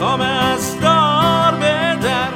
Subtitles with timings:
[0.00, 2.28] خام از دار بدر.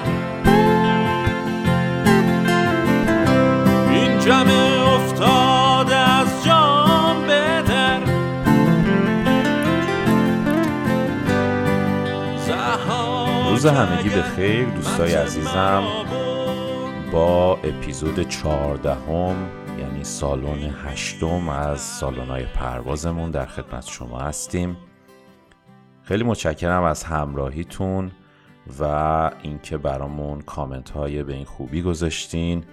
[3.91, 4.51] این جمع
[4.95, 8.01] افتاده از جام بدر.
[13.51, 15.83] روز همگی به خیر دوستای عزیزم.
[17.13, 19.37] با اپیزود چهاردهم
[19.79, 24.77] یعنی سالن هشتم از سالن‌های پروازمون در خدمت شما هستیم.
[26.05, 28.11] خیلی متشکرم از همراهیتون
[28.81, 28.85] و
[29.43, 32.65] اینکه برامون کامنت های به این خوبی گذاشتین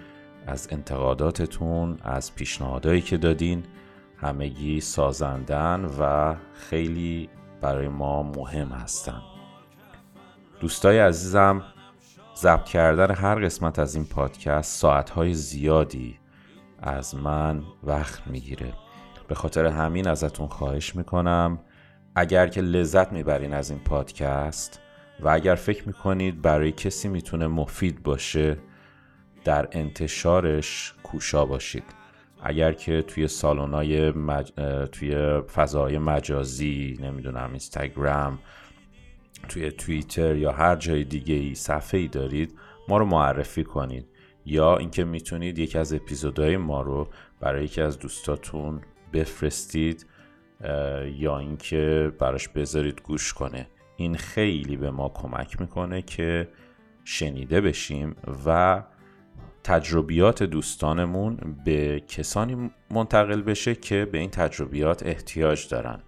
[0.48, 3.64] از انتقاداتتون از پیشنهادهایی که دادین
[4.18, 7.30] همگی سازندن و خیلی
[7.62, 9.22] برای ما مهم هستن.
[10.60, 11.64] دوستای عزیزم
[12.36, 16.20] ضبط کردن هر قسمت از این پادکست ساعتهای زیادی
[16.80, 18.74] از من وقت می‌گیره.
[19.28, 21.60] به خاطر همین ازتون خواهش می‌کنم
[22.16, 24.80] اگر که لذت می‌برین از این پادکست
[25.20, 28.58] و اگر فکر می‌کنید برای کسی می‌تونه مفید باشه
[29.44, 31.84] در انتشارش کوشا باشید.
[32.44, 34.52] اگر که توی سالن‌های مج...
[34.92, 38.40] توی فضای مجازی نمی‌دونم اینستاگرام
[39.50, 42.56] توی توییتر یا هر جای دیگه ای صفحه ای دارید
[42.88, 44.08] ما رو معرفی کنید.
[44.46, 47.08] یا اینکه می‌تونید یکی از اپیزودهای ما رو
[47.40, 48.82] برای یکی از دوستاتون
[49.14, 50.06] بفرستید.
[51.16, 53.68] یا اینکه براش بذارید گوش کنه.
[53.96, 56.48] این خیلی به ما کمک می‌کنه که
[57.04, 58.84] شنیده بشیم و
[59.64, 66.00] تجربیات دوستانمون به کسانی منتقل بشه که به این تجربیات احتیاج دارن.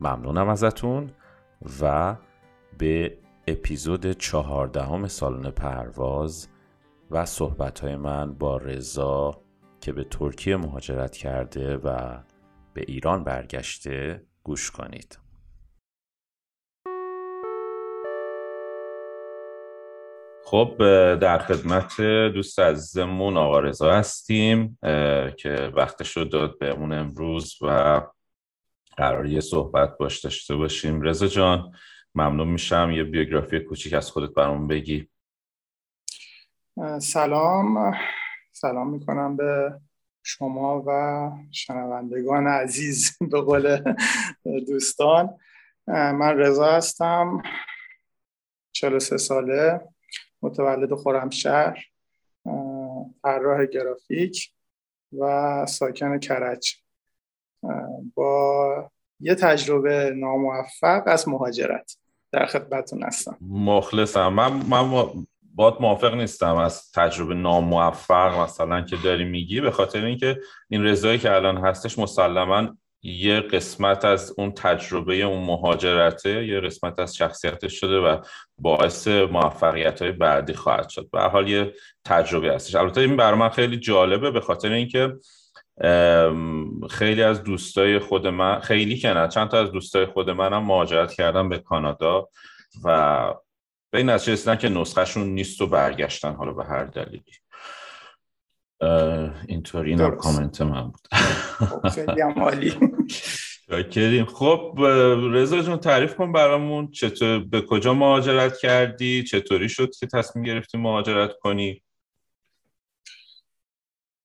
[0.00, 1.10] ممنونم ازتون
[1.82, 2.16] و
[2.78, 6.48] به اپیزود چهاردهم سالن پرواز
[7.10, 9.40] و صحبت من با رضا
[9.80, 12.18] که به ترکیه مهاجرت کرده و
[12.74, 15.18] به ایران برگشته گوش کنید.
[20.44, 20.76] خب
[21.14, 22.00] در خدمت
[22.34, 24.78] دوست عزیزمون آقا رضا هستیم
[25.38, 28.00] که وقتش رو داد بهمون امروز و
[28.96, 31.02] قرار یه صحبت باش داشته باشیم.
[31.02, 31.72] رضا جان
[32.14, 35.08] ممنون میشم یه بیوگرافی کوچیک از خودت برامون بگی.
[36.98, 37.94] سلام.
[38.52, 39.80] سلام می‌کنم به
[40.26, 43.94] شما و شنوندگان عزیز به قول
[44.66, 45.38] دوستان.
[45.86, 47.42] من رضا هستم
[48.72, 49.80] 43 ساله
[50.42, 51.84] متولد خرمشهر
[53.22, 54.52] طراح گرافیک
[55.18, 56.76] و ساکن کرج.
[58.14, 61.96] با یه تجربه ناموفق از مهاجرت
[62.32, 63.36] در خدمتتون هستم.
[63.40, 64.28] مخلصم.
[64.28, 70.40] من من باد موافق نیستم از تجربه ناموفق مثلا که داری میگی به خاطر اینکه
[70.68, 72.68] این رضایی که الان هستش مسلما
[73.02, 78.18] یه قسمت از اون تجربه اون مهاجرته یه قسمت از شخصیتش شده و
[78.58, 81.08] باعث موفقیت های بعدی خواهد شد.
[81.12, 81.74] به حال یه
[82.04, 82.74] تجربه هستش.
[82.74, 85.12] البته این برای من خیلی جالبه به خاطر اینکه
[86.90, 91.12] خیلی از دوستای خود من خیلی که نه چند تا از دوستای خود منم مهاجرت
[91.12, 92.28] کردن به کانادا
[92.84, 93.34] و
[93.94, 97.32] به این نتیجه رسیدن که نسخهشون نیست و برگشتن حالا به هر دلیلی.
[99.48, 101.08] اینطوری این کامنت من بود.
[101.12, 102.78] خب، عالی.
[103.70, 104.78] شاکریم خب
[105.32, 106.90] رضا جون تعریف کن برامون.
[106.90, 111.82] چطور به کجا مهاجرت کردی؟ چطوری شد که تصمیم گرفتی مهاجرت کنی؟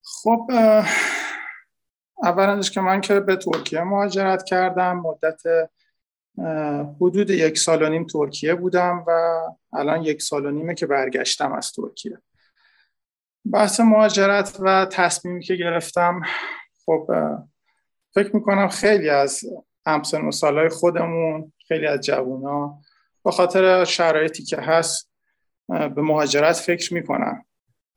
[0.04, 0.52] خب
[2.24, 5.42] اولش که من که به ترکیه مهاجرت کردم مدت
[6.96, 9.42] حدود یک سال و نیم ترکیه بودم و
[9.74, 12.22] الان یک سال و نیمه که برگشتم از ترکیه.
[13.52, 16.22] بحث مهاجرت و تصمیمی که گرفتم
[16.86, 17.08] خب
[18.14, 19.42] فکر می‌کنم خیلی از
[19.86, 22.82] همسن و سالهای خودمون خیلی از جوونا
[23.24, 25.12] با خاطر شرایطی که هست
[25.68, 27.46] به مهاجرت فکر می‌کنن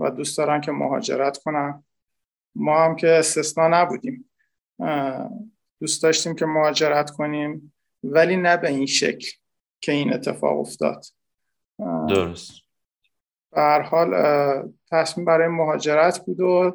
[0.01, 1.85] و دوست دارن که مهاجرت کنن.
[2.55, 4.31] ما هم که استثنا نبودیم.
[5.81, 7.72] دوست داشتیم که مهاجرت کنیم.
[8.05, 9.31] ولی نه به این شکل
[9.81, 11.05] که این اتفاق افتاد.
[12.09, 12.53] درست.
[13.53, 14.15] به هر حال
[14.91, 16.73] تصمیم برای مهاجرت بود و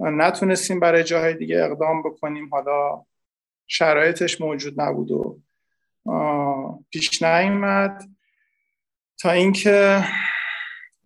[0.00, 2.48] نتونستیم برای جاهای دیگه اقدام بکنیم.
[2.48, 3.04] حالا
[3.66, 5.40] شرایطش موجود نبود و
[6.90, 8.02] پیش نیومد.
[9.18, 10.04] تا اینکه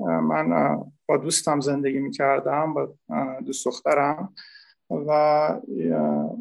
[0.00, 0.76] من
[1.06, 2.94] با دوستم زندگی می‌کردم با
[3.46, 4.34] دوست دخترم
[4.90, 5.10] و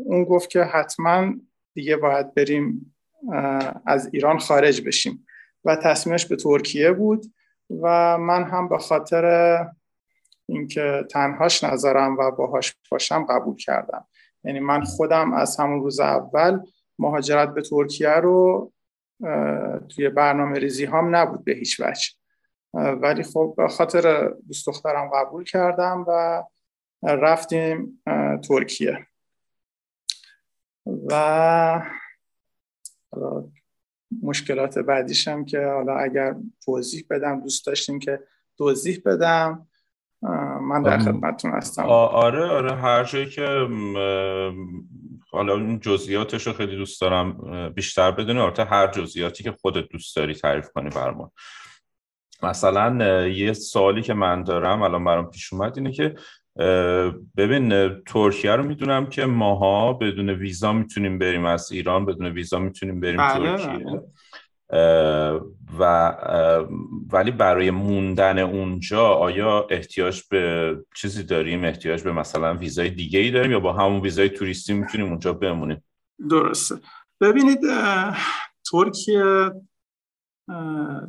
[0.06, 1.33] اون گفت که حتما
[1.74, 2.94] دیگه باید بریم
[3.86, 5.27] از ایران خارج بشیم.
[5.66, 7.25] و تصمیمش به ترکیه بود
[7.81, 9.66] و من هم به خاطر
[10.45, 14.07] اینکه تنهاش نظرم و باهاش باشم قبول کردم.
[14.44, 16.60] یعنی من خودم از همون روز اول
[17.00, 18.72] مهاجرت به ترکیه رو
[19.89, 22.10] توی برنامه ریزی هم نبود به هیچ وجه.
[22.74, 26.44] ولی خب به خاطر دوست دخترم قبول کردم و
[27.04, 28.04] رفتیم
[28.48, 29.07] ترکیه.
[30.86, 31.81] و
[34.23, 36.35] مشکلات بعدیشم که حالا اگر
[36.65, 38.19] توضیح بدم دوست داشتیم که
[38.57, 39.67] توضیح بدم.
[40.62, 41.83] من در خدمتتون هستم.
[41.83, 43.67] آره آره هر جایی که
[45.31, 48.39] حالا اون جزئیاتش رو خیلی دوست دارم بیشتر بدونی.
[48.39, 51.31] البته هر جزئیاتی که خودت دوست داری تعریف کنی برمان
[52.44, 56.15] مثلا یه سوالی که من دارم الان برام پیش اومد اینه که
[57.38, 63.00] ببین ترکیه رو می‌دونم که ماها بدون ویزا می‌تونیم بریم از ایران بدون ویزا می‌تونیم
[63.00, 63.86] بریم بله، ترکیه.
[63.86, 64.02] بله.
[65.80, 66.10] و
[67.12, 73.31] ولی برای موندن اونجا آیا احتیاج به چیزی داریم؟ احتیاج به مثلا ویزای دیگه ای
[73.31, 75.84] داریم یا با همون ویزای توریستی می‌تونیم اونجا بمونیم؟
[76.30, 76.75] درسته.
[77.22, 77.60] ببینید
[78.72, 79.51] ترکیه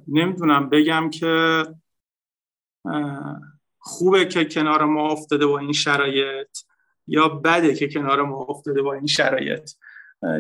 [0.08, 1.64] نمی‌دونم بگم که
[3.86, 6.58] خوبه که کنار ما افتاده با این شرایط
[7.06, 9.70] یا بده که کنار ما افتاده با این شرایط.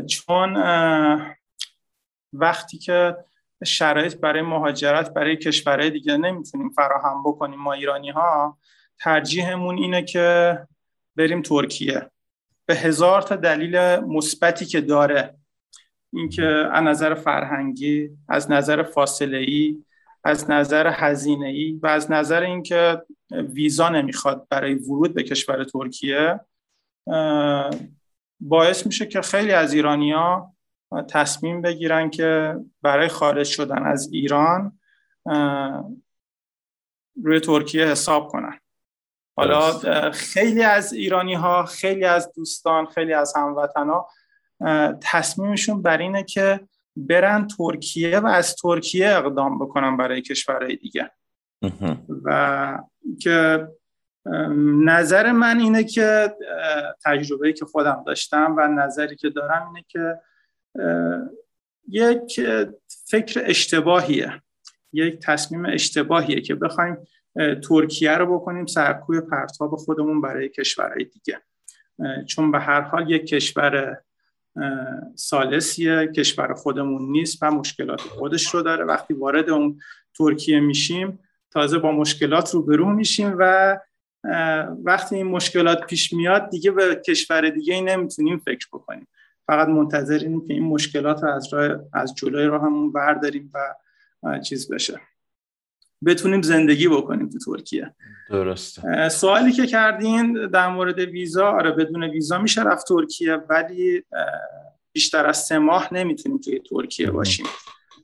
[0.08, 0.56] چون
[2.32, 3.16] وقتی که
[3.64, 8.58] شرایط برای مهاجرت برای کشورهای دیگه نمی‌تونیم فراهم بکنیم ما ایرانی ها
[8.98, 10.58] ترجیحمون اینه که
[11.16, 12.10] بریم ترکیه.
[12.66, 15.34] به هزار تا دلیل مثبتی که داره.
[16.12, 19.84] اینکه از نظر فرهنگی از نظر فاصله ای
[20.26, 26.40] از نظر هزینه ای و از نظر اینکه ویزا نمی‌خواد برای ورود به کشور ترکیه
[28.40, 30.52] باعث میشه که خیلی از ایرانیا
[31.08, 34.78] تصمیم بگیرن که برای خارج شدن از ایران
[37.24, 38.58] روی ترکیه حساب کنن.
[39.36, 39.72] حالا
[40.10, 44.08] خیلی از ایرانی ها خیلی از دوستان خیلی از هموطن ها
[45.00, 51.10] تصمیمشون بر اینه که برن ترکیه و از ترکیه اقدام بکنن برای کشورهای دیگه.
[52.24, 52.78] و
[53.20, 53.68] که
[54.84, 56.34] نظر من اینه که
[57.04, 60.20] تجربه‌ای که خودم داشتم و نظری که دارم اینه که
[61.88, 62.40] یک
[63.06, 64.42] فکر اشتباهیه.
[64.92, 66.96] یک تصمیم اشتباهیه که بخوایم
[67.68, 71.40] ترکیه رو بکنیم سرکوی پرتاب خودمون برای کشورهای دیگه.
[72.26, 74.02] چون به هر حال یک کشور
[75.14, 78.84] سالسیه کشور خودمون نیست و مشکلات خودش رو داره.
[78.84, 79.80] وقتی وارد اون
[80.18, 81.18] ترکیه میشیم
[81.50, 83.76] تازه با مشکلات روبرو میشیم و
[84.84, 89.08] وقتی این مشکلات پیش میاد دیگه به کشور دیگه ای نمی‌تونیم فکر بکنیم.
[89.46, 93.74] فقط منتظریم که این مشکلات رو از, راه، از جلوی راهمون برداریم و
[94.40, 95.00] چیز بشه.
[96.04, 97.94] بتونیم زندگی بکنیم تو ترکیه.
[98.30, 99.08] درسته.
[99.08, 104.02] سوالی که کردین در مورد ویزا آره بدون ویزا میشه رفت ترکیه ولی
[104.92, 107.46] بیشتر از سه ماه نمی‌تونیم توی ترکیه باشیم.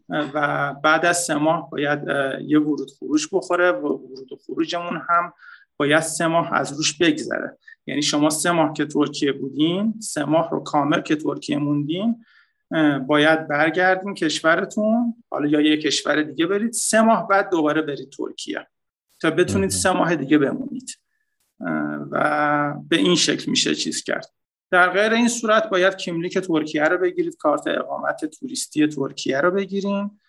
[0.09, 2.01] و بعد از سه ماه باید
[2.47, 5.33] یه ورود خروج بخوره و ورود و خروجمون هم
[5.77, 7.59] باید سه ماه از روش بگذره.
[7.87, 12.25] یعنی شما سه ماه که ترکیه بودین سه ماه رو کامل که ترکیه موندین
[13.07, 15.15] باید برگردین کشورتون.
[15.31, 16.73] حالا یا یه کشور دیگه برید.
[16.73, 18.67] سه ماه بعد دوباره برید ترکیه.
[19.21, 20.91] تا بتونید سه ماه دیگه بمونید.
[22.11, 24.27] و به این شکل میشه چیز کرد.
[24.71, 27.37] در غیر این صورت باید کیملیک ترکیه رو بگیرید.
[27.37, 30.21] کارت اقامت توریستی ترکیه رو بگیریم.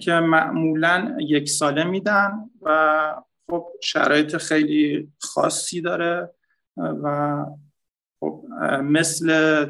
[0.00, 3.14] که معمولا یک ساله میدن و
[3.50, 6.30] خب شرایط خیلی خاصی داره
[6.76, 7.44] و
[8.20, 8.44] خب
[8.82, 9.66] مثل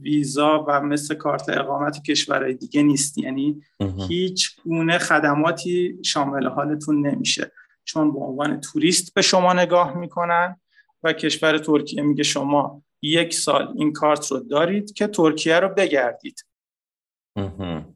[0.00, 3.18] ویزا و مثل کارت اقامت کشورهای دیگه نیست.
[3.18, 3.62] یعنی
[4.08, 7.52] هیچ گونه خدماتی شامل حالتون نمیشه.
[7.84, 10.56] چون به عنوان توریست به شما نگاه می‌کنن
[11.02, 16.44] و کشور ترکیه میگه شما یک سال این کارت رو دارید که ترکیه رو بگردید.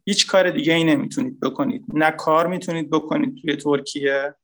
[0.04, 1.84] هیچ کار دیگه ای نمی‌تونید بکنید.
[1.94, 4.34] نه کار می‌تونید بکنید توی ترکیه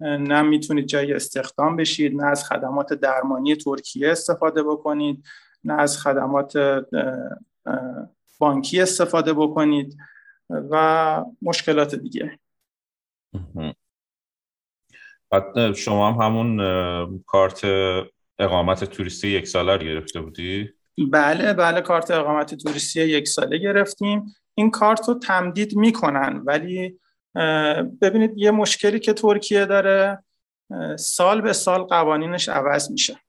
[0.00, 5.24] نه می‌تونید جای استخدام بشید نه از خدمات درمانی ترکیه استفاده بکنید.
[5.68, 6.52] نه از خدمات
[8.38, 9.96] بانکی استفاده بکنید
[10.50, 12.38] و مشکلات دیگه.
[15.30, 17.60] بعد شما هم همون کارت
[18.38, 20.70] اقامت توریستی یک ساله رو گرفته بودی؟
[21.10, 24.34] بله بله کارت اقامت توریستی یک ساله گرفتیم.
[24.54, 27.00] این کارت رو تمدید می‌کنن ولی
[28.02, 30.24] ببینید یه مشکلی که ترکیه داره
[30.98, 33.20] سال به سال قوانینش عوض میشه.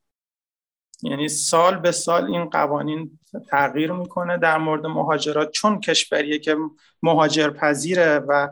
[1.04, 6.58] یعنی سال به سال این قوانین تغییر می‌کنه در مورد مهاجرات چون کشوریه که
[7.04, 8.50] مهاجر پذیره و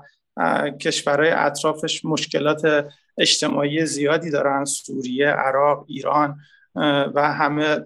[0.82, 2.88] کشورهای اطرافش مشکلات
[3.18, 6.40] اجتماعی زیادی دارن سوریه، عراق، ایران
[7.16, 7.86] و همه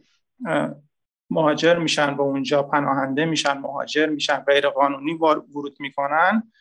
[1.30, 6.51] مهاجر میشن به اونجا پناهنده میشن مهاجر میشن غیر قانونی ورود می‌کنن.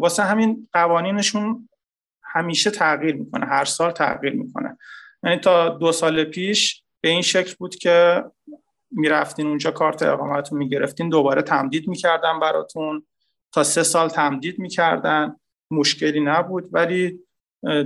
[0.00, 1.68] واسه همین قوانینشون
[2.22, 4.78] همیشه تغییر می‌کنه هر سال تغییر می‌کنه.
[5.22, 8.24] یعنی تا دو سال پیش به این شکل بود که
[8.90, 13.06] می‌رفتین اونجا کارت اقامتتون می‌گرفتین دوباره تمدید می‌کردن براتون.
[13.52, 15.36] تا سه سال تمدید می‌کردن
[15.70, 16.68] مشکلی نبود.
[16.72, 17.18] ولی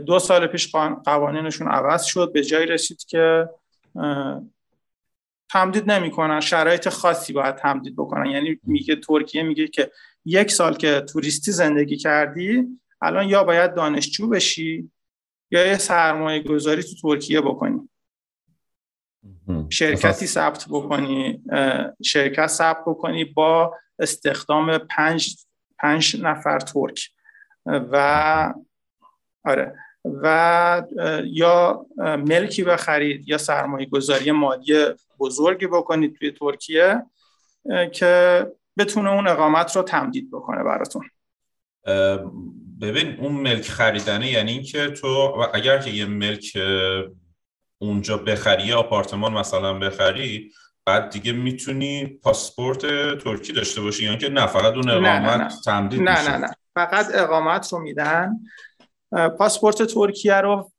[0.07, 0.73] دو سال پیش
[1.05, 2.33] قوانینشون عوض شد.
[2.33, 3.49] به جای رسید که
[5.51, 6.41] تمدید نمی‌کنن.
[6.41, 8.27] شرایط خاصی باید تمدید بکنن.
[8.27, 9.91] یعنی میگه ترکیه میگه که
[10.25, 12.67] یک سال که توریستی زندگی کردی
[13.03, 14.91] الان یا باید دانشجو بشی
[15.51, 17.90] یا یه سرمایه گذاری تو ترکیه بکنی.
[19.71, 21.43] شرکتی ثبت بکنی
[22.05, 25.37] شرکت ثبت بکنی با استخدام پنج,
[25.79, 27.11] پنج نفر ترک.
[27.67, 28.55] و
[29.45, 29.75] آره.
[30.05, 30.83] و
[31.25, 34.87] یا ملکی بخرید یا سرمایه گذاری مالی
[35.19, 37.03] بزرگی بکنید توی ترکیه
[37.93, 38.47] که
[38.79, 41.03] بتونه اون اقامت رو تمدید بکنه براتون.
[42.81, 45.09] ببین اون ملک خریدنه یعنی اینکه تو
[45.55, 46.59] اگر که یه ملک
[47.83, 50.53] اونجا بخری آپارتمان مثلا بخری
[50.87, 52.81] بعد دیگه می‌تونی پاسپورت
[53.19, 56.51] ترکی داشته باشی یعنی که نه فقط اون اقامت تمدید نه نه نه.
[56.75, 58.41] فقط اقامت رو میدن.
[59.39, 60.73] پاسپورت ترکیه رو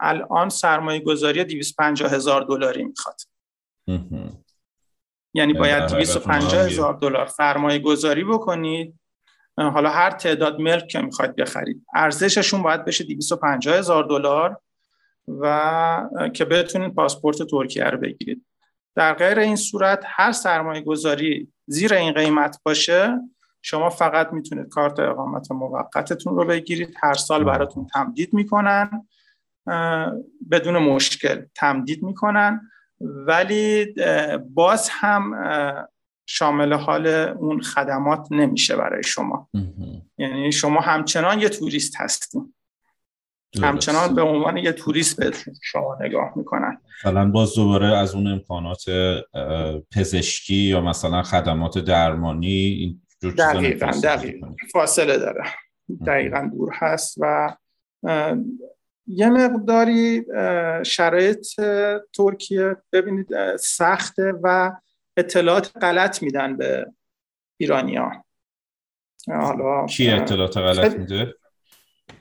[0.00, 3.20] الان سرمایه گذاری 250 هزار دلاری می‌خواد.
[5.34, 9.00] یعنی باید 250 هزار دلار سرمایه گذاری بکنید
[9.56, 14.60] حالا هر تعداد ملک که می‌خواید بخرید ارزششون باید بشه 250 هزار دلار.
[15.28, 18.46] و که بتونید پاسپورت ترکیه رو بگیرید.
[18.94, 23.20] در غیر این صورت هر سرمایه گذاری زیر این قیمت باشه
[23.62, 26.94] شما فقط می‌تونید کارت اقامت موقتتون رو بگیرید.
[27.02, 29.06] هر سال براتون تمدید می‌کنن
[30.50, 32.70] بدون مشکل تمدید می‌کنن.
[33.00, 33.94] ولی
[34.54, 35.34] باز هم
[36.26, 39.48] شامل حال اون خدمات نمیشه برای شما.
[40.18, 42.53] یعنی شما همچنان یه توریست هستین.
[43.62, 45.32] همچنان به عنوان یه توریست به
[45.62, 46.80] شما نگاه می‌کنن.
[47.04, 48.84] مثلا باز دوباره از اون امکانات
[49.96, 53.00] پزشکی یا مثلا خدمات درمانی
[53.38, 54.54] دقیقا دقیقا.
[54.72, 55.44] فاصله داره.
[56.06, 57.56] دقیقا دور هست و
[59.06, 60.24] یه مقداری
[60.84, 61.46] شرایط
[62.12, 64.72] ترکیه ببینید سخته و
[65.16, 66.86] اطلاعات غلط میدن به
[67.56, 68.24] ایرانیان
[69.28, 71.34] حالا کی اطلاعات غلط میده؟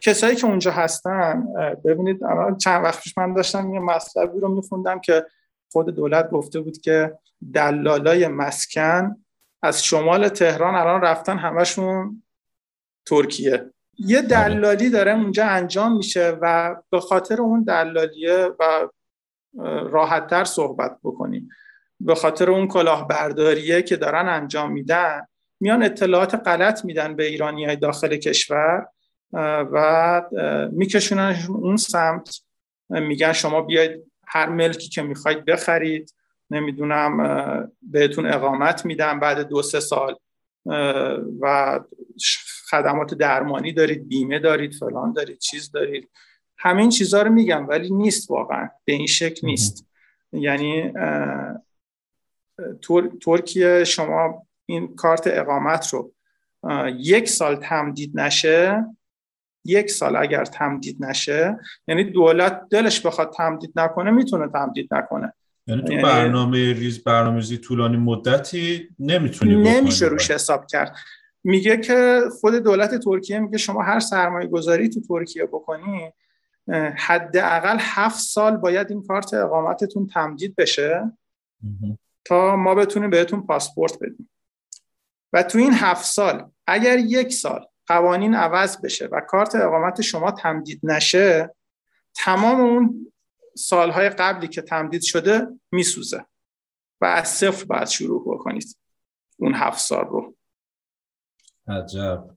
[0.01, 1.47] کسایی که اونجا هستن
[1.85, 2.19] ببینید
[2.57, 5.25] چند وقت پیش من داشتم یه مطلبی رو میخوندم که
[5.71, 7.17] خود دولت گفته بود که
[7.53, 9.15] دلالای مسکن
[9.63, 12.23] از شمال تهران الان رفتن همشون
[13.05, 13.71] ترکیه.
[13.97, 14.27] یه آره.
[14.27, 18.87] دلالی داره اونجا انجام میشه و به خاطر اون دلالیه و
[19.89, 21.49] راحتتر صحبت بکنیم.
[21.99, 25.21] به خاطر اون کلاهبرداریه که دارن انجام میدن
[25.59, 28.87] میان اطلاعات غلط میدن به ایرانی های داخل کشور.
[29.33, 30.21] و
[30.71, 32.39] میکشوننشون اون سمت.
[32.89, 36.15] میگن شما بیاید هر ملکی که می‌خواید بخرید.
[36.49, 40.15] نمی‌دونم بهتون اقامت میدم بعد دو سه سال.
[41.41, 41.79] و
[42.69, 46.09] خدمات درمانی دارید بیمه دارید فلان دارید چیز دارید.
[46.57, 48.69] همین چیزها رو میگم ولی نیست واقعا.
[48.85, 49.87] به این شکل نیست.
[50.31, 50.93] یعنی
[53.21, 56.13] ترکیه شما این کارت اقامت رو
[56.97, 58.85] یک سال تمدید نشه
[59.65, 65.33] یک سال اگر تمدید نشه یعنی دولت دلش بخواد تمدید نکنه می‌تونه تمدید نکنه.
[65.67, 70.95] یعنی تو یعنی برنامه ریز برنامه‌ریزی طولانی مدتی نمی‌تونی نمیشه روش حساب کرد.
[71.43, 76.11] میگه که خود دولت ترکیه میگه شما هر سرمایه گذاری تو ترکیه بکنی
[76.97, 81.11] حداقل هفت سال باید این کارت اقامتتون تمدید بشه
[82.25, 84.29] تا ما بتونیم بهتون پاسپورت بدیم.
[85.33, 90.31] و تو این هفت سال اگر یک سال قوانین عوض بشه و کارت اقامت شما
[90.31, 91.55] تمدید نشه
[92.15, 93.11] تمام اون
[93.57, 96.25] سالهای قبلی که تمدید شده میسوزه
[97.01, 98.77] و از صفر باید شروع بکنید
[99.37, 100.35] اون هفت سال رو.
[101.67, 102.29] عجب.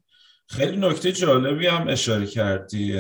[0.49, 2.93] خیلی نکته جالبی هم اشاره کردی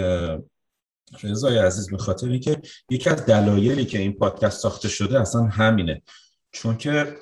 [1.23, 6.03] رضای عزیز به خاطر اینکه یکی از دلایلی که این پادکست ساخته شده اصلا همینه.
[6.53, 7.17] چون که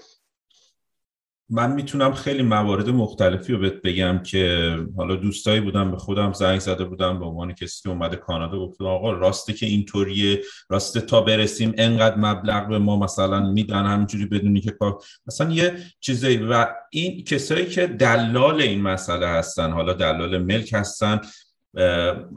[1.51, 6.61] من می‌تونم خیلی موارد مختلفی رو بهت بگم که حالا دوستایی بودم به خودم زنگ
[6.61, 11.21] زده بودم به عنوان کسی که اومده کانادا گفتم آقا راسته که اینطوریه راسته تا
[11.21, 16.67] برسیم انقدر مبلغ به ما مثلا میدن همینجوری بدونی که کار مثلا یه چیزایی و
[16.91, 21.21] این کسایی که دلال این مسئله هستن حالا دلال ملک هستن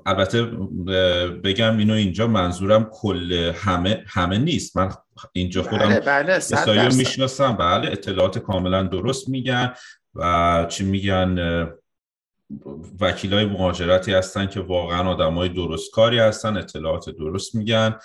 [0.05, 0.43] البته
[1.43, 4.77] بگم اینو اینجا منظورم کل همه همه نیست.
[4.77, 4.91] من
[5.33, 7.57] اینجا خودم بله بله می‌شناسم.
[7.57, 9.73] بله اطلاعات کاملا درست میگن
[10.15, 11.67] و چی میگن
[12.99, 17.95] وکیلای مهاجرتی هستن که واقعا آدمای درست کاری هستن اطلاعات درست میگن.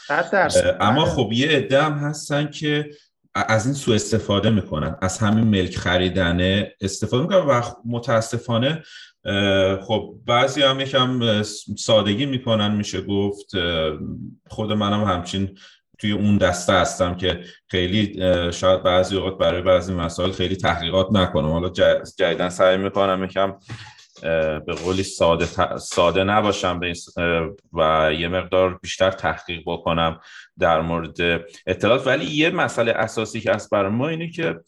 [0.80, 1.14] اما بله.
[1.14, 2.90] خب یه عده هم هستن که
[3.34, 4.96] از این سوء استفاده می‌کنن.
[5.02, 8.82] از همین ملک خریدنه استفاده می‌کنن و متاسفانه
[9.82, 11.42] خب بعضی هم یکم
[11.78, 13.46] سادگی می‌کنن میشه گفت.
[14.48, 15.58] خود منم همچین
[15.98, 18.20] توی اون دسته هستم که خیلی
[18.52, 21.50] شاید بعضی اوقات برای بعضی مسائل خیلی تحقیقات نکنم.
[21.50, 21.68] حالا
[22.18, 23.54] جدیدن سعی می‌کنم یکم
[24.66, 26.80] به قولی ساده, ساده نباشم
[27.72, 30.20] و یه مقدار بیشتر تحقیق بکنم
[30.58, 31.16] در مورد
[31.66, 32.06] اطلاعات.
[32.06, 34.60] ولی یه مسئله اساسی که هست برای ما اینه که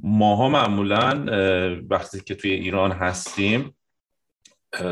[0.00, 1.26] ماها معمولا
[1.90, 3.76] وقتی که توی ایران هستیم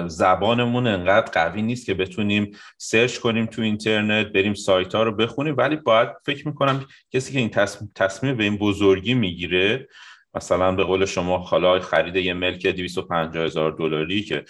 [0.06, 5.54] زبانمون انقدر قوی نیست که بتونیم سرچ کنیم تو اینترنت بریم سایت ها رو بخونیم.
[5.56, 7.50] ولی باید فکر می‌کنم کسی که این
[7.94, 9.88] تصمیم به این بزرگی می‌گیره
[10.34, 14.44] مثلا به قول شما حالا خرید یه ملک 250 هزار دلاری که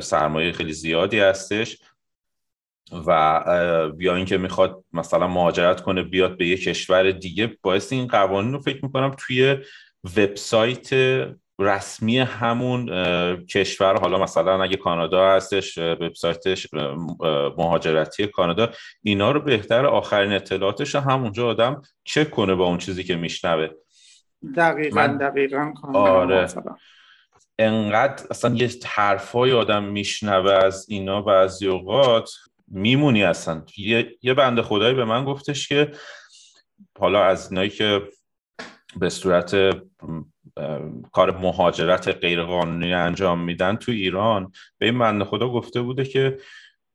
[0.00, 1.78] سرمایه خیلی زیادی هستش
[3.06, 3.42] و
[3.98, 8.60] یا اینکه می‌خواد مثلا مهاجرت کنه بیاد به یه کشور دیگه باعث این قوانین رو
[8.60, 9.56] فکر می‌کنم توی
[10.16, 10.90] وبسایت
[11.58, 12.86] رسمی همون
[13.46, 14.00] کشور.
[14.00, 16.66] حالا مثلا اگه کانادا هستش وبسایتش
[17.58, 18.70] مهاجرتی کانادا
[19.02, 23.68] اینا رو بهتر آخرین اطلاعاتش همونجا آدم چک کنه با اون چیزی که میشنوه.
[24.56, 25.18] دقیقا من...
[25.18, 26.48] دقیقا آره.
[27.58, 32.30] انقدر اصلا یه حرفای آدم میشنوه از اینا بعضی اوقات
[32.68, 33.62] میمونی اصلا.
[33.76, 35.90] یه, یه بنده خدایی به من گفتش که
[36.98, 38.02] حالا از اینایی که
[38.96, 39.56] به صورت
[41.12, 46.38] کار مهاجرت غیرقانونی انجام میدن تو ایران به این بنده خدا گفته بوده که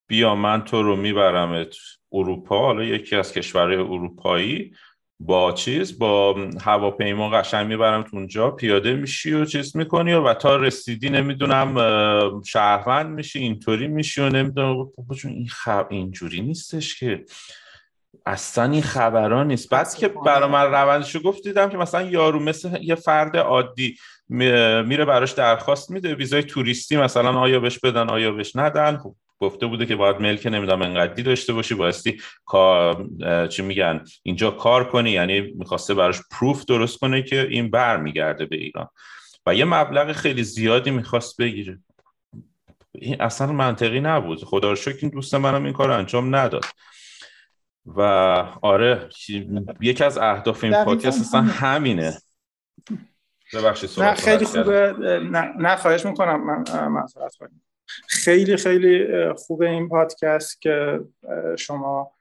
[0.08, 1.76] بیا من تو رو میبرمت
[2.12, 2.60] اروپا.
[2.60, 4.74] حالا یکی از کشورهای اروپایی
[5.19, 11.10] با چیز با هواپیما قشنگ می‌برم اونجا پیاده میشی و چیز می‌کنی و, تا رسیدی
[11.10, 14.89] نمی‌دونم شهروند میشی اینطوری میشی و نمی‌دونم.
[15.23, 17.25] این خب اینجوری نیستش که.
[18.25, 19.69] اصلا این خبران نیست.
[19.69, 23.95] بعد که برای من روندشو گفت دیدم که مثلا یارو مثل یه فرد عادی
[24.29, 28.97] میره براش درخواست میده ویزای توریستی مثلا آیا بهش بدن آیا بهش ندن.
[28.97, 33.08] خب گفته بوده که باید ملک نمی‌دونم انقدری داشته باشی بایستی کار
[33.47, 38.45] چی میگن اینجا کار کنی یعنی می‌خواسته براش پروف درست کنه که این بر میگرده
[38.45, 38.88] به ایران.
[39.45, 41.80] و یه مبلغ خیلی زیادی می‌خواست بگیره.
[42.91, 44.43] این اصلا منطقی نبود.
[44.43, 46.65] خدا رو شکر این دوست منم این کار انجام نداد.
[47.86, 48.02] و
[48.62, 49.10] آره
[49.82, 52.17] یکی از اهداف این پادکست اصلا همینه.
[53.54, 54.93] ببخشید نه خیلی خوبه.
[55.32, 56.45] نه, نه خواهش می‌کنم.
[56.45, 57.62] من معذرت کنم.
[58.08, 60.99] خیلی خیلی خوبه این پادکست که
[61.58, 62.12] شما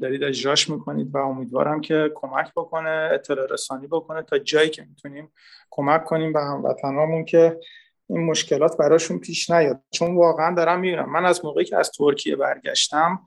[0.00, 5.32] دارید اجراش می‌کنید و امیدوارم که کمک بکنه اطلاع رسانی بکنه تا جایی که می‌تونیم
[5.70, 7.60] کمک کنیم به هموطنامون که
[8.08, 9.82] این مشکلات براشون پیش نیاد.
[9.90, 13.20] چون واقعا دارم می‌بینم من از موقعی که از ترکیه برگشتم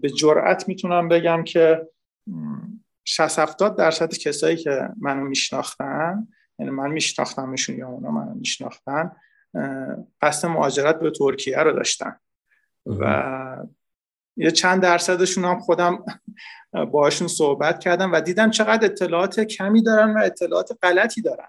[0.00, 1.88] به جرأت می‌تونم بگم که
[3.04, 6.28] 60 70 درصد کسایی که منو میشناختن
[6.58, 9.12] یعنی من میشناختمشون یا اونا منو میشناختن
[10.22, 12.16] قصد مهاجرت به ترکیه رو داشتن.
[12.86, 13.66] و
[14.36, 16.04] یه چند درصدشون هم خودم
[16.92, 21.48] باشون صحبت کردم و دیدم چقدر اطلاعات کمی دارن و اطلاعات غلطی دارن.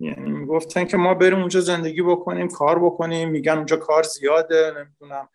[0.00, 5.28] یعنی گفتن که ما بریم اونجا زندگی بکنیم کار بکنیم میگن اونجا کار زیاده نمی‌دونم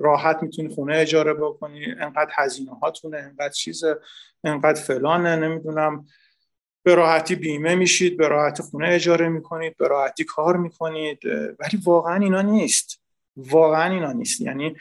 [0.00, 3.84] راحت می‌تونی خونه اجاره بکنی انقدر هزینه هاتونه انقدر چیز
[4.44, 6.06] انقدر فلانه نمی‌دونم
[6.82, 11.18] به راحتی بیمه میشید به راحتی خونه اجاره می‌کنید به راحتی کار می‌کنید
[11.58, 13.02] ولی واقعا اینا نیست.
[13.36, 14.40] واقعا اینا نیست.
[14.40, 14.76] یعنی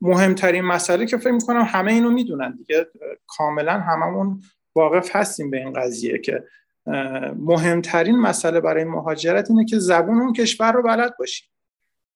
[0.00, 2.86] مهمترین مسئله که فکر می‌کنم همه اینو می‌دونن دیگه.
[3.26, 4.42] کاملا هممون
[4.74, 6.44] واقف هستیم به این قضیه که
[7.36, 11.44] مهمترین مسئله برای مهاجرت اینه که زبون اون کشور رو بلد باشی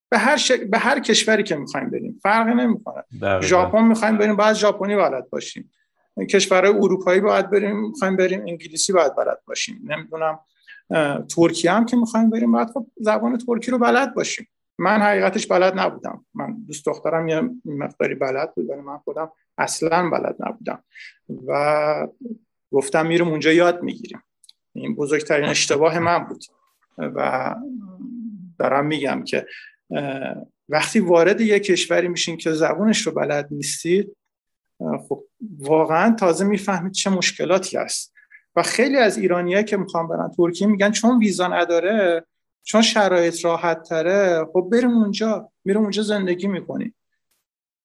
[0.08, 0.38] به هر,
[0.70, 2.20] به هر کشوری که می‌خوایم بریم.
[2.22, 3.02] فرقی نمی‌کنه.
[3.40, 5.70] ژاپن می‌خوایم بریم باید ژاپنی بلد باشیم.
[6.24, 9.80] کشورهای اروپایی باید بریم می‌خوایم بریم انگلیسی باید بلد باشیم.
[9.84, 10.38] نمی‌دونم
[11.28, 14.48] ترکیه هم که می‌خوایم بریم باید خب زبان ترکی رو بلد باشیم.
[14.78, 16.26] من حقیقتش بلد نبودم.
[16.34, 20.84] من دوست دخترم یه مقداری بلد بود ولی من خودم اصلا بلد نبودم.
[21.46, 22.08] و
[22.72, 24.22] گفتم میرم اونجا یاد می‌گیریم.
[24.74, 26.44] این بزرگترین اشتباه من بود.
[26.98, 27.54] و
[28.58, 29.46] دارم میگم که
[30.68, 34.16] وقتی وارد یک کشوری میشین که زبونش رو بلد نیستید
[35.08, 35.24] خب
[35.58, 38.12] واقعا تازه می‌فهمید چه مشکلاتی هست.
[38.56, 42.26] و خیلی از ایرانیایی که می‌خوان برن ترکیه میگن چون ویزا نداره
[42.62, 45.52] چون شرایط راحت تره خب بریم اونجا.
[45.64, 46.94] میرم اونجا زندگی می‌کنیم.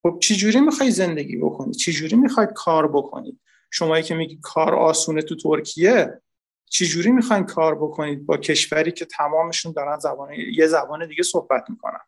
[0.04, 3.40] خب چی جوری می‌خوای زندگی بکنی؟ چی جوری می‌خوای کار بکنید
[3.72, 6.22] شمایی که میگی کار آسونه تو ترکیه
[6.70, 11.70] چی جوری می‌خواین کار بکنید با کشوری که تمامشون دارن زبان یه زبان دیگه صحبت
[11.70, 12.00] می‌کنن؟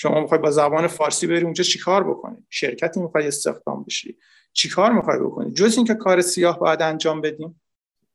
[0.00, 4.18] شما می‌خوای با زبان فارسی بری اونجا چیکار بکنید شرکتی می‌خوای استخدام بشی.
[4.52, 7.62] چیکار می‌خوای بکنید جز اینکه کار سیاه باید انجام بدیم.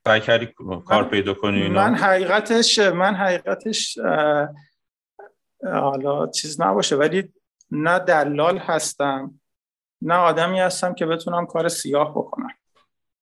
[0.05, 0.53] سعی کردی
[0.85, 3.97] کار پیدا کنی اینا؟ من حقیقتش من حقیقتش
[5.63, 7.33] حالا چیز نباشه ولی
[7.71, 9.39] نه دلال هستم
[10.01, 12.51] نه آدمی هستم که بتونم کار سیاه بکنم.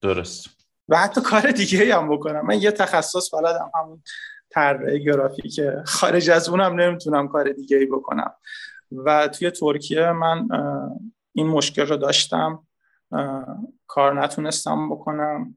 [0.01, 0.47] درست.
[0.89, 2.45] و حتی کار دیگه هم بکنم.
[2.45, 4.03] من یه تخصص بلدم همون
[4.53, 8.31] طراحی گرافیک خارج از اونم نمی‌تونم کار دیگه ای بکنم.
[8.91, 10.47] و توی ترکیه من
[11.33, 12.67] این مشکل رو داشتم.
[13.87, 15.55] کار نتونستم بکنم.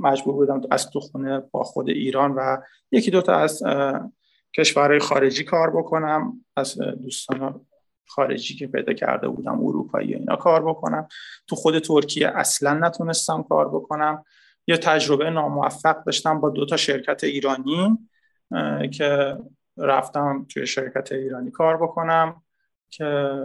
[0.00, 2.56] مجبور بودم از تو خونه با خود ایران و
[2.90, 3.62] یکی دوتا از
[4.56, 6.44] کشورهای خارجی کار بکنم.
[6.56, 7.60] از دوستان
[8.08, 11.08] خارجی که پیدا کرده بودم اروپایی اینا کار بکنم.
[11.46, 14.24] تو خود ترکیه اصلا نتونستم کار بکنم.
[14.66, 17.98] یه تجربه ناموفق داشتم با دو تا شرکت ایرانی.
[18.92, 19.38] که
[19.76, 22.42] رفتم توی شرکت ایرانی کار بکنم
[22.90, 23.40] که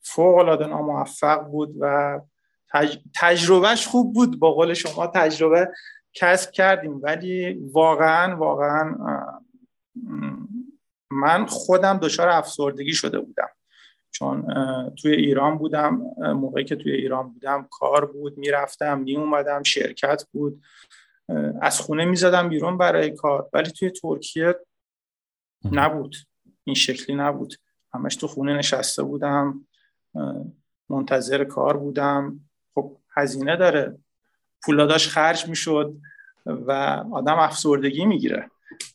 [0.00, 2.20] فوق العاده ناموفق بود و
[3.14, 4.38] تجربهش خوب بود.
[4.38, 5.70] با قول شما تجربه
[6.12, 7.00] کسب کردیم.
[7.02, 8.94] ولی واقعا واقعا
[11.10, 13.48] من خودم دچار افسردگی شده بودم.
[14.10, 14.46] چون
[15.02, 20.62] توی ایران بودم موقعی که توی ایران بودم کار بود می‌رفتم می اومدم شرکت بود.
[21.60, 23.48] از خونه می‌زدم بیرون برای کار.
[23.52, 24.54] ولی توی ترکیه
[25.72, 26.16] نبود.
[26.64, 27.54] این شکلی نبود.
[27.94, 29.66] همش تو خونه نشسته بودم
[30.88, 32.40] منتظر کار بودم.
[32.74, 33.98] خب هزینه داره.
[34.62, 35.96] پولاداش خرج می‌شد
[36.46, 36.72] و
[37.12, 38.50] آدم افسردگی می‌گیره.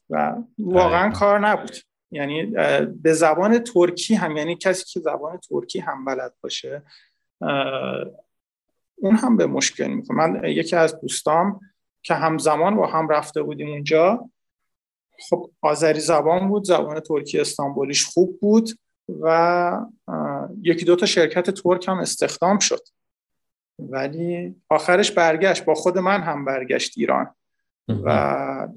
[0.10, 1.76] و واقعا کار نبود.
[2.12, 2.46] یعنی
[2.86, 6.84] به زبان ترکی هم یعنی کسی که زبان ترکی هم بلد باشه
[8.96, 11.60] اون هم به مشکل می‌کنه من یکی از دوستام
[12.04, 14.30] که همزمان با هم رفته بودیم اونجا.
[15.30, 18.70] خب آذری زبان بود زبان ترکی استانبولیش خوب بود
[19.22, 19.86] و
[20.62, 22.88] یکی دو تا شرکت ترک هم استخدام شد.
[23.80, 25.66] ولی آخرش برگشت.
[25.66, 27.36] با خود من هم برگشت ایران.
[28.04, 28.68] و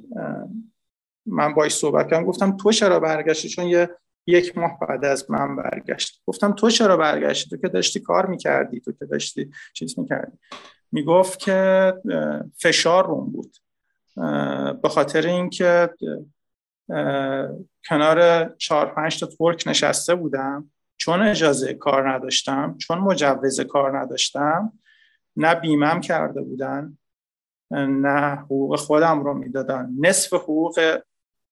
[1.26, 2.24] من باش صحبت کردم.
[2.24, 3.90] گفتم تو چرا برگشتی؟ چون یه
[4.26, 6.22] یک ماه بعد از من برگشت.
[6.26, 10.38] گفتم تو چرا برگشتی؟ تو که داشتی کار می‌کردی تو که داشتی چیز می‌کردی.
[10.94, 11.94] می‌گفت که
[12.59, 13.57] فشار روم بود.
[14.83, 15.90] به خاطر اینکه
[17.88, 24.72] کنار چهار پنج تا ترک نشسته بودم چون اجازه کار نداشتم چون مجوز کار نداشتم
[25.37, 26.98] نه بیمم کرده بودن
[27.70, 29.90] نه حقوق خودم رو می‌دادن.
[30.00, 30.98] نصف حقوق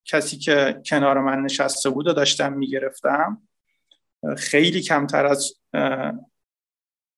[0.05, 3.43] کسی که کنار من نشسته بود و داشتم می‌گرفتم
[4.37, 5.55] خیلی کمتر از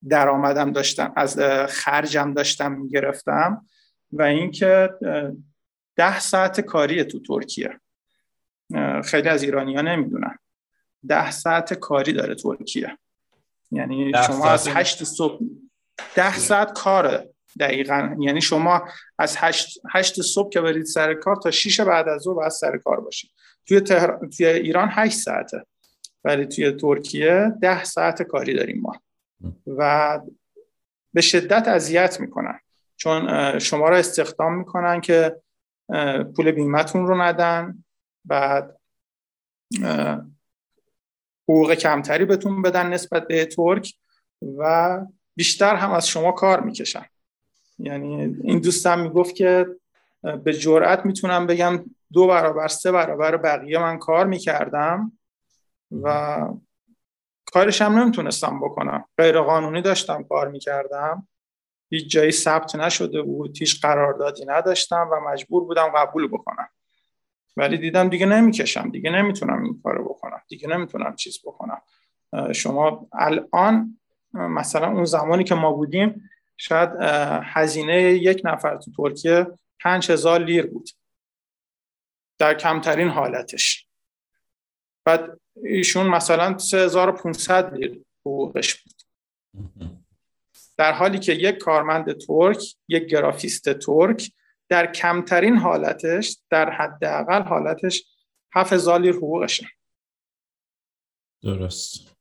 [0.09, 1.39] درآمدم داشتم از
[1.69, 3.67] خرجم داشتم می‌گرفتم
[4.13, 4.91] و اینکه
[5.97, 7.81] ده ساعت کاری تو ترکیه.
[9.05, 10.39] خیلی از ایرانی ها نمی‌دونن.
[11.09, 12.99] ده ساعت کاری داره ترکیه.
[13.71, 15.45] یعنی شما از هشت صبح
[16.15, 18.17] ده ساعت کاره دقیقا.
[18.21, 18.89] یعنی شما
[19.19, 22.79] از هشت, هشت صبح که برید سر کار تا شیش بعد از ظهر باید سر
[22.79, 23.31] کار باشید.
[23.67, 23.81] توی,
[24.37, 25.67] توی ایران هشت ساعته.
[26.25, 28.93] ولی توی ترکیه ده ساعت کاری داریم ما.
[29.67, 30.21] و
[31.13, 32.61] به شدت اذیت می‌کنن.
[32.97, 35.37] چون شما را استخدام می‌کنن که
[36.37, 37.85] پول بیمتون رو ندن
[38.25, 38.79] بعد
[41.49, 43.95] حقوق کمتری بهتون بدن نسبت به ترک
[44.59, 45.01] و
[45.37, 47.07] بیشتر هم از شما کار می‌کشن.
[47.79, 49.67] یعنی این دوستم می‌گفت که
[50.45, 55.13] به جرأت می‌تونم بگم دو برابر سه برابر بقیه من کار می‌کردم
[56.03, 56.39] و
[57.55, 59.05] کارش هم نمی‌تونستم بکنم.
[59.19, 61.29] غیر قانونی داشتم کار می‌کردم.
[61.91, 66.69] هیچ جایی ثبت نشده بود هیچ قراردادی نداشتم و مجبور بودم قبول بکنم.
[67.57, 71.83] ولی دیدم دیگه نمی‌کشم دیگه نمی‌تونم این کارو بکنم دیگه نمی‌تونم چیز بکنم.
[72.53, 74.01] شما الان
[74.33, 76.91] مثلا اون زمانی که ما بودیم شاید
[77.43, 79.47] هزینه یک نفر تو ترکیه
[79.81, 80.91] پنج هزار لیر بود.
[82.39, 83.87] در کمترین حالتش.
[85.05, 88.95] بعد ایشون مثلا 3500 لیر حقوقش بود.
[90.77, 94.33] در حالی که یک کارمند ترک یک گرافیست ترک
[94.69, 98.05] در کمترین حالتش در حداقل حالتش
[98.55, 99.67] 7000 لیر حقوقشه.
[101.43, 102.17] درست.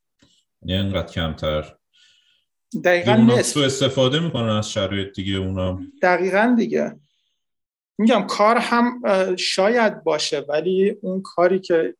[0.62, 1.76] یعنی انقدر کمتر.
[2.84, 3.58] دقیقا نصف.
[3.58, 5.82] استفاده می‌کنن از شرایط دیگه اونا.
[6.02, 7.00] دقیقا دیگه.
[7.98, 9.02] میگم کار هم
[9.36, 11.96] شاید باشه ولی اون کاری که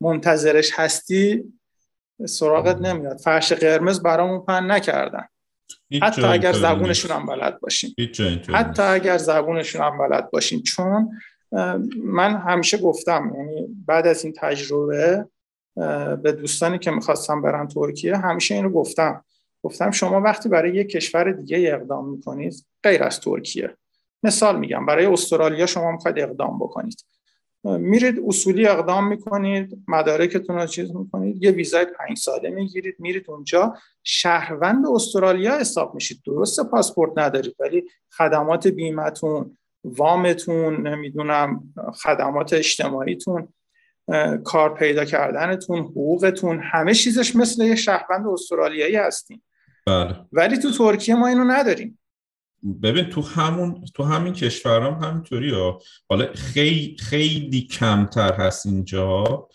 [0.00, 1.44] منتظرش هستی
[2.28, 3.18] سراغت نمیاد.
[3.18, 5.24] فرش قرمز برامون پن نکردن.
[6.02, 7.94] حتی اگر زبونشون هم بلد باشیم.
[8.48, 10.62] حتی اگر زبونشون هم بلد باشیم.
[10.62, 11.10] چون
[12.04, 15.28] من همیشه گفتم یعنی بعد از این تجربه
[16.22, 19.24] به دوستانی که می‌خواستم برن ترکیه همیشه اینو گفتم.
[19.62, 23.76] گفتم شما وقتی برای یک کشور دیگه اقدام می‌کنید غیر از ترکیه.
[24.22, 27.04] مثال میگم برای استرالیا شما می‌خواید اقدام بکنید.
[27.64, 33.74] میرید اصولی اقدام می‌کنید مدارکتون رو چیز می‌کنید یه ویزای پنج ساله می‌گیرید میرید اونجا.
[34.04, 36.22] شهروند استرالیا حساب میشید.
[36.26, 37.84] درسته پاسپورت ندارید ولی
[38.16, 43.48] خدمات بیمتون وامتون نمی‌دونم خدمات اجتماعیتون
[44.44, 49.42] کار پیدا کردنتون حقوقتون همه چیزش مثل یه شهروند استرالیایی هستیم.
[49.86, 50.16] بله.
[50.32, 51.99] ولی تو ترکیه ما اینو نداریم.
[52.82, 55.78] ببین تو همون تو همین کشورام هم همینطوری ها.
[56.08, 59.48] حالا خیلی خیلی کمتر هست اینجا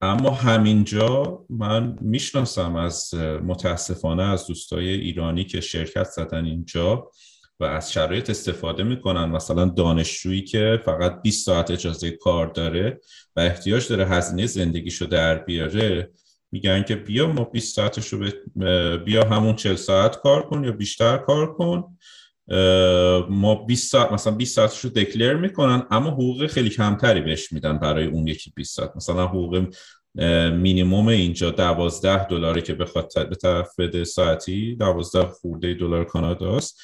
[0.00, 7.10] اما همینجا من می‌شناسم از متاسفانه از دوستای ایرانی که شرکت زدن اینجا
[7.60, 9.24] و از شرایط استفاده می‌کنن.
[9.24, 13.00] مثلا دانشجویی که فقط 20 ساعت اجازه کار داره
[13.36, 16.10] و احتیاج داره هزینه زندگیشو در بیاره
[16.52, 18.30] میگن که بیا ما 20 ساعتش رو
[18.98, 21.98] بیا همون 40 ساعت کار کن یا بیشتر کار کن.
[23.30, 27.78] ما 20 ساعت مثلا 20 ساعتش رو دکلر می‌کنن اما حقوق خیلی کمتری بهش میدن
[27.78, 28.96] برای اون یکی 20 ساعت.
[28.96, 29.66] مثلا حقوق
[30.52, 36.80] مینیموم اینجا 12 دلاره که بخواد به طرف بده ساعتی 12 خورده دلار کاناداست.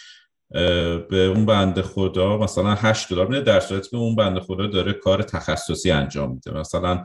[1.10, 4.92] به اون بنده خدا مثلا 8 دلار میده در صورتی که اون بنده خدا داره
[4.92, 6.58] کار تخصصی انجام میده.
[6.58, 7.04] مثلا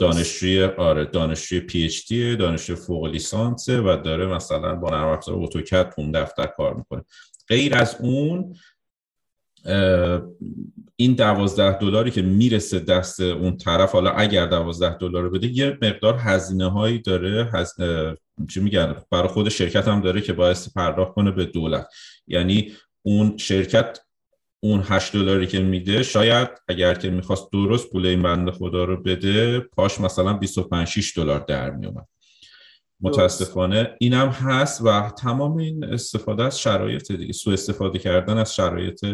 [0.00, 5.34] دانشجوی آره دانشجوی پی اچ دی دانشجوی فوق لیسانس و داره مثلا با نرم افزار
[5.38, 7.04] اتوکد اون دفتر کار می‌کنه.
[7.48, 8.54] غیر از اون
[10.96, 16.16] این دوازده دلاری که می‌رسه دست اون طرف حالا اگر دوازده دلار بده یه مقدار
[16.18, 17.74] هزینه هایی داره هز...
[18.48, 21.88] چی میگن برای خود شرکت هم داره که باعث پرداخت کنه به دولت.
[22.26, 23.98] یعنی اون شرکت
[24.60, 29.02] اون 8 دلاری که میده شاید اگر که می‌خواست درست پول این بنده خدا رو
[29.02, 32.06] بده پاش مثلا 25 6 دلار در میومد
[33.00, 33.96] متاسفانه.
[34.00, 39.04] اینم هست و تمام این استفاده از شرایط دیگه سو استفاده کردن از شرایط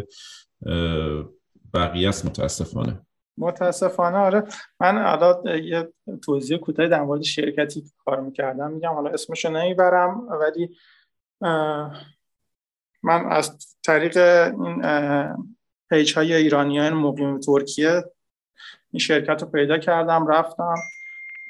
[1.74, 3.00] بقیه است متاسفانه.
[3.38, 4.44] متاسفانه آره.
[4.80, 5.88] من حالا یه
[6.24, 8.94] توضیح کوتاهی در مورد شرکتی که کار می‌کردم میگم.
[8.94, 10.76] حالا اسمشو نمی‌برم ولی
[13.02, 14.16] من از طریق
[14.60, 14.82] این
[15.90, 18.04] پیج های ایرانی های مقیم ترکیه
[18.90, 20.74] این شرکت رو پیدا کردم رفتم.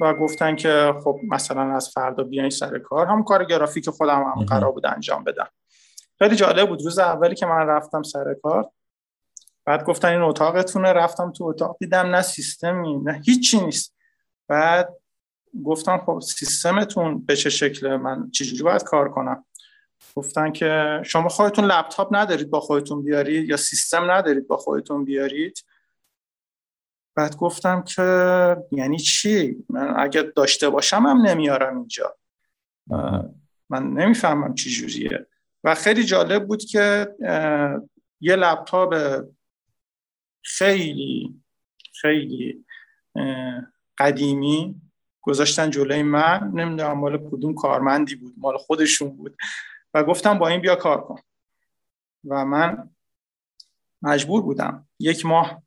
[0.01, 3.07] و گفتن که خب مثلا از فردا بیاین سر کار.
[3.07, 5.49] هم کار گرافیک خودم هم قرار بود انجام بدم.
[6.19, 6.83] خیلی جالب بود.
[6.83, 8.71] روز اولی که من رفتم سر کار
[9.65, 10.93] بعد گفتن این اتاقتونه.
[10.93, 13.95] رفتم تو اتاق دیدم نه سیستمی نه هیچی نیست.
[14.49, 14.97] بعد
[15.65, 19.45] گفتم خب سیستمتون به چه شکله من چجوری باید کار کنم؟
[20.15, 25.65] گفتن که شما خودتون لپتاپ ندارید با خودتون بیارید یا سیستم ندارید با خودتون بیارید.
[27.15, 28.03] بعد گفتم که
[28.73, 32.17] یعنی چی؟ من اگه داشته باشم هم نمیارم اینجا.
[33.71, 35.27] من نمی‌فهمم چی جوریه.
[35.65, 37.15] و خیلی جالب بود که
[38.21, 38.95] یه لپتاپ
[40.43, 41.41] خیلی
[42.01, 42.65] خیلی
[43.99, 44.81] قدیمی
[45.21, 46.51] گذاشتن جلوی من.
[46.55, 49.37] نمی‌دونم مال کدوم کارمندی بود مال خودشون بود.
[49.95, 51.21] و گفتم با این بیا کار کن.
[52.29, 52.91] و من
[54.03, 54.89] مجبور بودم.
[54.99, 55.63] یک ماه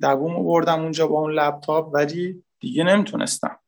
[0.00, 3.58] دووم بردم اونجا با اون لپتاپ ولی دیگه نمی‌تونستم.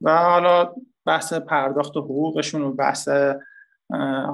[0.00, 3.08] و حالا بحث پرداخت حقوقشون و بحث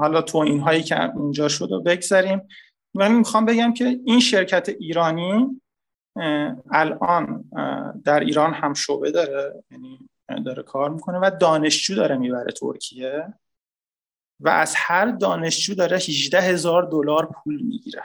[0.01, 2.49] حالا تو این هایی که اونجا شد و بگذاریم
[2.95, 5.61] ولی می‌خوام بگم که این شرکت ایرانی
[6.71, 7.45] الان
[8.05, 9.99] در ایران هم شعبه داره یعنی
[10.45, 13.35] داره کار می‌کنه و دانشجو داره می‌بره ترکیه
[14.41, 18.05] و از هر دانشجو داره 18 هزار دلار پول می‌گیره.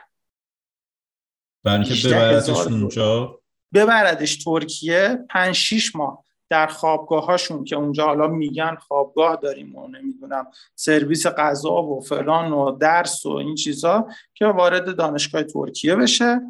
[1.64, 3.40] برای ببردش اونجا.
[3.74, 9.88] ببردش ترکیه 5 6 ماه در خوابگاه هاشون که اونجا حالا میگن خوابگاه داریم و
[9.88, 16.42] نمی‌دونم سرویس غذا و فلان و درس و این چیزا که وارد دانشگاه ترکیه بشه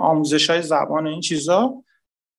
[0.00, 1.74] آموزش های زبان این چیزا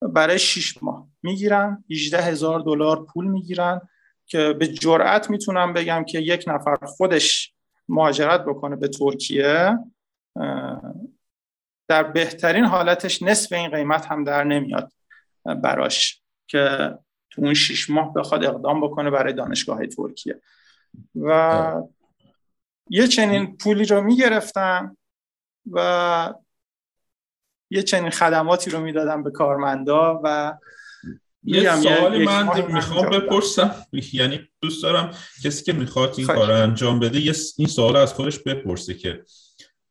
[0.02, 3.82] برای 6 ماه می‌گیرن 18 هزار دلار پول می‌گیرن
[4.26, 7.54] که به جرأت می‌تونم بگم که یک نفر خودش
[7.90, 9.78] مهاجرت بکنه به ترکیه
[11.92, 14.92] در بهترین حالتش نصف این قیمت هم در نمیاد
[15.46, 16.94] براش که
[17.30, 20.42] تو اون شیش ماه بخواد اقدام بکنه برای دانشگاه های ترکیه.
[21.16, 21.82] و
[22.90, 24.98] یه چنین پولی رو می‌گرفتن
[25.72, 26.34] و
[27.70, 30.54] یه چنین خدماتی رو می‌دادن به کارمندا و
[31.44, 33.76] یه سوالی من می‌خوام بپرسم.
[34.14, 35.12] یعنی دوست دارم
[35.44, 39.24] کسی که می‌خواد این کار انجام بده یه این سوال از خودش بپرسه که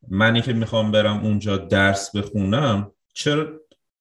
[0.08, 3.46] منی که می‌خوام برم اونجا درس بخونم چرا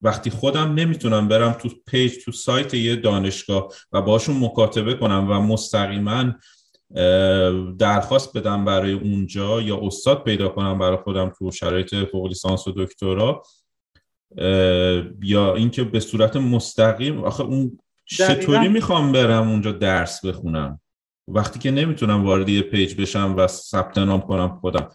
[0.01, 5.33] وقتی خودم نمی‌تونم برم تو پیج تو سایت یه دانشگاه و باشون مکاتبه کنم و
[5.33, 6.33] مستقیما
[7.77, 12.73] درخواست بدم برای اونجا یا استاد پیدا کنم برای خودم تو شرایط فوق لیسانس و
[12.77, 13.43] دکترا
[15.21, 20.79] یا اینکه به صورت مستقیم آخه اون چطوری می‌خوام برم اونجا درس بخونم؟
[21.27, 24.89] وقتی که نمی‌تونم وارد یه پیج بشم و ثبت نام کنم خودم.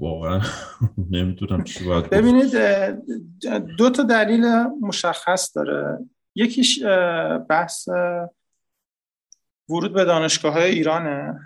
[0.00, 0.40] واقعا.
[1.10, 2.56] نمی‌تونم چی باید ببینید
[3.78, 4.46] دو تا دلیل
[4.80, 5.98] مشخص داره.
[6.34, 6.84] یکیش
[7.48, 7.88] بحث
[9.68, 11.40] ورود به دانشگاه های ایرانه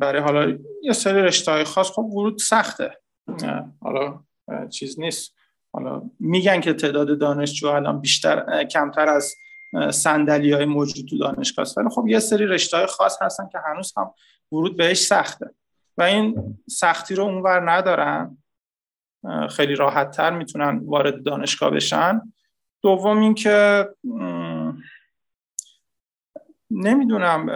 [0.00, 1.90] برای حالا یه سری رشته های خاص.
[1.90, 2.98] خب ورود سخته.
[3.80, 4.20] حالا
[4.70, 5.34] چیز نیست.
[5.72, 9.34] حالا میگن که تعداد دانشجو الان بیشتر کمتر از
[9.90, 11.78] سندلی های موجود تو دانشگاه است.
[11.78, 14.14] ولی خب یه سری رشته های خاص هستن که هنوز هم
[14.52, 15.54] ورود بهش سخته.
[15.98, 18.38] و این سختی رو اونور ندارن.
[19.50, 22.20] خیلی راحت تر می‌تونن وارد دانشگاه بشن.
[22.82, 23.88] دوم اینکه
[26.70, 27.48] نمی‌دونم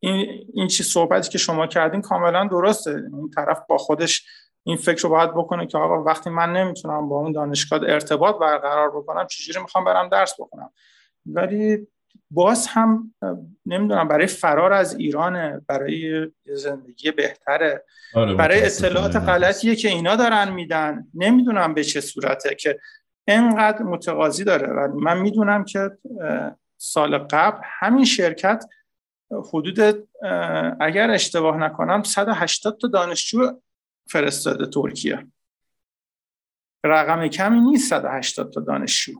[0.00, 2.90] این این چی صحبتی که شما کردین کاملا درسته.
[2.90, 4.26] این طرف با خودش
[4.62, 8.90] این فکر رو باید بکنه که آقا وقتی من نمی‌تونم با اون دانشگاه ارتباط برقرار
[8.90, 10.72] بکنم چجوری می‌خوام برم درس بکنم
[11.26, 11.88] ولی
[12.30, 13.14] باز هم
[13.66, 17.84] نمی‌دونم برای فرار از ایران برای زندگی بهتره.
[18.14, 21.06] آره برای اطلاعات غلطیه که اینا دارن میدن.
[21.14, 22.80] نمی‌دونم به چه صورته که
[23.26, 24.66] انقدر متقاضی داره.
[24.66, 25.90] و من می‌دونم که
[26.76, 28.64] سال قبل همین شرکت
[29.30, 30.08] حدود
[30.80, 33.60] اگر اشتباه نکنم 180 تا دانشجو
[34.10, 35.26] فرستاده ترکیه.
[36.84, 39.12] رقم کمی نیست 180 تا دانشجو.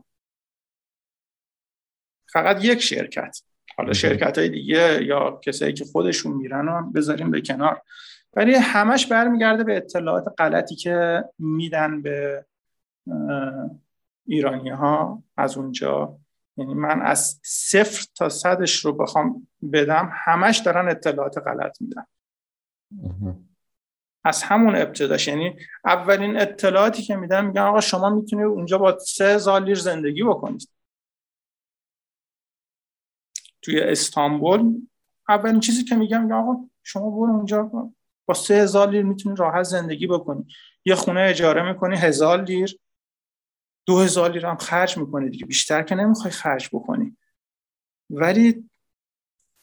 [2.35, 3.41] فقط یک شرکت.
[3.77, 7.81] حالا شرکت های دیگه یا کسایی که خودشون میرن هم بذاریم به کنار.
[8.33, 12.45] ولی همش برمیگرده به اطلاعات غلطی که میدن به
[14.27, 16.17] ایرانی ها از اونجا.
[16.57, 22.05] یعنی من از صفر تا صدش رو بخوام بدم همش دارن اطلاعات غلط میدن.
[24.23, 25.27] از همون ابتداش.
[25.27, 30.23] یعنی اولین اطلاعاتی که میدن میگن آقا شما می‌تونید اونجا با سه هزار لیر زندگی
[30.23, 30.69] بکنید.
[33.65, 34.81] توی استانبول
[35.29, 37.71] اولین چیزی که میگم میگم آقا شما برو اونجا
[38.25, 40.47] با سه هزار لیر می‌تونی راحت زندگی بکنی.
[40.85, 42.79] یه خونه اجاره می‌کنی هزار لیر.
[43.85, 45.45] دو هزار لیر هم خرج می‌کنی دیگه.
[45.45, 47.17] بیشتر که نمی‌خوای خرج بکنی.
[48.09, 48.69] ولی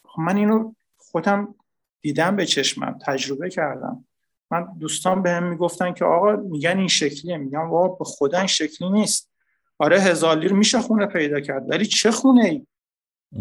[0.05, 1.55] خب من اینو خودم
[2.01, 4.05] دیدم به چشمم تجربه کردم.
[4.51, 7.37] من دوستان به هم می‌گفتن که آقا میگن این شکلیه.
[7.37, 9.31] میگن واقعا به خدا شکلی نیست.
[9.79, 12.67] آره هزار لیر میشه خونه پیدا کرد ولی چه خونه ای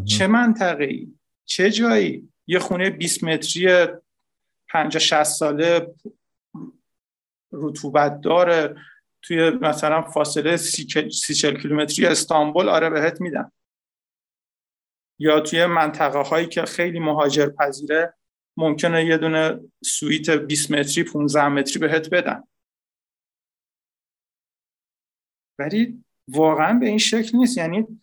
[0.06, 1.14] چه منطقه ای
[1.46, 3.88] چه جایی؟ یه خونه 20 متری
[4.70, 5.96] 50 60 ساله
[7.52, 8.76] رطوبت داره.
[9.22, 10.86] توی مثلا فاصله 30
[11.62, 13.52] کیلومتری استانبول آره بهت میدن
[15.20, 18.14] یا توی منطقه هایی که خیلی مهاجر پذیره
[18.58, 22.44] ممکنه یه دونه سویت 20 متری 15 متری بهت بدن.
[25.60, 27.58] ولی واقعا به این شکل نیست.
[27.58, 28.02] یعنی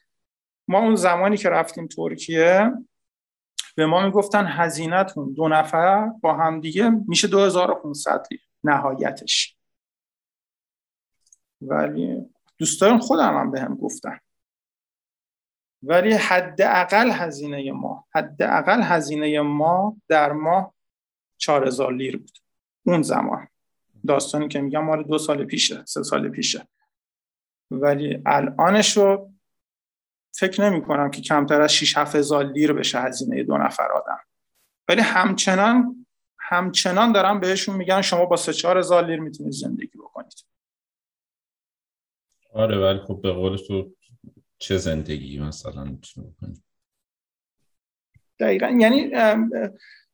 [0.68, 2.72] ما اون زمانی که رفتیم ترکیه
[3.76, 8.26] به ما می‌گفتن هزینهتون دو نفر با هم دیگه میشه 2500
[8.64, 9.56] نهایتش.
[11.60, 14.18] ولی دوستان خودم هم به هم گفتن.
[15.82, 20.74] ولی حداقل هزینه ما حداقل هزینه ما در ماه
[21.36, 22.38] 4000 لیر بود.
[22.86, 23.48] اون زمان.
[24.06, 26.68] داستانی که میگم مال دو سال پیشه سه سال پیشه.
[27.70, 29.32] ولی الانش رو
[30.32, 34.18] فکر نمی کنم که کمتر از 6 هزار لیر بشه هزینه دو نفر آدم.
[34.88, 36.06] ولی همچنان
[36.38, 40.44] همچنان دارم بهشون میگن شما با سه چهار هزار لیر می‌تونید زندگی بکنید.
[42.54, 43.94] آره ولی خب به قول تو
[44.58, 46.62] چه زندگی مثلا می‌تونی بکنید
[48.40, 48.66] دقیقا.
[48.66, 49.10] یعنی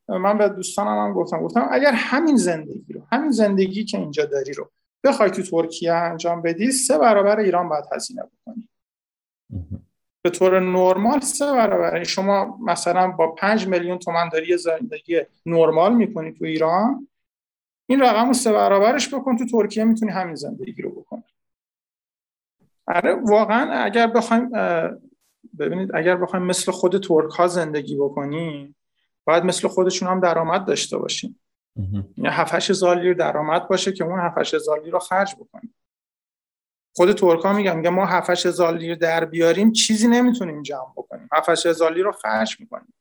[0.08, 4.52] من به دوستانم هم گفتم گفتم اگر همین زندگی رو همین زندگی که اینجا داری
[4.52, 4.70] رو
[5.04, 8.68] بخوای تو ترکیه انجام بدی سه برابر ایران باید هزینه بکنی.
[10.24, 12.04] به طور نرمال سه برابر.
[12.04, 17.08] شما مثلا با پنج میلیون تومن داری زندگی نرمال می‌کنی تو ایران
[17.86, 21.22] این رقم رو سه برابرش بکن تو ترکیه می‌تونی همین زندگی رو بکنی.
[22.86, 24.50] آره واقعا اگر بخوایم
[25.58, 28.76] ببینید اگر بخوایم مثل خود ترک ها زندگی بکنیم
[29.24, 31.40] باید مثل خودشون هم درآمد داشته باشیم.
[32.16, 35.74] یعنی 7 هزار لیر درآمد باشه که اون 7 هزار لیر رو خرج بکنیم.
[36.96, 41.28] خود ترکا میگن میگه ما 7 هزار لیر در بیاریم چیزی نمی‌تونیم جمع بکنیم.
[41.32, 42.94] 7 هزار لیر رو خرج می‌کنیم.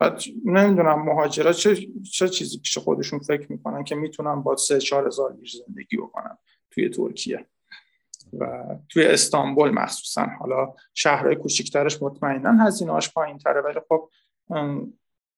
[0.00, 1.76] بعد نمی‌دونم مهاجرات چه
[2.12, 6.38] چه چیزی پیش خودشون فکر می‌کنن که می‌تونن با 3 4 هزار لیر زندگی بکنن
[6.70, 7.46] توی ترکیه
[8.38, 10.26] و توی استانبول مخصوصا.
[10.40, 14.10] حالا شهرهای کوچیکترش مطمئنا هزینه‌اش پایین تره ولی خب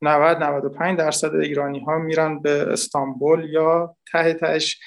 [0.03, 4.81] 90 95 درصد ایرانی ها میرن به استانبول یا ته تهش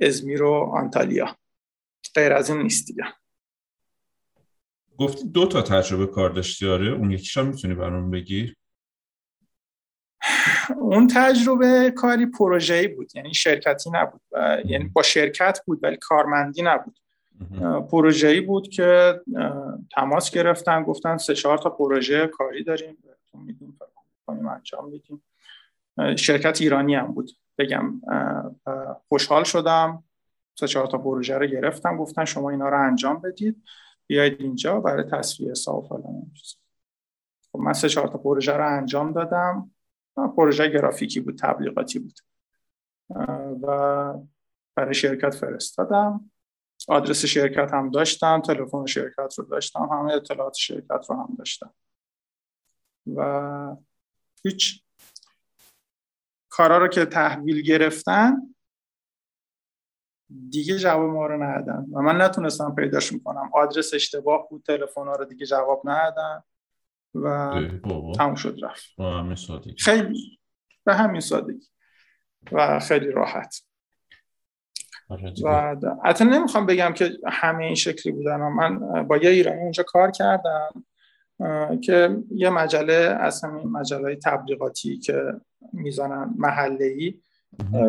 [0.00, 1.36] ازمیر و آنتالیا.
[2.14, 3.04] غیر از این نیست دیگه.
[4.98, 8.54] گفتی دو تا تجربه کار داشتی آره؟ اون یکیش هم می‌تونی برام بگی؟
[10.76, 14.20] اون تجربه کاری پروژه‌ای بود یعنی شرکتی نبود
[14.64, 16.98] یعنی با شرکت بود ولی کارمندی نبود.
[17.90, 19.20] پروژه‌ای بود که
[19.94, 22.98] تماس گرفتن گفتن سه چهار تا پروژه کاری داریم.
[23.34, 23.78] میدیم
[24.28, 25.22] انجام میدیم.
[26.16, 27.30] شرکت ایرانی هم بود.
[27.58, 28.00] بگم
[29.08, 30.04] خوشحال شدم.
[30.58, 31.96] سه چهار تا پروژه رو گرفتم.
[31.96, 33.64] گفتن شما اینا رو انجام بدید.
[34.06, 36.32] بیاید اینجا برای تصفیه حساب فلان
[37.52, 39.70] خب من سه چهار تا پروژه رو انجام دادم.
[40.16, 42.18] پروژه گرافیکی بود تبلیغاتی بود.
[43.62, 44.14] و
[44.74, 46.30] برای شرکت فرستادم.
[46.88, 51.74] آدرس شرکت هم داشتم تلفن شرکت رو داشتم همه اطلاعات شرکت رو هم داشتم.
[53.16, 53.76] و
[54.44, 54.84] هیچ
[56.58, 58.54] کارا رو که تحویل گرفتن
[60.50, 61.86] دیگه جواب ما رو ندادن.
[61.92, 63.50] و من نتونستم پیداش می‌کنم.
[63.52, 66.42] آدرس اشتباه بود تلفن ها رو دیگه جواب ندادن
[67.14, 67.54] و
[68.14, 68.84] تموم شد رفت.
[69.78, 70.38] خیلی.
[70.84, 71.66] به همین سادگی.
[72.52, 73.62] و خیلی راحت.
[75.08, 78.36] آره و حتی نمی‌خوام بگم که همه این شکلی بودن.
[78.36, 80.84] من با یه ایرانی اونجا کار کردم.
[81.82, 85.22] که یه مجله از همین مجله تبلیغاتی که
[85.72, 87.14] می‌زنن محله ای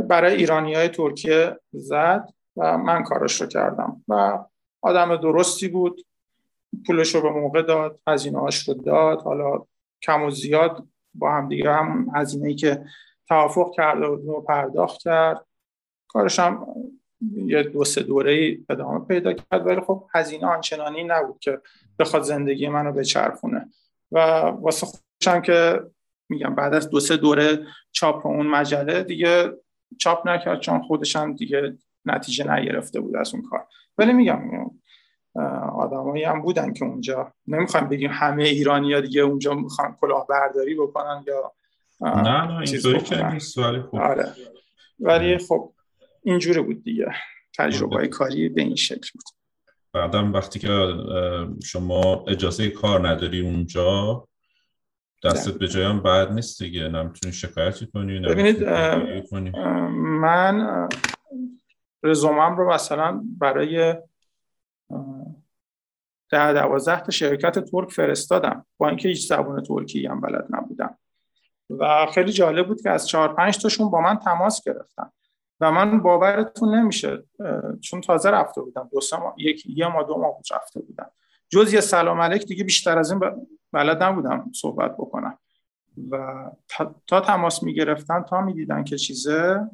[0.02, 4.40] برای ایرانی های ترکیه زد و من کارش رو کردم و
[4.82, 6.06] آدم درستی بود.
[6.88, 9.22] پولش رو به موقع داد هزینه هاش رو داد.
[9.22, 9.66] حالا
[10.02, 12.86] کم و زیاد با هم دیگه هم هزینه ای که
[13.28, 15.46] توافق کرده و پرداخت کرد.
[16.08, 16.68] کارش هم
[17.22, 21.62] یه دو سه دوره ادامه پیدا کرد ولی خب هزینه آنچنانی نبود که
[22.00, 23.70] بخواد زندگی منو بچرخونه.
[24.12, 24.20] و
[24.62, 25.84] واسه خودشم که
[26.30, 29.52] میگم بعد از دو سه دوره چاپ اون مجله دیگه
[29.98, 33.66] چاپ نکرد چون خودشم دیگه نتیجه نگرفته بود از اون کار.
[33.98, 34.42] ولی میگم
[35.76, 37.34] آدمایی هم بودن که اونجا.
[37.48, 41.52] نمی‌خوایم بگیم همه ایرانی ها دیگه اونجا می‌خوان کلاهبرداری بکنن یا
[42.02, 43.96] نه نه اینطوری که نیست ولی خب.
[43.96, 44.34] آره.
[45.00, 45.74] ولی خب
[46.24, 47.14] اینجوری بود دیگه.
[47.58, 49.24] تجربه کاری به این شکل بود.
[49.94, 50.94] بعدم وقتی که
[51.64, 54.28] شما اجازه کار نداری اونجا
[55.24, 56.88] دستت به جایان بعد نیست دیگه.
[56.88, 58.64] نمی‌تونی شکایتی کنی ببینید
[59.94, 60.88] من
[62.04, 63.96] رزومم رو مثلا برای
[66.30, 68.66] ده دوازده تا شرکت ترک فرستادم.
[68.78, 70.98] با اینکه هیچ زبان ترکی هم بلد نبودم.
[71.70, 75.12] و خیلی جالب بود که از چهار پنج تاشون با من تماس گرفتن.
[75.62, 77.24] و من باورتون نمیشه
[77.82, 78.90] چون تازه رفته بودم.
[78.92, 79.00] دو
[79.38, 81.12] یک یه ما دو ماه رفته بودم.
[81.50, 83.22] جز یه سلام علیک دیگه بیشتر از این
[83.74, 85.38] بلد نبودم صحبت بکنم.
[86.12, 86.46] و
[87.08, 89.70] تا, تماس می‌گرفتن تا می‌دیدن که چیزه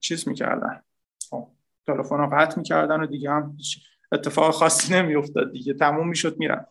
[0.00, 0.82] چیز می‌کردن.
[1.30, 1.48] خب،
[1.86, 3.56] تلفن رو قطع می‌کردن و دیگه هم
[4.12, 5.74] اتفاق خاصی نمیافتاد دیگه.
[5.74, 6.66] تموم می‌شد میرن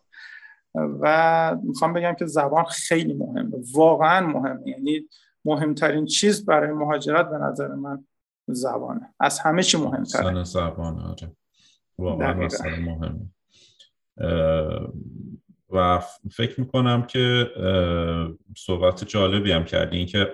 [0.75, 3.57] و می‌خوام بگم که زبان خیلی مهمه.
[3.73, 4.69] واقعا مهمه.
[4.69, 5.09] یعنی
[5.47, 8.05] مهمترین چیز برای مهاجرت به نظر من
[8.47, 9.13] زبانه.
[9.19, 10.43] از همه چی مهمتره.
[10.43, 11.31] زبان آره
[11.97, 12.33] واقعا
[12.79, 13.29] مهمه.
[15.69, 17.51] و فکر می‌کنم که
[18.57, 20.05] صحبت جالبی هم کردی.
[20.05, 20.27] که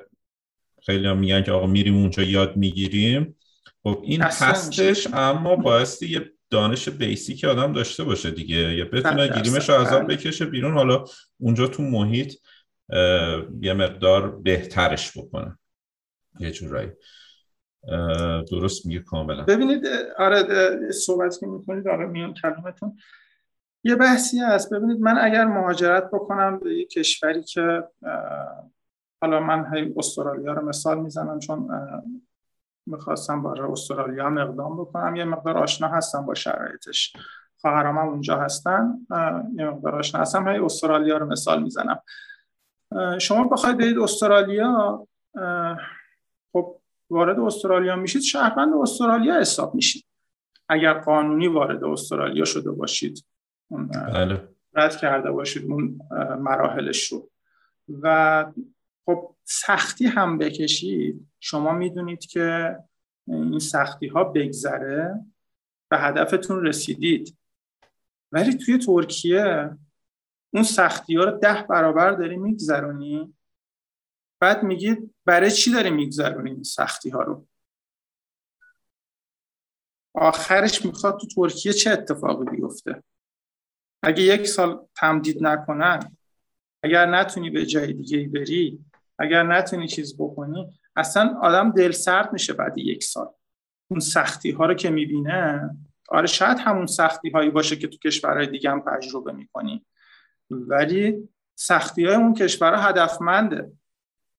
[0.82, 3.36] خیلی هم میگن که آقا میریم اونجا یاد می‌گیریم.
[3.84, 8.56] خب این هستش اما بایستی یه دانش بیسیک آدم داشته باشه دیگه.
[8.56, 10.16] یا بتونه گیریمش رو عذاب بله.
[10.16, 10.74] بکشه بیرون.
[10.74, 11.04] حالا
[11.40, 12.34] اونجا تو محیط
[13.62, 15.58] یه مقدار بهترش بکنه.
[16.40, 16.92] یه جورایی.
[18.52, 19.44] درست میگه کاملا.
[19.44, 22.98] ببینید آره صحبت که می‌کنید آره میان کلمتون
[23.84, 24.74] یه بحثی هست.
[24.74, 27.84] ببینید من اگر مهاجرت بکنم به یه کشوری که
[29.22, 31.70] حالا من هی استرالیا رو مثال می‌زنم چون
[32.86, 37.14] می‌خواستم برای استرالیا هم اقدام بکنم یه مقدار آشنا هستم با شرایطش.
[37.58, 38.94] خواهرام هم اونجا هستن
[39.56, 40.48] یه مقدار آشنا هستم.
[40.48, 42.00] هی استرالیا رو مثال می‌زنم.
[43.20, 45.08] شما بخواید برید استرالیا
[46.54, 46.80] خب
[47.10, 50.06] وارد استرالیا میشید شهروند استرالیا حساب میشید.
[50.70, 53.26] اگر قانونی وارد استرالیا شده باشید
[54.14, 54.48] بله.
[54.74, 56.00] رد کرده باشید اون
[56.40, 57.30] مراحلش رو.
[58.02, 58.46] و
[59.06, 61.28] خب سختی هم بکشید.
[61.40, 62.78] شما می‌دونید که
[63.28, 65.26] این سختی ها بگذره
[65.90, 67.38] به هدفتون رسیدید.
[68.32, 69.70] ولی توی ترکیه
[70.54, 73.34] اون سختی ها رو ده برابر داری میگذرونی؟
[74.40, 77.48] بعد میگید برای چی داری میگذرونی این سختی ها رو؟
[80.16, 83.04] آخرش می‌خواد تو ترکیه چه اتفاقی بیفته؟
[84.04, 86.18] اگه یک سال تمدید نکنن
[86.84, 88.86] اگر نتونی به جای دیگه بری
[89.20, 93.28] اگر نتونی چیز بکنی اصلا آدم دل سرد میشه بعد یک سال.
[93.88, 95.70] اون سختی ها رو که می‌بینه
[96.10, 99.86] آره شاید همون سختی هایی باشه که تو کشورهای دیگه هم تجربه می‌کنی.
[100.50, 103.72] ولی سختی های اون کشور هدفمنده.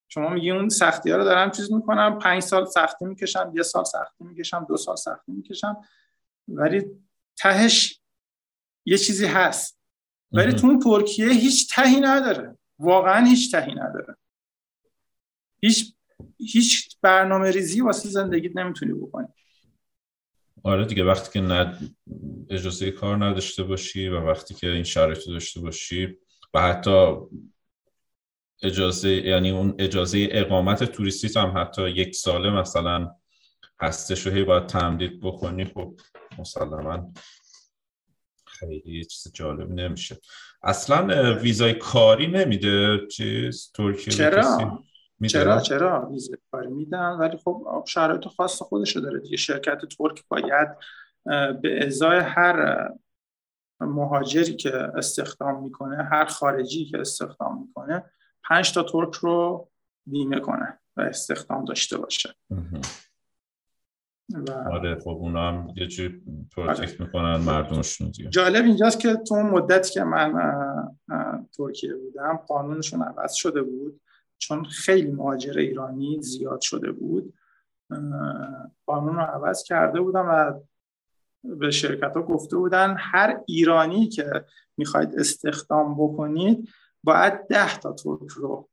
[0.09, 3.85] شما میگی اون سختی ها رو دارم چیز می‌کنم پنج سال سختی می‌کشم یه سال
[3.85, 5.77] سختی می‌کشم دو سال سختی می‌کشم.
[6.49, 6.85] ولی
[7.37, 8.01] تهش
[8.85, 9.79] یه چیزی هست.
[10.33, 12.59] ولی تو اون ترکیه هیچ تهی نداره.
[12.79, 14.17] واقعا هیچ تهی نداره.
[15.63, 15.95] هیچ
[16.39, 19.29] هیچ برنامه ریزی واسه زندگیت نمی‌تونی بکنی.
[20.65, 21.97] آره دیگه وقتی که ند...
[22.51, 26.19] اجازه کار نداشته باشی و وقتی که این شرایط داشته باشی
[26.55, 27.17] و حتی
[28.63, 33.15] اجازه یعنی اون اجازه اقامت توریستی هم حتی یک ساله مثلا
[33.81, 35.95] هستش و هی باید تمدید بکنی خب
[36.39, 37.13] مسلما
[38.47, 40.17] خیلی چیز جالب نمیشه.
[40.63, 44.85] اصلا ویزای کاری نمیده چیز؟ ترکیه چرا؟
[45.29, 49.37] چرا؟ چرا؟ ویزای کاری میدن ولی خب شرایط خاص خودشو داره دیگه.
[49.37, 50.69] شرکت ترک باید
[51.63, 52.89] به ازای هر
[53.81, 58.05] مهاجری که استخدام می‌کنه هر خارجی که استخدام می‌کنه
[58.49, 59.69] پنج تا ترک رو
[60.07, 62.35] بیمه کنه و استخدام داشته باشه.
[64.31, 64.53] و...
[64.53, 66.13] آره خب اونا هم یه جور
[66.57, 66.97] protect آره.
[67.01, 68.29] می‌کنن مردمشون دیگه.
[68.31, 70.33] جالب اینجاست که تو مدتی که من
[71.57, 74.01] ترکیه بودم قانونشون عوض شده بود.
[74.45, 77.35] چون خیلی مهاجر ایرانی زیاد شده بود
[78.87, 80.61] قانون رو عوض کرده بودم و
[81.57, 84.45] به شرکت ها گفته بودن هر ایرانی که
[84.77, 86.69] می‌خواید استخدام بکنید
[87.05, 88.69] باید ده تا ترک رو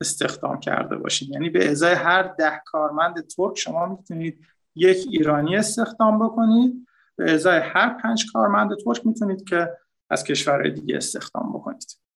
[0.00, 6.26] استخدام کرده باشید یعنی به ازای هر ده کارمند ترک شما می‌تونید یک ایرانی استخدام
[6.26, 6.86] بکنید
[7.16, 9.70] به ازای هر پنج کارمند ترک می‌تونید که
[10.10, 12.07] از کشورهای دیگه استخدام بکنید.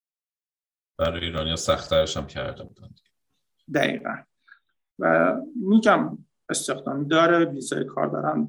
[1.03, 2.89] برای ایرانی سخترش هم کرده بودن.
[3.73, 4.15] دقیقا.
[4.99, 5.35] و
[5.69, 6.17] میگم
[6.49, 8.47] استخدامی داره ویزای کار دارن.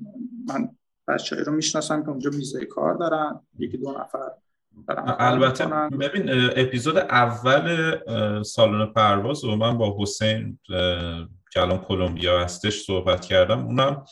[0.49, 0.69] من
[1.09, 3.41] بچه رو می‌شناسم که اونجا ویزای کار دارن.
[3.59, 4.31] یکی دو نفر
[5.19, 7.97] البته ببین اپیزود اول
[8.43, 10.59] سالن پرواز و من با حسین
[11.53, 13.67] که الان کلمبیا هستش صحبت کردم.
[13.67, 14.05] اونم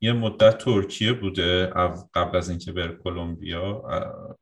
[0.00, 1.66] یه مدت ترکیه بوده.
[2.14, 3.82] قبل از اینکه بره کلمبیا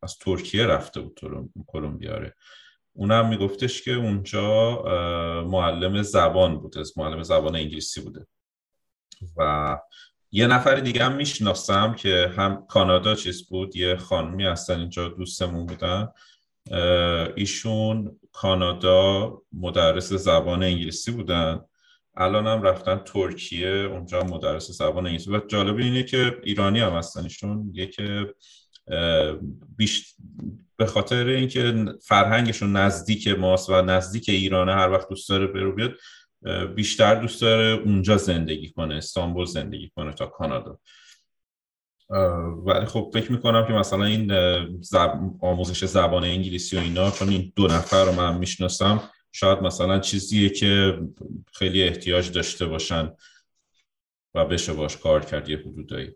[0.03, 1.21] از ترکیه رفته بود
[1.67, 2.19] کلمبیا
[2.97, 4.83] اونم میگفتش که اونجا
[5.47, 8.27] معلم زبان بوده معلم زبان انگلیسی بوده.
[9.37, 9.77] و
[10.33, 15.67] یه نفر دیگه هم می‌شناسم که هم کانادا چیز بود یه خانمی هستن اینجا دوستمون
[15.67, 16.09] بودن.
[17.37, 21.61] ایشون کانادا مدرس زبان انگلیسی بودن.
[22.17, 25.31] الان هم رفتن ترکیه اونجا مدرس زبان انگلیسی.
[25.31, 27.71] و جالب اینه که ایرانی هم هستن ایشون.
[27.75, 27.87] یه
[29.77, 30.15] بیش
[30.77, 35.95] به خاطر اینکه فرهنگشون نزدیک ماست و نزدیک ایرانه هر وقت دوست داره برو بیاد
[36.75, 40.79] بیشتر دوست داره اونجا زندگی کنه استانبول زندگی کنه تا کانادا.
[42.67, 44.33] ولی خب فکر می‌کنم که مثلا این
[45.41, 50.49] آموزش زبان انگلیسی و اینا چون این دو نفر رو من می‌شناسم شاید مثلا چیزیه
[50.49, 51.01] که
[51.53, 53.13] خیلی احتیاج داشته باشن
[54.35, 56.15] و بشه باش کار کرد یه حدودایی.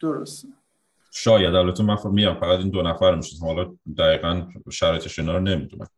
[0.00, 0.46] درست
[1.14, 3.46] شاید البته من میام فقط این دو نفر می‌شناسم.
[3.46, 5.88] حالا دقیقا شرایطش اینا رو نمی‌دونم.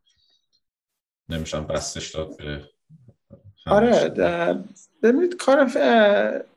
[1.29, 2.61] نمیشم بستش داد به
[3.67, 4.13] آره
[5.03, 5.71] ببینید کار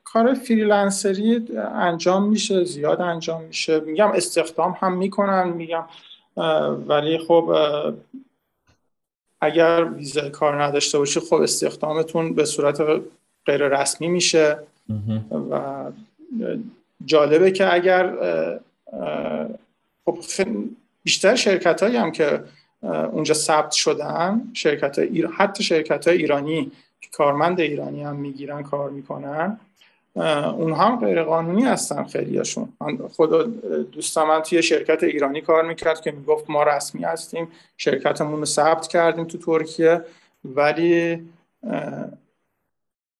[0.05, 3.81] کار فریلنسری انجام میشه زیاد انجام میشه.
[3.81, 5.85] میگم استخدام هم می‌کنن میگم
[6.87, 7.55] ولی خب
[9.41, 13.03] اگر ویزای کار نداشته باشی خب استخدامتون به صورت
[13.47, 14.59] غیر رسمی میشه
[15.51, 15.85] و
[17.05, 18.13] جالبه که اگر
[20.05, 20.19] خب
[21.03, 22.45] بیشتر شرکت هایی هم که
[23.13, 28.91] اونجا ثبت شدن شرکت های حتی شرکت های ایرانی که کارمند ایرانی هم می‌گیرن کار
[28.91, 29.61] می‌کنن
[30.57, 32.69] اونها هم غیر قانونی هستن خیلیاشون
[33.13, 33.43] خدا
[33.93, 38.87] دوست من توی شرکت ایرانی کار می‌کرد که می‌گفت ما رسمی هستیم شرکتمون رو ثبت
[38.87, 40.05] کردیم تو ترکیه
[40.45, 41.29] ولی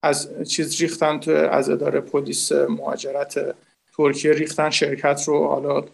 [0.03, 3.55] از چیز ریختن تو از اداره پلیس مهاجرت
[3.99, 5.85] ترکیه ریختن شرکت رو حالا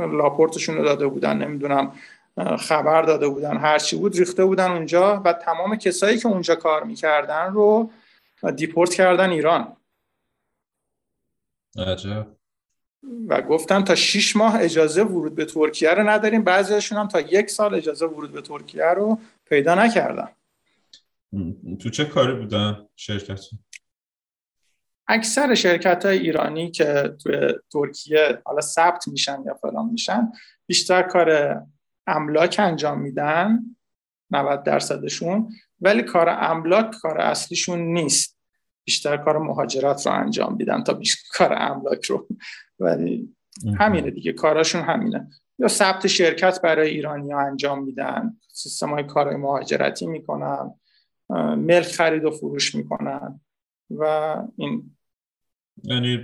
[0.00, 1.92] لاپورتشون رو داده بودن نمی‌دونم
[2.58, 7.52] خبر داده بودن هرچی بود ریخته بودن اونجا و تمام کسایی که اونجا کار می‌کردن
[7.52, 7.90] رو
[8.56, 9.76] دیپورت کردن ایران.
[11.78, 12.26] عجب.
[13.28, 17.50] و گفتن تا 6 ماه اجازه ورود به ترکیه رو نداریم بعضیشون هم تا یک
[17.50, 20.28] سال اجازه ورود به ترکیه رو پیدا نکردن.
[21.80, 23.40] تو چه کاری بودن شرکت؟
[25.08, 30.32] اکثر شرکت های ایرانی که تو ترکیه حالا ثبت میشن یا فلان میشن
[30.66, 31.60] بیشتر کار
[32.06, 33.58] املاک انجام میدن
[34.30, 35.48] 90 درصدشون
[35.80, 38.38] ولی کار املاک کار اصلیشون نیست.
[38.84, 42.28] بیشتر کار مهاجرت رو انجام میدن تا بیشتر کار املاک رو.
[42.78, 43.36] ولی
[43.78, 45.28] همینه دیگه کاراشون همینه.
[45.58, 50.74] یا ثبت شرکت برای ایرانی ها انجام میدن سیستم های کار مهاجرتی می‌کنن
[51.56, 53.40] ملک خرید و فروش می‌کنن.
[53.98, 54.96] و این
[55.82, 56.22] یعنی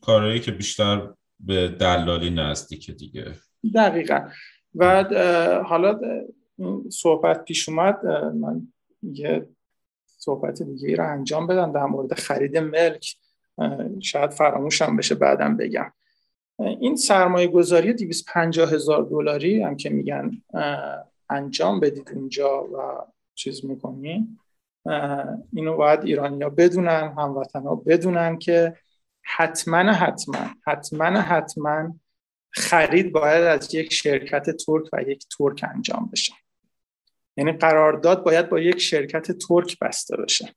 [0.00, 1.08] کارهایی که بیشتر
[1.40, 3.32] به دلالی نزدیک دیگه.
[3.74, 4.28] دقیقا.
[4.74, 5.04] و
[5.66, 6.00] حالا
[6.90, 8.72] صحبت پیش اومد من
[9.02, 9.48] یه
[10.06, 13.16] صحبت دیگه رو انجام بدم در مورد خرید ملک.
[14.00, 15.92] شاید فراموشم بشه بعدم بگم.
[16.58, 20.30] این سرمایه گذاری 250 هزار دلاری هم که میگن
[21.30, 24.38] انجام بدید اونجا و چیز می‌کنی.
[25.52, 28.76] اینو باید ایرانیا بدونن هموطنا بدونن که
[29.22, 31.94] حتما حتما حتما حتما
[32.50, 36.32] خرید باید از یک شرکت ترک و یک ترک انجام بشه.
[37.36, 40.54] یعنی قرارداد باید با یک شرکت ترک بسته بشه.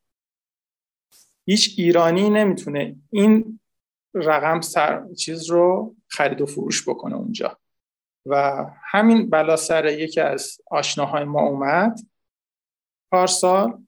[1.45, 3.59] هیچ ایرانی نمی‌تونه این
[4.13, 7.57] رقم سر چیز رو خرید و فروش بکنه اونجا.
[8.25, 11.99] و همین بلا سر یکی از آشناهای ما اومد.
[13.11, 13.86] پارسال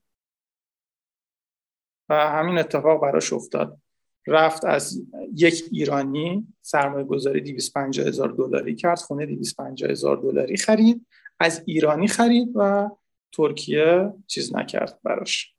[2.10, 3.78] و همین اتفاق براش افتاد.
[4.26, 5.02] رفت از
[5.34, 11.06] یک ایرانی سرمایه گذاری 250 هزار دلاری کرد خونه 250 هزار دلاری خرید
[11.40, 12.90] از ایرانی خرید و
[13.32, 15.54] ترکیه چیز نکرد براش.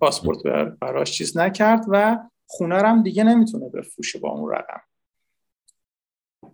[0.00, 0.42] پاسپورت
[0.80, 4.80] براش چیز نکرد و خونه هم دیگه نمی‌تونه بفروشه با اون رقم.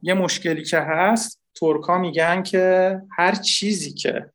[0.02, 4.32] یه مشکلی که هست ترکا میگن که هر چیزی که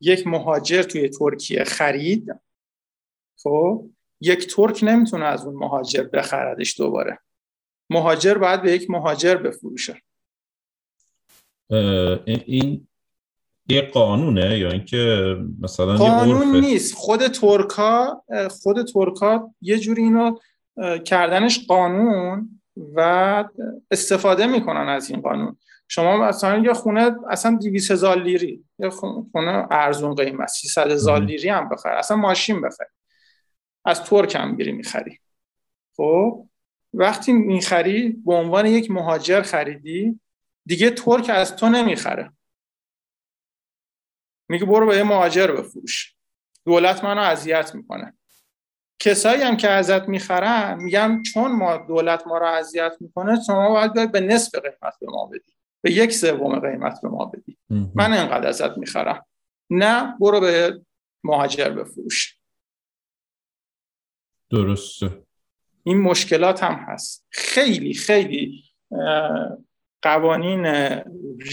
[0.00, 2.43] یک مهاجر توی ترکیه خرید
[3.44, 3.84] خب
[4.20, 7.18] یک ترک نمی‌تونه از اون مهاجر بخردش دوباره.
[7.90, 10.02] مهاجر باید به یک مهاجر بفروشه.
[12.26, 12.88] این
[13.68, 16.94] یه قانونه یا اینکه مثلا قانون نیست.
[16.94, 20.38] خود ترکا خود ترکا یه جوری اینو
[21.04, 22.60] کردنش قانون
[22.94, 23.44] و
[23.90, 25.56] استفاده می‌کنن از این قانون.
[25.88, 31.48] شما مثلا یه خونه اصلا 200 هزار لیری یه خونه ارزون قیمت 300 هزار لیری
[31.48, 32.90] هم بخره اصلا ماشین بخره
[33.84, 35.18] از ترک هم بیری می‌خری.
[35.96, 36.48] خب؟
[36.94, 40.20] وقتی می‌خری به عنوان یک مهاجر خریدی
[40.66, 42.32] دیگه ترک از تو نمی‌خره.
[44.48, 46.14] میگه برو به یه مهاجر بفروش.
[46.66, 48.14] دولت منو اذیت می‌کنه.
[48.98, 54.12] کسایی هم که ازت می‌خرن میگم چون ما دولت ما رو اذیت می‌کنه شما باید
[54.12, 55.52] به نصف قیمت به ما بدی.
[55.80, 57.58] به یک سوم قیمت به ما بدی.
[57.94, 59.26] من انقدر ازت می‌خرم.
[59.70, 60.80] نه برو به
[61.24, 62.38] مهاجر بفروش.
[64.54, 65.22] درسته.
[65.82, 67.26] این مشکلات هم هست.
[67.30, 68.64] خیلی خیلی
[70.02, 70.66] قوانین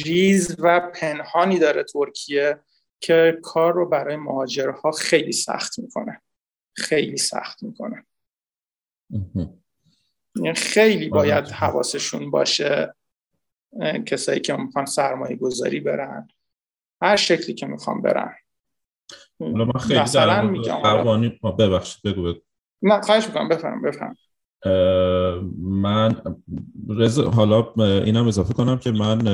[0.05, 2.59] ریز و پنهانی داره ترکیه
[2.99, 6.21] که کار رو برای مهاجرها خیلی سخت می‌کنه.
[6.73, 8.05] خیلی سخت می‌کنه.
[10.35, 12.95] یعنی خیلی باید حواسشون باشه
[14.05, 16.27] کسایی که می‌خوان سرمایه گذاری برن
[17.01, 18.35] هر شکلی که می‌خوان برن.
[19.39, 20.81] من خیلی مثلا میگم
[21.59, 22.39] ببخشید بگو بگو.
[22.81, 24.15] نه خواهش می‌کنم بفهم بفهم
[25.59, 26.21] من
[26.89, 29.27] رضا حالا اینم اضافه کنم که من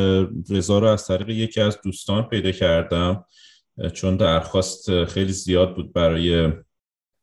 [0.49, 3.25] رضا رو از طریق یکی از دوستان پیدا کردم
[3.93, 6.53] چون درخواست خیلی زیاد بود برای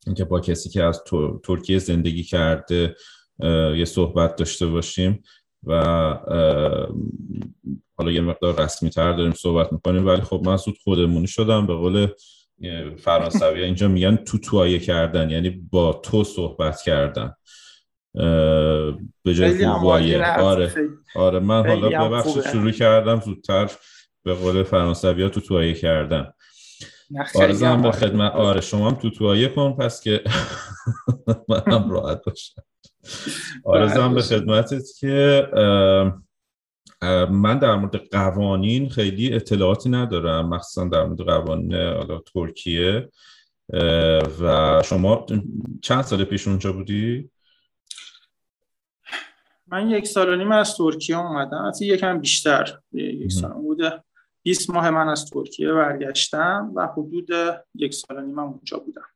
[0.06, 1.02] اینکه با کسی که از
[1.44, 2.96] ترکیه زندگی کرده
[3.76, 5.22] یه صحبت داشته باشیم
[5.66, 5.84] و
[7.96, 11.74] حالا یه مقدار رسمی تر داریم صحبت می‌کنیم ولی خب من زود خودمونی شدم به
[11.74, 12.06] قول
[12.98, 17.34] فرانسوی اینجا میگن تو توایه کردن یعنی با تو صحبت کردن.
[19.22, 20.74] به جای آره
[21.16, 23.70] آره من حالا ببخشید شروع کردم زودتر
[24.22, 26.32] به قول فرانسوی ها تو توایه کردن
[27.34, 30.20] آرزم به خدمت آره شما هم تو توایه کن پس که
[31.48, 32.62] منم راحت باشم.
[33.64, 35.46] آرزم به خدمتت که
[37.30, 40.48] من در مورد قوانین خیلی اطلاعاتی ندارم.
[40.48, 43.08] مخصوصا در مورد قوانین حالا ترکیه.
[44.40, 45.26] و شما
[45.82, 47.30] چند سال پیش اونجا بودی؟
[49.66, 51.64] من یک سال و نیم از ترکیه اومدم.
[51.64, 52.78] از یکم بیشتر.
[52.92, 54.04] یک سال بوده.
[54.42, 57.28] 20 ماه من از ترکیه برگشتم و حدود
[57.74, 59.06] یک سال و نیم اونجا بودم.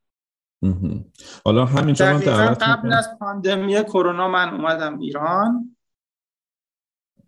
[1.45, 2.19] حالا همینجا من
[2.53, 5.75] قبل از پاندمی کرونا من اومدم ایران.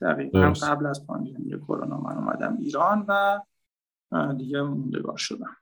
[0.02, 3.41] دقیقا قبل از پاندمی کرونا من اومدم ایران و
[4.38, 5.58] دیگه موندگار شدم.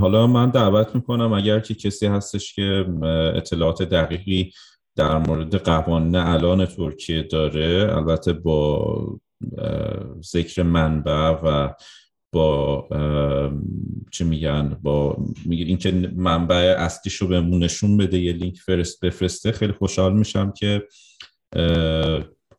[0.00, 2.86] حالا من دعوت می‌کنم اگر که کسی هستش که
[3.36, 4.52] اطلاعات دقیقی
[4.96, 9.20] در مورد قوانین الان ترکیه داره البته با
[10.22, 11.74] ذکر منبع و
[12.32, 12.88] با
[14.10, 19.52] چه میگن با میگه اینکه منبع اصلیش رو بهمون نشون بده یه لینک فرست بفرسته
[19.52, 20.82] خیلی خوشحال میشم که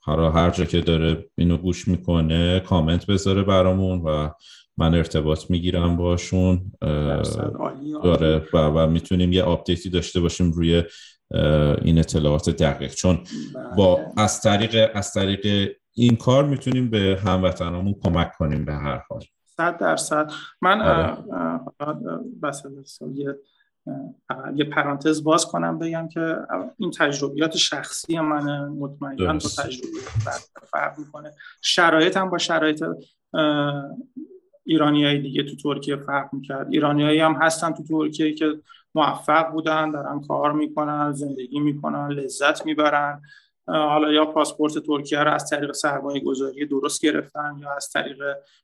[0.08, 4.30] هر جا که داره اینو گوش می‌کنه کامنت بذاره برامون و
[4.78, 6.72] من ارتباط می‌گیرم باشون.
[8.04, 10.84] داره و, و می‌تونیم یه آپدیتی داشته باشیم روی
[11.82, 12.93] این اطلاعات دقیق.
[12.93, 13.20] چون
[13.78, 14.06] با بله.
[14.18, 19.22] از طریق از طریق این کار می‌تونیم به هموطنامون کمک کنیم به هر حال.
[19.58, 20.32] صد درصد.
[20.62, 20.78] من
[22.43, 22.64] بس
[24.55, 26.38] یه پرانتز باز کنم بگم که
[26.77, 31.31] این تجربیات شخصی من مطمئنا با تجربیات فرق می‌کنه.
[31.61, 32.83] شرایط هم با شرایط
[34.63, 36.67] ایرانی های دیگه تو ترکیه فرق می‌کرد.
[36.71, 38.61] ایرانی هم هستن تو ترکیه که
[38.95, 43.21] موفق بودن دارن کار می‌کنن زندگی می‌کنن لذت می‌برن.
[43.68, 48.24] حالا یا پاسپورت ترکیه رو از طریق سرمایه گذاری درست گرفتن یا از طریق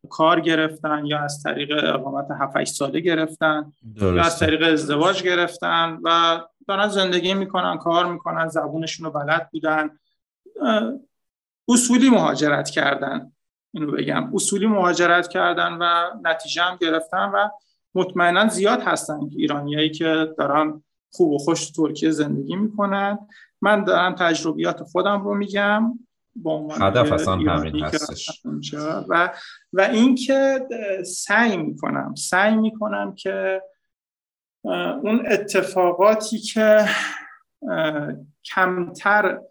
[0.09, 4.15] کار گرفتن یا از طریق اقامت 7 ساله گرفتن درسته.
[4.15, 9.89] یا از طریق ازدواج گرفتن و دارن زندگی می‌کنن کار می‌کنن زبونشون رو بلد بودن.
[11.69, 13.31] اصولی مهاجرت کردن
[13.73, 14.35] اینو بگم.
[14.35, 17.49] اصولی مهاجرت کردن و نتیجه هم گرفتن و
[17.95, 23.19] مطمئنا زیاد هستن ایرانیایی که دارن خوب و خوش ترکیه زندگی می‌کنن.
[23.61, 25.99] من دارم تجربیات خودم رو میگم
[26.81, 28.45] هدف اصلا همین هستش.
[29.09, 29.33] و
[29.73, 30.67] و اینکه
[31.05, 33.61] سعی می‌کنم سعی می‌کنم که
[35.03, 36.85] اون اتفاقاتی که
[38.45, 39.41] کمتر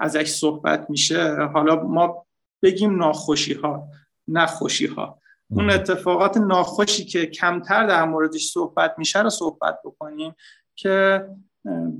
[0.00, 2.26] ازش صحبت میشه حالا ما
[2.62, 3.88] بگیم ناخوشی ها
[4.28, 10.34] نخوشی ها اون اتفاقات ناخوشی که کمتر در موردش صحبت میشه رو صحبت بکنیم
[10.76, 11.26] که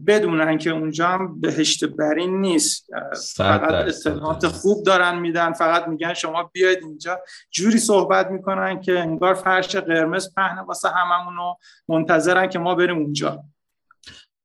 [0.07, 2.91] بدونن که اونجا هم بهشت برین نیست.
[3.37, 5.53] فقط اطلاعات خوب دارن میدن.
[5.53, 7.21] فقط میگن شما بیاید اینجا.
[7.51, 11.55] جوری صحبت می‌کنن که انگار فرش قرمز پهنه واسه هممونو.
[11.89, 13.45] منتظرن که ما بریم اونجا.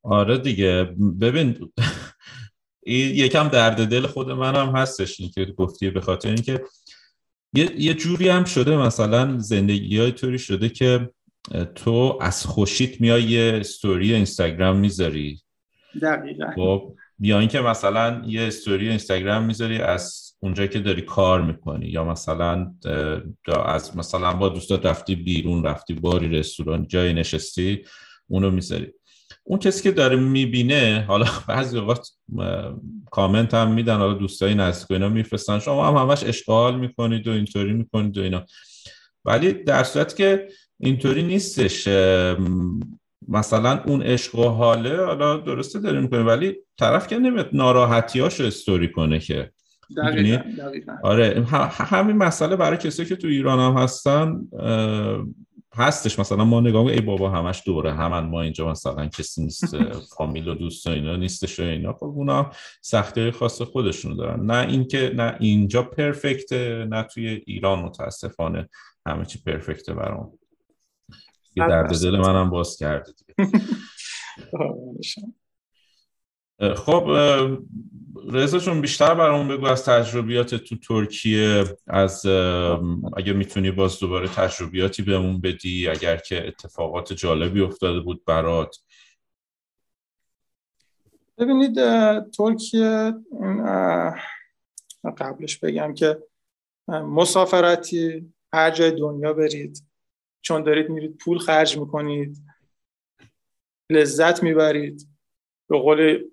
[0.03, 0.95] آره دیگه.
[1.21, 1.71] ببین
[2.83, 6.63] این یکم درد دل خود منم هستش این که گفتی به خاطر اینکه
[7.53, 11.09] یه،, یه جوری هم شده مثلا زندگی های طوری شده که
[11.75, 15.41] تو از خوشیت میای یه استوری اینستاگرام می‌ذاری.
[16.01, 16.51] دقیقا.
[16.55, 22.03] خب یا اینکه مثلا یه استوری اینستاگرام می‌ذاری از اونجایی که داری کار می‌کنی یا
[22.03, 22.73] مثلا
[23.65, 27.85] از مثلا با دوستات رفتی بیرون رفتی باری رستوران جای نشستی
[28.27, 28.87] اونو می‌ذاری.
[29.43, 32.07] اون کسی که داره می‌بینه حالا بعضی اوقات
[33.11, 35.59] کامنت هم میدن حالا دوستای نزدیک اینا میفرستن.
[35.59, 38.45] شما هم همش اشغال می‌کنید و اینطوری می‌کنید و اینا.
[39.25, 40.47] ولی در صورت که
[40.79, 41.87] اینطوری نیستش.
[43.27, 48.91] مثلا اون عشق و حاله حالا درسته داریم می‌کنه ولی طرف که نمیاد ناراحتیاشو استوری
[48.91, 49.51] کنه که.
[49.97, 54.47] دقیقا, آره همین مسئله برای کسی که تو ایران هم هستن
[55.75, 56.19] هستش.
[56.19, 59.77] مثلا ما نگاه ای بابا همش دوره همان ما اینجا مثلا کسی نیست
[60.17, 61.93] فامیل و دوست و اینا نیستش و اینا.
[61.93, 62.51] خب اونا
[62.81, 64.45] سختی خاص خودشونو دارن.
[64.45, 68.69] نه اینکه نه اینجا پرفکته نه توی ایران متاسفانه
[69.05, 70.31] همه چی پرفکته برام.
[71.55, 73.11] یه درد دل منم باز کرده
[76.75, 77.09] خب
[78.29, 82.25] رضا چون بیشتر برامون بگو از تجربیات تو ترکیه از
[83.17, 88.77] اگر می‌تونی باز دوباره تجربیاتی بهمون بدی اگر که اتفاقات جالبی افتاده بود برات.
[91.37, 91.75] ببینید
[92.29, 93.13] ترکیه
[95.17, 96.23] قبلش بگم که
[96.87, 99.92] مسافرتی هر جای دنیا برید.
[100.43, 102.37] چون دارید میرید پول خرج می‌کنید
[103.89, 105.07] لذت می‌برید
[105.69, 106.23] به قول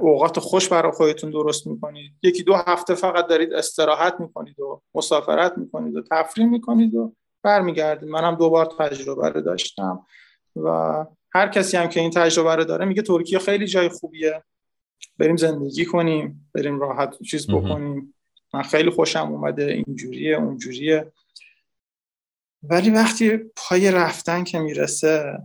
[0.00, 2.12] اوقات خوش برای خودتون درست می‌کنید.
[2.22, 8.08] یکی دو هفته فقط دارید استراحت می‌کنید و مسافرت می‌کنید و تفریح می‌کنید و برمیگردید.
[8.08, 10.06] منم دو بار تجربه رو داشتم
[10.56, 11.04] و
[11.34, 14.42] هر کسی هم که این تجربه رو داره میگه ترکیه خیلی جای خوبیه.
[15.18, 18.14] بریم زندگی کنیم بریم راحت چیز بکنیم.
[18.54, 21.12] من خیلی خوشم اومده اینجوریه اونجوریه.
[22.62, 25.38] ولی وقتی پای رفتن که می‌رسه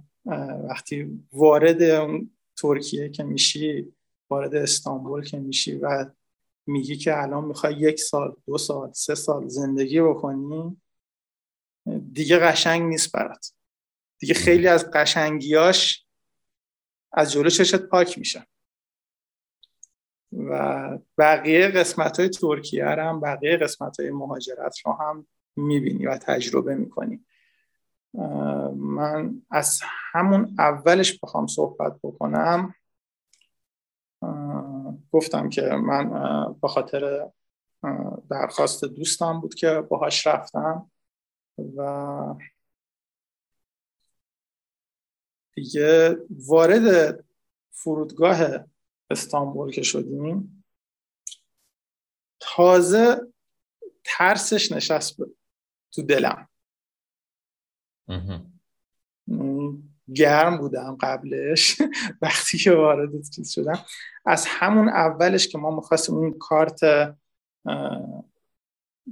[0.70, 3.94] وقتی وارد اون ترکیه که میشی
[4.30, 6.06] وارد استانبول که میشی و
[6.68, 10.82] میگی که الان می‌خوای یک سال دو سال سه سال زندگی بکنی
[12.14, 13.54] دیگه قشنگ نیست برات.
[14.20, 16.06] دیگه خیلی از قشنگیاش
[17.12, 18.48] از جلو چشت پاک میشه
[20.32, 26.76] و بقیه قسمت های ترکیه هم بقیه قسمت های مهاجرت رو هم می‌بینی و تجربه
[26.76, 27.26] می‌کنی.
[28.76, 32.76] من از همون اولش بخوام صحبت بکنم.
[35.12, 36.10] گفتم که من
[36.62, 37.30] به خاطر
[38.30, 40.92] درخواست دوستم بود که باهاش رفتم
[41.78, 42.36] و
[45.56, 47.20] دیگه وارد
[47.72, 48.40] فرودگاه
[49.10, 50.66] استانبول که شدیم
[52.40, 53.22] تازه
[54.04, 55.18] ترسش نشست
[55.92, 56.48] تو دلم.
[60.14, 61.82] گرم بودم قبلش.
[62.22, 63.80] وقتی که وارد چیز شدم.
[64.26, 66.80] از همون اولش که ما می‌خواستیم اون کارت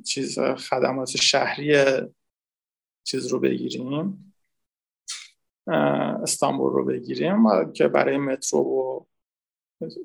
[0.05, 1.86] چیز خدمات شهری
[3.03, 4.34] چیز رو بگیریم.
[6.23, 7.71] استانبول رو بگیریم.
[7.73, 9.05] که برای مترو و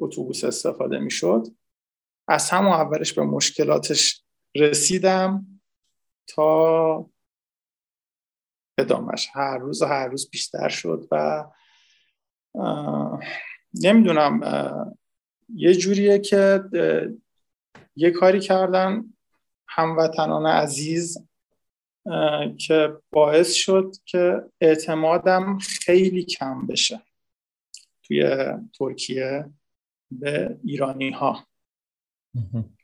[0.00, 1.46] اتوبوس استفاده می‌شد.
[2.28, 5.53] از همون اولش به مشکلاتش رسیدم.
[6.26, 7.10] تا
[8.78, 11.44] ادامش هر روز و هر روز بیشتر شد و
[13.82, 14.40] نمی‌دونم
[15.54, 16.64] یه جوریه که
[17.96, 19.04] یه کاری کردن
[19.68, 21.28] هموطنان عزیز
[22.58, 27.02] که باعث شد که اعتمادم خیلی کم بشه
[28.02, 28.46] توی
[28.78, 29.50] ترکیه
[30.10, 31.46] به ایرانی ها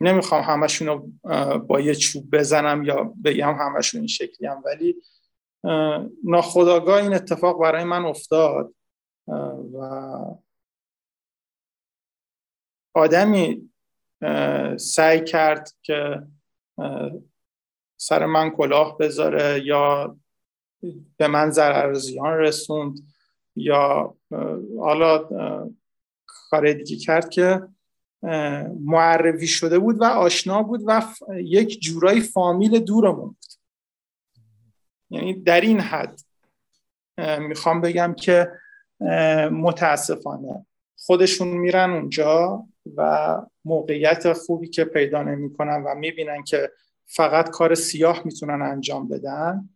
[0.00, 1.10] نمی‌خوام همشون رو
[1.58, 5.02] با یه چوب بزنم یا بگم همشون این شکلی هم ولی
[6.24, 8.74] ناخداگاه این اتفاق برای من افتاد.
[9.74, 10.18] و
[12.94, 13.70] آدمی
[14.76, 16.22] سعی کرد که
[17.96, 20.16] سر من کلاه بذاره یا
[21.16, 22.98] به من ضرر زیان رسوند
[23.56, 24.16] یا
[24.78, 25.28] حالا
[26.26, 27.62] کار دیگه کرد که
[28.80, 31.02] معرفی شده بود و آشنا بود و
[31.36, 33.44] یک جورایی فامیل دورمون بود.
[35.10, 36.20] یعنی در این حد
[37.38, 38.52] می‌خوام بگم که
[39.52, 40.66] متاسفانه
[40.98, 42.64] خودشون میرن اونجا
[42.96, 46.70] و موقعیت خوبی که پیدا نمی‌کنن و می‌بینن که
[47.06, 49.68] فقط کار سیاه می‌تونن انجام بدن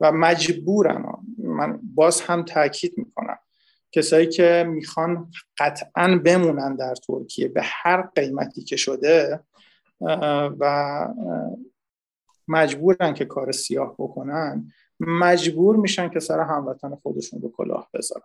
[0.00, 1.04] و مجبورن.
[1.38, 3.38] من باز هم تاکید می‌کنم.
[3.96, 9.40] کسایی که می‌خوان قطعا بمونن در ترکیه به هر قیمتی که شده
[10.60, 11.08] و
[12.48, 18.24] مجبورن که کار سیاه بکنن مجبور میشن که سر هموطن خودشون رو کلاه بذارن.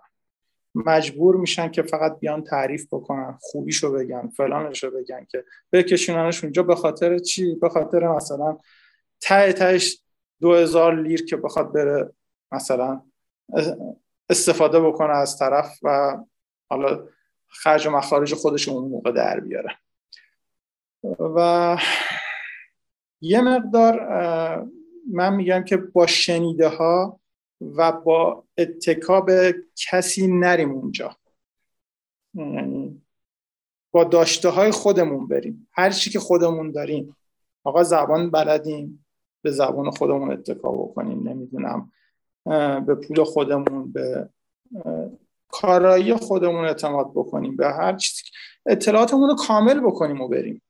[0.76, 6.76] مجبور میشن که فقط بیان تعریف بکنن خوبیشو بگن فلانشو بگن که بکشوننش اونجا به
[6.76, 8.58] خاطر چی؟ به خاطر مثلا
[9.22, 10.02] ته تهش
[10.42, 12.14] دو هزار لیر که بخواد بره
[12.52, 13.02] مثلا
[14.32, 16.18] استفاده بکنه از طرف و
[16.70, 17.08] حالا
[17.48, 19.78] خرج و مخارج خودش اون موقع در بیاره.
[21.20, 21.78] و
[23.22, 24.02] یه مقدار
[25.12, 27.20] من میگم که با شنیده ها
[27.62, 29.56] و با اتکا به
[29.90, 31.18] کسی نریم اونجا.
[32.34, 33.02] یعنی
[33.92, 35.68] با داشته های خودمون بریم.
[35.72, 37.18] هر چی که خودمون داریم.
[37.64, 39.06] آقا زبان بلدیم
[39.42, 41.92] به زبان خودمون اتکا بکنیم نمی‌دونم.
[42.86, 44.30] به پول خودمون به
[45.48, 48.24] کارایی خودمون اعتماد بکنیم به هر چیزی
[48.66, 50.62] اطلاعاتمون رو کامل بکنیم و بریم.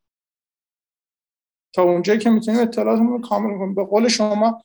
[1.74, 4.63] تا اونجایی که می‌تونیم اطلاعاتمون رو کامل کنیم به قول شما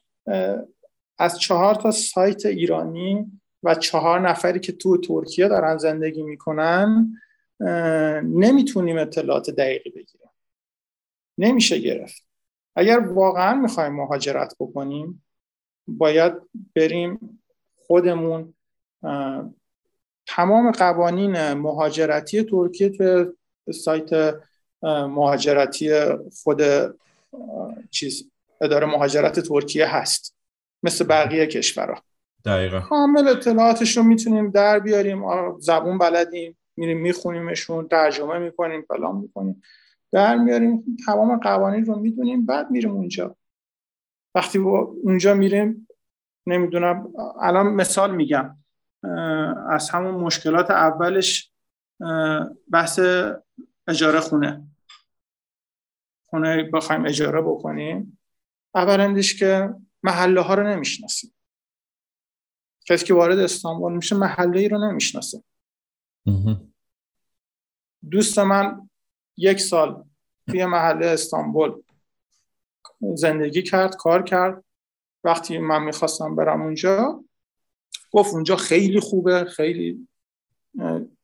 [1.18, 7.12] از چهار تا سایت ایرانی و چهار نفری که تو ترکیه دارن زندگی می‌کنن
[8.22, 10.30] نمی‌تونیم اطلاعات دقیقی بگیریم.
[11.38, 12.26] نمیشه گرفت.
[12.76, 15.25] اگر واقعا می‌خوایم مهاجرت بکنیم
[15.88, 16.32] باید
[16.76, 17.40] بریم
[17.86, 18.54] خودمون
[20.26, 23.32] تمام قوانین مهاجرتی ترکیه تو
[23.72, 24.34] سایت
[24.82, 25.90] مهاجرتی
[26.42, 26.62] خود
[27.90, 28.30] چیز
[28.60, 30.34] اداره مهاجرت ترکیه هست
[30.82, 32.02] مثل بقیه کشورها.
[32.44, 32.80] دقیقا.
[32.80, 35.24] کامل اطلاعاتش رو می‌تونیم در بیاریم
[35.58, 39.62] زبون بلدیم میریم میخونیمشون ترجمه می‌کنیم فلان می‌کنیم.
[40.12, 43.36] در میاریم تمام قوانین رو می‌دونیم بعد میریم اونجا.
[44.36, 45.88] وقتی اونجا میریم
[46.46, 48.58] نمی‌دونم الان مثال میگم
[49.70, 51.52] از همون مشکلات اولش
[52.70, 53.00] بحث
[53.88, 54.66] اجاره خونه.
[56.26, 58.18] خونه بخوایم اجاره بکنیم.
[58.74, 61.34] اولندش که محله ها رو نمی‌شناسیم.
[62.86, 65.42] کسی که وارد استانبول میشه محله ای رو نمی‌شناسه.
[68.10, 68.88] دوست من
[69.36, 70.04] یک سال
[70.48, 71.82] توی محله استانبول
[73.14, 74.64] زندگی کرد کار کرد.
[75.24, 77.24] وقتی من می‌خواستم برم اونجا
[78.12, 80.08] گفت اونجا خیلی خوبه خیلی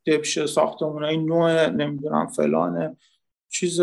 [0.06, 2.96] دبش ساختمون نوع نمی‌دونم فلانه
[3.48, 3.80] چیز.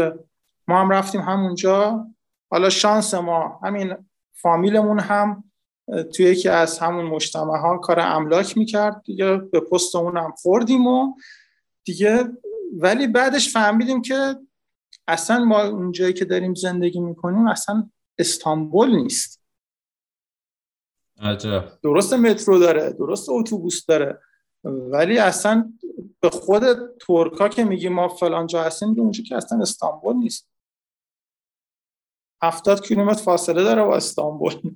[0.67, 2.07] ما هم رفتیم همونجا.
[2.51, 3.95] حالا شانس ما همین
[4.33, 5.43] فامیلمون هم
[6.15, 10.87] توی یکی از همون مجتمع ها کار املاک می‌کرد دیگه به پست اون هم خوردیم
[10.87, 11.15] و
[11.83, 12.23] دیگه.
[12.77, 14.35] ولی بعدش فهمیدیم که
[15.09, 19.41] اصلا ما اونجایی که داریم زندگی می‌کنیم اصلا استانبول نیست.
[21.21, 21.79] عجب.
[21.83, 24.21] درست مترو داره درست اتوبوس داره
[24.63, 25.73] ولی اصلا
[26.19, 26.63] به خود
[26.97, 30.49] ترکا که میگیم ما فلان جا هستیم اونجا که اصلا استانبول نیست.
[32.41, 34.75] هفتاد کیلومتر فاصله داره با استانبول.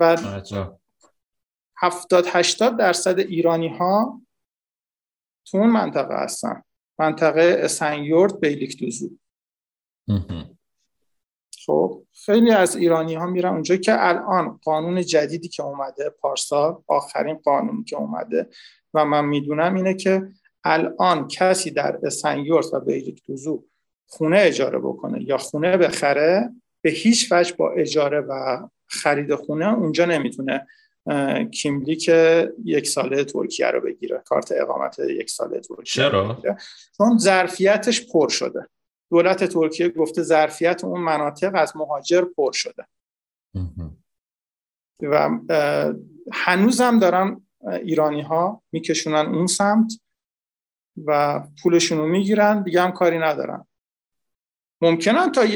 [0.00, 0.16] و
[1.76, 4.22] هفتاد هشتاد درصد ایرانی ها
[5.44, 6.62] تو اون منطقه هستن.
[6.98, 9.10] منطقه اسنیورد بیلیک دوزو
[11.66, 17.34] خب خیلی از ایرانی ها میرن اونجا که الان قانون جدیدی که اومده پارسال آخرین
[17.34, 18.48] قانونی که اومده
[18.94, 20.28] و من می‌دونم اینه که
[20.64, 23.64] الان کسی در اسنیورد و بیلیک دوزو
[24.06, 26.50] خونه اجاره بکنه یا خونه بخره
[26.82, 30.66] به هیچ وجه با اجاره و خرید خونه اونجا نمی‌تونه
[31.52, 32.10] کیملیک
[32.64, 34.22] یک ساله ترکیه رو بگیره.
[34.24, 36.42] کارت اقامت یک ساله ترکیه چرا؟
[36.96, 38.68] چون ظرفیتش پر شده.
[39.10, 42.86] دولت ترکیه گفته ظرفیت اون مناطق از مهاجر پر شده.
[45.02, 45.30] و
[46.32, 47.46] هنوز هم دارن
[47.82, 49.92] ایرانی ها میکشونن اون سمت
[51.06, 52.62] و پولشون رو می‌گیرن.
[52.62, 53.66] دیگه هم کاری ندارن.
[54.80, 55.46] ممکنن تا,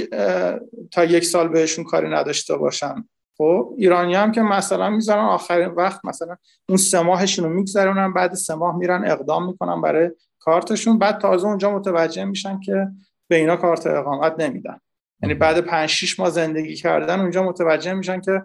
[0.91, 3.09] تا یک سال بهشون کاری نداشته باشن.
[3.39, 6.37] خب ایرانی هم که مثلا می‌ذارن آخرین وقت مثلا
[6.69, 10.99] اون سه ماهشون رو میگذرونن بعد سه ماه میرن اقدام می‌کنن برای کارتشون.
[10.99, 12.89] بعد تازه اونجا متوجه میشن که
[13.29, 14.81] به اینا کارت اقامت نمیدن.
[15.23, 18.43] یعنی بعد پنج 6 ماه زندگی کردن اونجا متوجه میشن که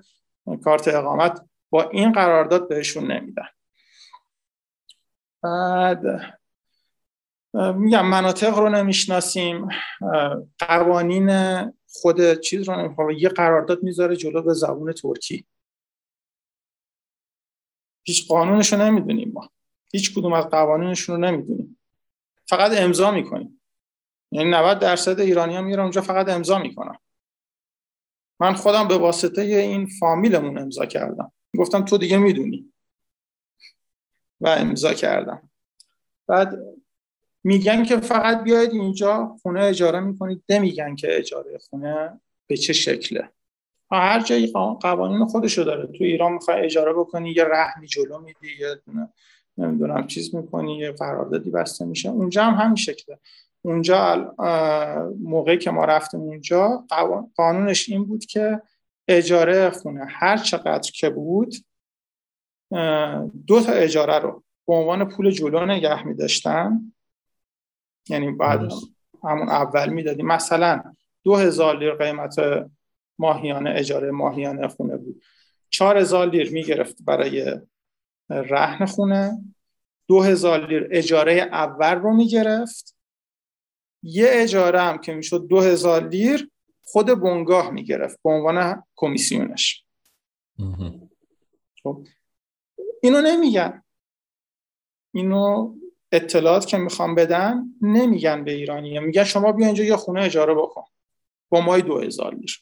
[0.64, 3.48] کارت اقامت با این قرارداد بهشون نمیدن.
[5.44, 6.02] بعد
[7.54, 9.68] میگم مناطق رو نمی‌شناسیم.
[10.60, 11.30] قوانین
[11.90, 15.46] خود چیز رو نمی‌خوام یه قرارداد می‌ذاره جلو به زبون ترکی.
[18.04, 19.50] هیچ قانونش رو نمی‌دونیم ما.
[19.94, 21.80] هیچ کدوم از قوانینشون رو نمی‌دونیم.
[22.46, 23.62] فقط امضا می‌کنیم.
[24.32, 26.98] یعنی 90 درصد ایرانی ها میرن اونجا فقط امضا می‌کنن.
[28.40, 31.32] من خودم به واسطه این فامیلمون امضا کردم.
[31.58, 32.74] گفتم تو دیگه می‌دونی.
[34.42, 35.50] و امضا کردم.
[36.28, 36.60] بعد
[37.48, 40.44] میگن که فقط بیاید اینجا خونه اجاره می‌کنید.
[40.50, 43.30] نمیگن که اجاره خونه به چه شکله.
[43.92, 45.88] هر جایی قوانین خودشو داره.
[45.88, 48.82] تو ایران می‌خوای اجاره بکنی یه رهنی جلو میدی یه
[49.58, 52.10] نمی‌دونم چیز می‌کنی یه قراردادی بسته میشه.
[52.10, 53.18] اونجا هم همین شکله.
[53.62, 54.36] اونجا
[55.20, 56.86] موقعی که ما رفتیم اونجا
[57.36, 58.62] قانونش این بود که
[59.08, 61.56] اجاره خونه هر چقدر که بود
[63.48, 66.94] دو تا اجاره رو به عنوان پول جلو نگه میداشتن.
[68.10, 68.72] یعنی بعد
[69.24, 70.26] همون اول می‌دادیم.
[70.26, 70.84] مثلا
[71.24, 72.36] دو هزار لیر قیمت
[73.20, 75.24] ماهیانه اجاره ماهیانه خونه بود.
[75.70, 77.62] چهار هزار لیر می‌گرفت برای
[78.30, 79.38] رهن خونه.
[80.08, 82.96] دو هزار لیر اجاره اول رو می‌گرفت.
[84.04, 86.52] یه اجاره هم که می‌شد دو هزار لیر
[86.84, 89.86] خود بنگاه می‌گرفت به عنوان کمیسیونش.
[91.84, 92.04] خب.
[93.04, 93.84] اینو نمیگن.
[95.14, 95.76] اینو
[96.12, 100.84] اطلاعات که می‌خوام بدن نمیگن به ایرانی میگن شما بیا اینجا یه خونه اجاره بکن.
[101.50, 102.62] با مای دو هزار لیر.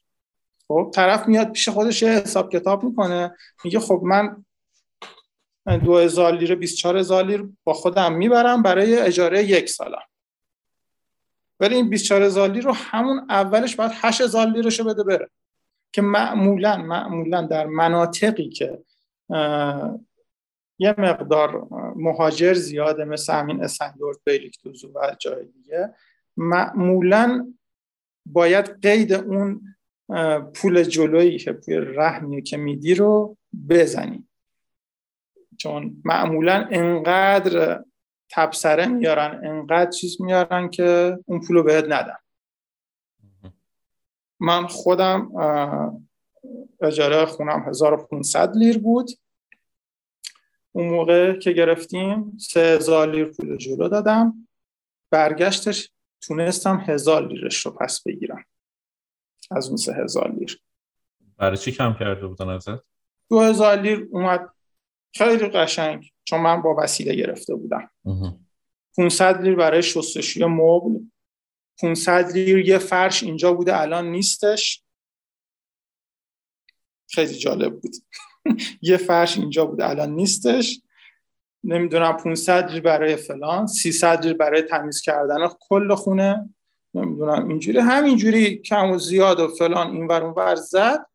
[0.68, 3.36] خب طرف میاد پیش خودش یه حساب کتاب می‌کنه.
[3.64, 4.46] میگه خب من
[5.84, 10.04] دو هزار لیر 24 هزار لیر با خودم می‌برم برای اجاره یک سالم.
[11.60, 15.30] ولی این 24 هزار لیر رو همون اولش باید 8 هزار لیرشو بده بره.
[15.92, 18.84] که معمولا معمولا در مناطقی که
[20.80, 25.94] یه مقدار مهاجر زیاده مثل همین اسندورت بیلیکتوزو و جای دیگه.
[26.38, 27.54] معمولا
[28.26, 29.62] باید قید اون
[30.54, 33.38] پول جلویی که پول رهنی که میدی رو
[33.70, 34.28] بزنی.
[35.58, 37.84] چون معمولا انقدر
[38.30, 42.18] تبصره میارن انقدر چیز میارن که اون پول رو بهت ندن.
[44.40, 45.32] من خودم
[46.82, 49.10] اجاره خونم 1500 لیر بود.
[50.76, 54.48] اون موقع که گرفتیم 3000 لیر پول جلو دادم.
[55.10, 55.90] برگشتش
[56.22, 58.46] تونستم هزار لیرش رو پس بگیرم.
[59.52, 60.62] از اون سه هزار لیر.
[61.38, 62.84] برای چی کم کرده بودن ازت؟
[63.30, 64.50] دو هزار لیر اومد.
[65.16, 66.12] خیلی قشنگ.
[66.24, 67.90] چون من با وسیله گرفته بودم.
[68.98, 71.00] 500 لیر برای شستشوی مبل.
[71.82, 74.84] 500 لیر یه فرش اینجا بوده الان نیستش.
[77.10, 77.96] خیلی جالب بود.
[78.82, 80.82] یه فرش اینجا بوده الان نیستش.
[81.64, 86.50] نمی‌دونم 500 لیر برای فلان 300 لیر برای تمیز کردن کل خونه.
[86.94, 91.06] نمی‌دونم اینجوری همینجوری کم و زیاد و فلان این ور اون زد.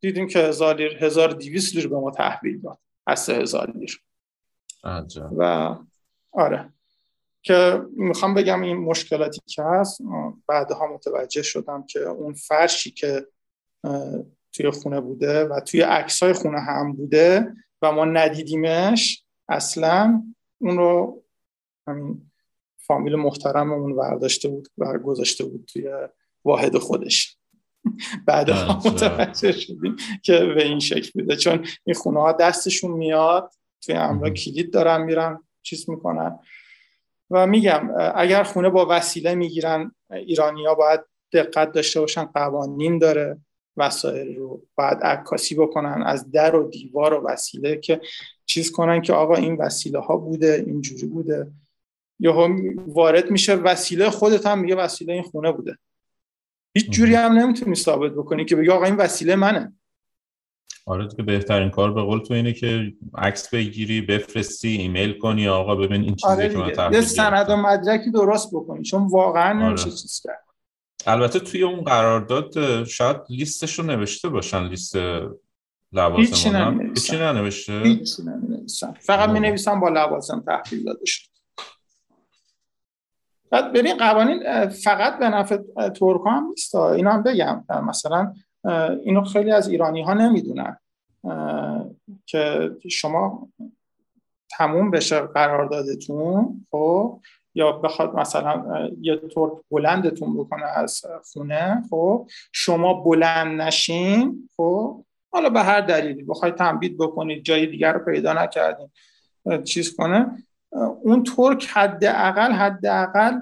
[0.00, 2.78] دیدیم که هزار لیر 1200 لیر به ما تحویل داد.
[3.06, 4.02] از 3000 لیر.
[5.38, 5.74] و
[6.32, 6.72] آره.
[7.42, 10.00] که می‌خوام بگم این مشکلاتی که هست
[10.46, 13.26] بعدها متوجه شدم که اون فرشی که
[14.52, 19.24] توی خونه بوده و توی عکسای خونه هم بوده و ما ندیدیمش.
[19.48, 20.22] اصلا
[20.58, 21.22] اون رو
[21.86, 22.30] همین
[22.78, 25.90] فامیل محترممون برداشته بود و گذاشته بود توی
[26.44, 27.36] واحد خودش.
[28.26, 31.36] بعد متوجه شدیم که به این شکل بوده.
[31.36, 36.38] چون این خونه ها دستشون میاد توی امرا کلید دارن میرن چیز می‌کنن.
[37.30, 41.00] و میگم اگر خونه با وسیله می‌گیرن ایرانیا باید
[41.32, 43.38] دقت داشته باشن قوانین داره.
[43.80, 48.00] وسایل رو باید عکاسی بکنن از در و دیوار و وسیله که
[48.46, 51.50] چیز کنن که آقا این وسیله ها بوده اینجوری بوده.
[52.20, 52.48] یا
[52.86, 55.78] وارد میشه وسیله خودت هم میگه وسیله این خونه بوده.
[56.74, 59.72] هیچ جوری هم نمی‌تونی ثابت بکنی که بگی آقا این وسیله منه.
[60.86, 65.74] آره که بهترین کار به قول تو اینه که عکس بگیری بفرستی ایمیل کنی آقا
[65.74, 69.68] ببین این چیزی آره که من یه سند و مدرکی درست بکنی چون واقعا آره.
[69.68, 70.49] نمیشه چیز کرد.
[71.06, 74.96] البته توی اون قرارداد شاید لیستش رو نوشته باشن لیست
[75.92, 78.22] لوازم هیچی ننوشته هیچی ننوشته؟ هیچی
[79.00, 81.30] فقط می نویسن با لوازم تحویل داده شد
[83.50, 85.56] بعد ببین قوانین فقط به نفع
[85.88, 86.74] ترک هم نیست.
[86.74, 88.34] اینا هم بگم مثلا
[89.04, 90.76] اینو خیلی از ایرانی ها نمی‌دونن
[92.26, 93.48] که شما
[94.50, 97.20] تموم بشه قراردادتون خب؟
[97.54, 105.50] یا بخواد مثلا یه ترک بلندتون بکنه از خونه خب؟ شما بلند نشین خب؟ حالا
[105.50, 108.90] به هر دلیلی بخواید تنبید بکنید جای دیگر رو پیدا نکردین
[109.64, 110.44] چیز کنه.
[111.02, 113.40] اون ترک حداقل حداقل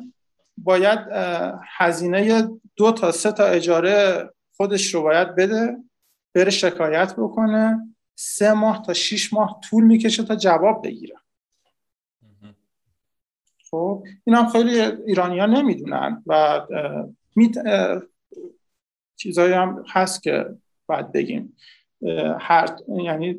[0.58, 0.98] باید
[1.76, 5.76] هزینه دو تا سه تا اجاره خودش رو باید بده
[6.34, 7.94] بره شکایت بکنه.
[8.14, 11.16] سه ماه تا شیش ماه طول می‌کشه تا جواب بگیره.
[13.70, 16.66] خب این هم خیلی ایرانی ها نمی‌دونن و
[17.36, 17.52] می
[19.16, 20.46] چیزایی هم هست که
[20.86, 21.56] باید بگیم.
[22.40, 23.38] هر یعنی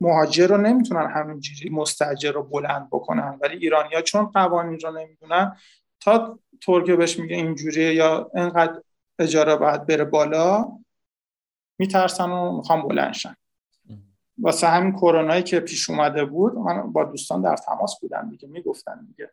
[0.00, 5.56] مهاجر رو نمی‌تونن همینجوری مستجر رو بلند بکنن ولی ایرانی ها چون قوانین رو نمی‌دونن
[6.00, 8.82] تا ترکیه بهش میگه اینجوریه یا انقدر
[9.18, 10.68] اجاره باید بره بالا
[11.78, 13.36] میترسن و می‌خوام بلندشن
[14.38, 19.06] واسه همین کرونایی که پیش اومده بود من با دوستان در تماس بودم دیگه می‌گفتن
[19.06, 19.30] دیگه.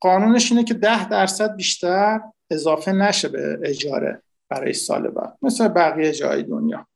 [0.00, 2.20] قانونش اینه که ده درصد بیشتر
[2.50, 5.38] اضافه نشه به اجاره برای سال بعد.
[5.42, 6.86] مثل بقیه جای دنیا.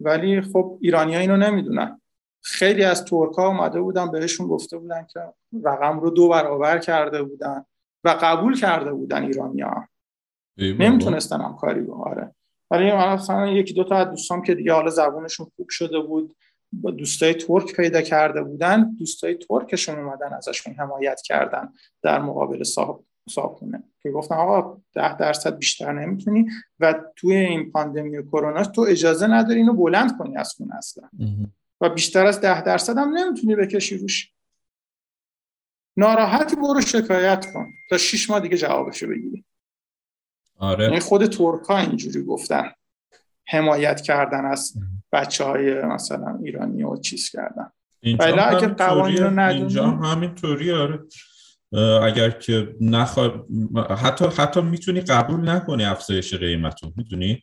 [0.00, 2.00] ولی خب ایرانی ها اینو نمی‌دونن.
[2.42, 5.20] خیلی از ترک ها اومده بودن بهشون گفته بودن که
[5.64, 7.64] رقم رو دو برابر کرده بودن
[8.04, 9.88] و قبول کرده بودن ایرانی ها
[10.58, 12.34] نمی‌تونستن هم کاری آره.
[12.70, 16.36] ولی مثلا یکی دو تا از دوستام که دیگه حالا زبونشون خوب شده بود
[16.80, 21.72] با دوستای ترک پیدا کرده بودن دوستای ترکشون اومدن ازشون حمایت کردن
[22.02, 28.22] در مقابل صاحب صاحبونه که گفتن آقا ده درصد بیشتر نمی‌تونی و توی این پاندمی
[28.22, 31.08] کرونا تو اجازه نداری اینو بلند کنی از خونه اصلا.
[31.80, 34.32] و بیشتر از ده درصد هم نمی‌تونی بکشی روش.
[35.96, 37.66] ناراحتی برو شکایت کن.
[37.90, 39.44] تا شیش ماه دیگه جوابشو بگیری.
[40.58, 40.84] آره.
[40.84, 42.70] یعنی خود ترکا اینجوری گفتن.
[43.46, 44.74] حمایت کردن از
[45.14, 47.70] بچه های مثلا ایرانی رو چیز کردن.
[48.18, 49.30] ولی اگه قوانین رو.
[49.30, 50.98] ندونی- اینجا همین طوری آره.
[52.02, 53.46] اگر که نخوا...
[53.98, 57.42] حتی حتی می‌تونی قبول نکنی افزایش قیمت رو می‌دونی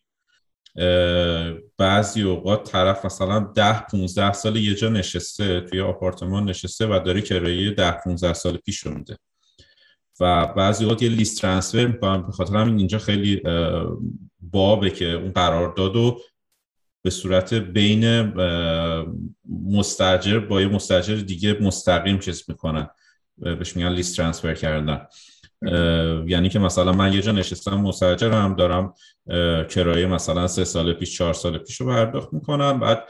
[1.77, 7.21] بعضی اوقات طرف مثلا ده 15 سال یه جا نشسته توی آپارتمان نشسته و داره
[7.21, 9.17] کرایه ده 15 سال پیش رو میده.
[10.19, 13.41] و بعضی اوقات یه لیست ترانسفر می‌کنن به خاطر همین اینجا خیلی
[14.39, 16.21] بابه که اون قرارداد رو
[17.03, 18.05] به صورت بین
[18.39, 19.05] اه،
[19.65, 22.87] مستاجر با یه مستاجر دیگه مستقیم چیز می‌کنن.
[23.37, 25.07] بهش میگن لیست ترانسفر کردن.
[26.27, 28.93] یعنی که مثلا من یه جا نشستم مستاجرم دارم
[29.29, 32.79] اه، کرایه مثلا سه سال پیش چهار سال پیش رو پرداخت می‌کنم.
[32.79, 33.03] بعد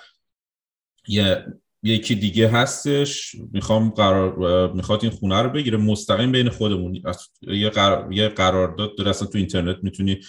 [1.07, 1.45] یه
[1.83, 5.77] یکی دیگه هستش می‌خوام قرار می‌خواد این خونه رو بگیره.
[5.77, 7.01] مستقیم بین خودمون.
[7.41, 8.13] یه, قرار...
[8.13, 10.19] یه قرارداد داره اصلا تو اینترنت می‌تونی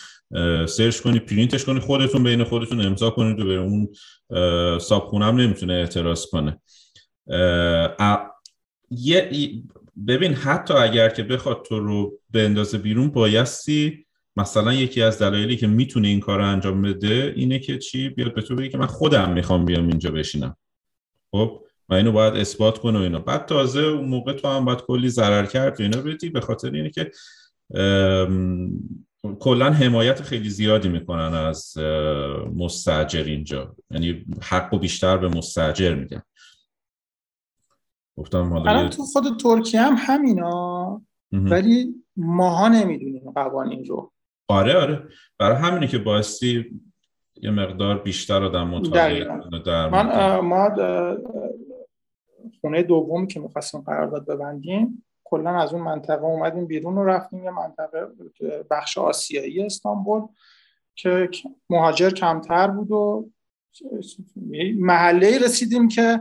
[0.69, 3.89] سرچ کنی پرینتش کنی خودتون بین خودتون امضا کنید و به اون
[4.79, 6.61] صاحب هم نمی‌تونه اعتراض کنه.
[8.91, 9.31] یه
[10.07, 14.07] ببین حتی اگر که بخواد تو رو بندازه بیرون بایستی
[14.37, 18.35] مثلا یکی از دلایلی که می‌تونه این کار رو انجام بده اینه که چی؟ بیاد
[18.35, 20.57] به تو بگه که من خودم می‌خوام بیام اینجا بشینم.
[21.31, 23.19] خب؟ و اینو باید اثبات کنه و اینا.
[23.19, 26.71] بعد تازه اون موقع تو هم باید کلی ضرر کرد و اینا بدی به خاطر
[26.71, 27.11] اینه که
[29.41, 33.77] کلا حمایت خیلی زیادی می‌کنن از اه، مستاجر اینجا.
[33.91, 36.23] یعنی حق و بیشتر به مستاجر میدن.
[38.17, 41.03] گفتم حالا الان تو خود ترکیه هم همینا.
[41.33, 44.13] ولی ماها نمی‌دونیم قوانین رو.
[44.49, 45.09] آره آره.
[45.39, 46.81] برای همینه که بایستی
[47.43, 49.25] یه مقدار بیشتر آدم مطالعه
[49.67, 50.69] در من ما
[52.61, 57.51] خونه دومی که می‌خواستیم قرارداد ببندیم کلا از اون منطقه اومدیم بیرون و رفتیم یه
[57.51, 58.07] منطقه
[58.71, 60.23] بخش آسیایی استانبول
[60.95, 61.29] که
[61.71, 63.31] مهاجر کمتر بود و
[64.77, 66.21] محله رسیدیم که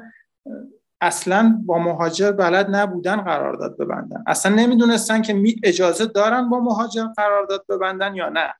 [1.01, 4.23] اصلا با مهاجر بلد نبودن قرارداد ببندن.
[4.27, 8.53] اصلا نمی‌دونستن که می اجازه دارن با مهاجر قرارداد ببندن یا نه.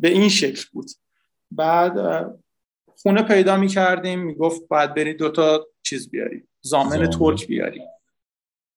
[0.00, 0.86] به این شکل بود.
[1.50, 2.26] بعد
[3.02, 6.48] خونه پیدا می کردیم می‌گفت باید بری دوتا چیز بیاری.
[6.60, 7.10] زامن.
[7.10, 7.82] ترک بیاری.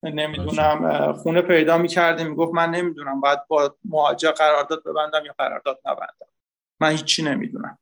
[0.03, 5.79] نمی‌دونم خونه پیدا می کردیم می‌گفت من نمی‌دونم باید با مهاجر قرارداد ببندم یا قرارداد
[5.85, 6.27] نبندم.
[6.79, 7.77] من هیچی نمی‌دونم.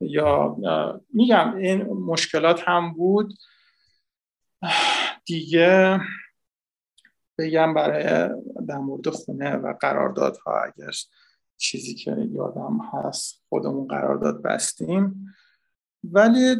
[0.00, 0.56] یا
[1.12, 3.34] میگم این مشکلات هم بود.
[5.24, 6.00] دیگه
[7.38, 8.30] بگم برای
[8.68, 10.92] در مورد خونه و قراردادها اگر
[11.56, 15.34] چیزی که یادم هست خودمون قرارداد بستیم.
[16.12, 16.56] ولی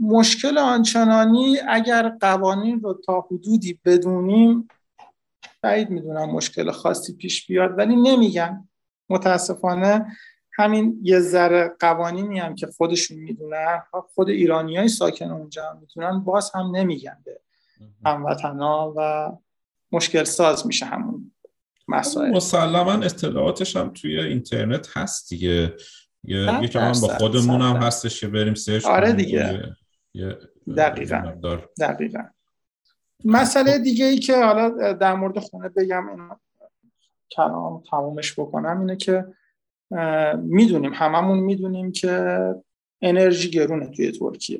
[0.00, 4.68] مشکل آنچنانی اگر قوانین رو تا حدودی بدونیم
[5.62, 7.78] بعید می‌دونم مشکل خاصی پیش بیاد.
[7.78, 8.68] ولی نمیگن.
[9.08, 10.16] متاسفانه
[10.52, 13.82] همین یه ذره قوانینی هم که خودشون می‌دونن
[14.14, 17.40] خود ایرانی های ساکن اونجا هم می‌دونن باز هم نمیگن به
[18.04, 19.30] هموطنا و
[19.92, 21.32] مشکل ساز میشه همون
[21.88, 22.30] مسائل.
[22.30, 25.74] مسلما اطلاعاتش هم توی اینترنت هست دیگه.
[26.24, 29.76] یه یکم هم با خودمون هم هستش که بریم سرچ آره دیگه.
[30.14, 30.38] یه-
[30.76, 31.32] دقیقاً.
[31.80, 32.22] دقیقا.
[33.24, 36.30] مسئله دیگه ای که حالا در مورد خونه بگم این
[37.30, 39.24] کلام تمومش بکنم اینه که
[40.42, 42.36] می‌دونیم هممون می‌دونیم که
[43.02, 44.58] انرژی گرونه توی ترکیه.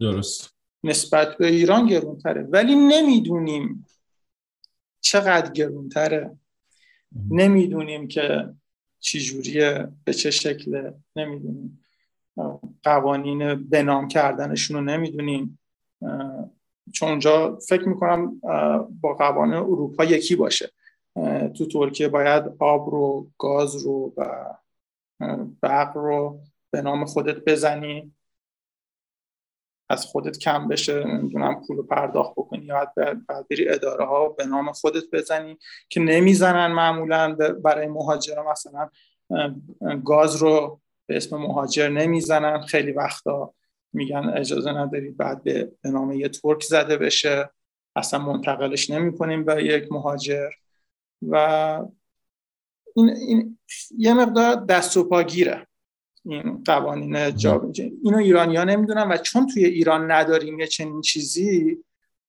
[0.00, 0.54] درست.
[0.84, 2.42] نسبت به ایران گرونتره.
[2.42, 3.86] ولی نمی‌دونیم
[5.00, 6.38] چقدر گرونتره.
[7.30, 8.54] نمی‌دونیم که
[9.02, 11.84] چی جوریه به چه شکله نمی‌دونیم.
[12.82, 15.58] قوانین بنام کردنشون رو نمی‌دونیم.
[16.92, 18.40] چون اونجا فکر می‌کنم
[19.00, 20.70] با قوانین اروپا یکی باشه.
[21.56, 24.54] تو ترکیه باید آب رو گاز رو و
[25.60, 28.12] برق رو به نام خودت بزنی.
[29.92, 34.46] از خودت کم بشه نمی‌دونم پول رو پرداخت بکنی یا بعد بری اداره ها به
[34.46, 35.58] نام خودت بزنی
[35.88, 38.50] که نمی‌زنن معمولا برای مهاجرا.
[38.50, 38.90] مثلا
[40.04, 42.60] گاز رو به اسم مهاجر نمی‌زنن.
[42.60, 43.54] خیلی وقتا
[43.92, 47.50] میگن اجازه ندارید بعد به, به نام یه ترک زده بشه.
[47.96, 50.50] اصلا منتقلش نمی‌کنیم به یک مهاجر.
[51.28, 51.36] و
[52.96, 53.58] این, این
[53.98, 55.66] یه مقدار دست و پاگیره
[56.24, 57.72] این قوانین جا
[58.02, 61.78] اینو ایرانی ها نمی‌دونن و چون توی ایران نداریم یه چنین چیزی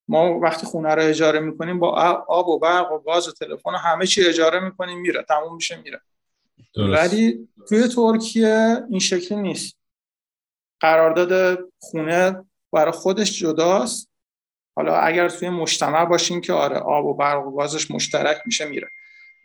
[0.08, 1.90] ما وقتی خونه رو اجاره می‌کنیم با
[2.28, 5.82] آب و برق و گاز و تلفن و همه چی اجاره می‌کنیم میره تموم میشه
[5.82, 6.00] میره.
[6.74, 7.02] درست.
[7.02, 9.76] ولی توی ترکیه این شکلی نیست.
[10.80, 14.10] قرارداد خونه برای خودش جداست.
[14.76, 18.88] حالا اگر توی مجتمع باشین که آره آب و برق و گازش مشترک میشه میره.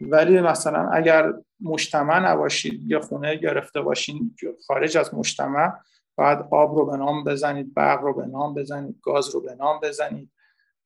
[0.02, 4.36] ولی مثلا اگر مجتمع نباشید یا خونه گرفته باشین
[4.68, 5.72] خارج از مجتمع
[6.18, 9.80] بعد آب رو به نام بزنید برق رو به نام بزنید گاز رو به نام
[9.84, 10.32] بزنید.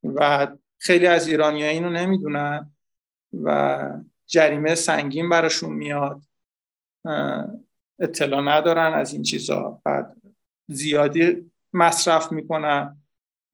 [0.04, 2.70] و خیلی از ایرانی اینو نمی‌دونن
[3.42, 3.90] و
[4.26, 6.20] جریمه سنگین براشون میاد.
[7.98, 9.80] اطلاع ندارن از این چیزا.
[9.84, 10.16] بعد
[10.68, 12.96] زیادی مصرف می‌کنن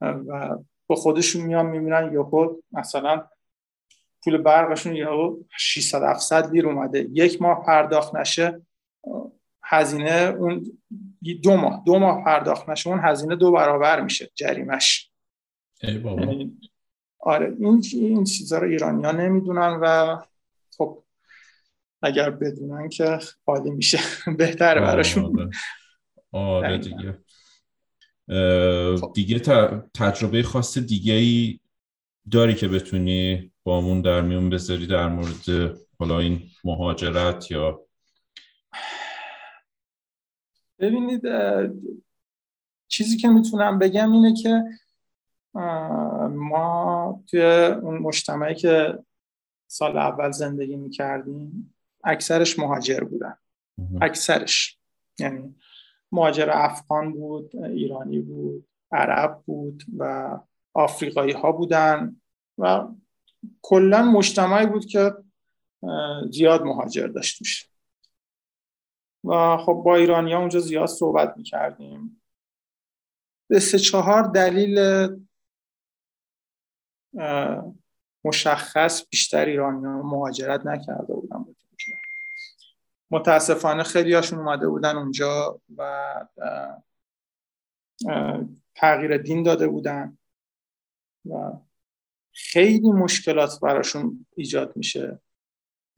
[0.01, 3.27] و با خودشون میان می‌بینن یهو مثلا
[4.25, 7.09] پول برقشون یهو 600 700 لیر اومده.
[7.13, 8.63] یک ماه پرداخت نشه
[9.65, 10.81] هزینه اون
[11.43, 15.11] دو ماه دو ماه پرداخت نشه اون هزینه دو برابر میشه جریمش
[15.83, 16.23] ای بابا.
[16.23, 16.59] یعنی
[17.21, 20.17] آره این این چیزا رو ایرانی ها نمی‌دونن و
[20.79, 21.05] خب
[22.03, 23.99] اگر بدونن که عالی میشه
[24.39, 25.51] بهتره براشون.
[26.33, 26.79] آره.
[26.79, 26.99] دقیقاً.
[26.99, 27.19] دیگه.
[28.97, 29.13] خب.
[29.15, 29.39] دیگه
[29.95, 31.61] تجربه خاص دیگه ای
[32.31, 37.81] داری که بتونی بامون در میون بذاری در مورد حالا این مهاجرت یا
[40.79, 41.23] ببینید
[42.89, 44.65] چیزی که می‌تونم بگم اینه که
[46.31, 47.43] ما توی
[47.83, 48.99] اون مجتمعی که
[49.67, 51.75] سال اول زندگی می‌کردیم
[52.05, 53.37] اکثرش مهاجر بودن.
[54.01, 54.79] اکثرش.
[55.19, 55.55] یعنی
[56.13, 60.39] مهاجر افغان بود ایرانی بود عرب بود و
[60.75, 62.17] آفریقایی ها بودن
[62.59, 62.89] و
[63.63, 65.15] کلا مجتمعی بود که
[66.31, 67.71] زیاد مهاجر داشت توش.
[69.25, 72.23] و خب با ایرانی ها اونجا زیاد صحبت می‌کردیم.
[73.49, 74.79] به سه چهار دلیل
[78.25, 81.45] مشخص بیشتر ایرانی ها مهاجرت نکرده بودن
[83.11, 86.15] متاسفانه خیلی هاشون اومده بودن اونجا و
[88.75, 90.19] تغییر دین داده بودن
[91.31, 91.53] و
[92.33, 95.21] خیلی مشکلات براشون ایجاد میشه.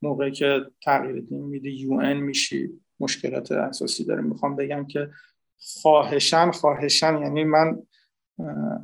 [0.01, 2.69] موقعی که تغییر دین میده یو ان میشی
[2.99, 5.09] مشکلات اساسی داره می‌خوام بگم که
[5.57, 7.83] خواهشن خواهشن یعنی من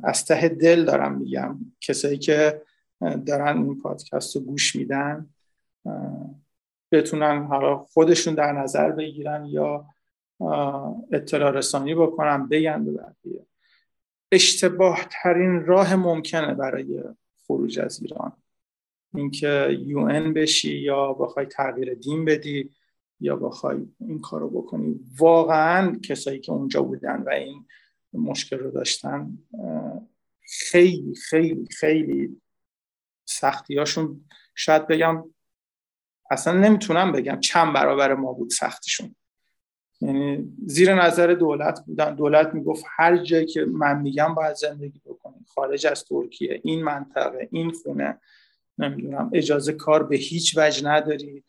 [0.04, 1.58] از ته دل دارم میگم.
[1.80, 2.62] کسایی که
[3.26, 5.30] دارن این پادکست رو گوش میدن
[6.92, 9.86] بتونن حالا خودشون در نظر بگیرن یا
[11.12, 13.46] اطلاع رسانی بکنن بگن به بقیه.
[14.32, 17.02] اشتباه ترین راه ممکنه برای
[17.50, 18.32] خروج از ایران.
[19.14, 22.70] اینکه یو ان بشی یا بخوای تغییر دین بدی
[23.20, 25.00] یا بخوای این کارو بکنی.
[25.18, 27.66] واقعا کسایی که اونجا بودن و این
[28.12, 29.38] مشکل رو داشتن
[30.40, 32.40] خیلی خیلی خیلی
[33.24, 34.24] سختیاشون
[34.54, 35.24] شاید بگم
[36.30, 39.14] اصلا نمی‌تونم بگم چند برابر ما بود سختیشون.
[40.00, 42.14] یعنی زیر نظر دولت بودن.
[42.14, 45.48] دولت می‌گفت هر جایی که من میگم باید زندگی بکنید.
[45.54, 48.20] خارج از ترکیه این منطقه این خونه.
[48.78, 51.44] نمی‌دونم اجازه کار به هیچ وجه نداری.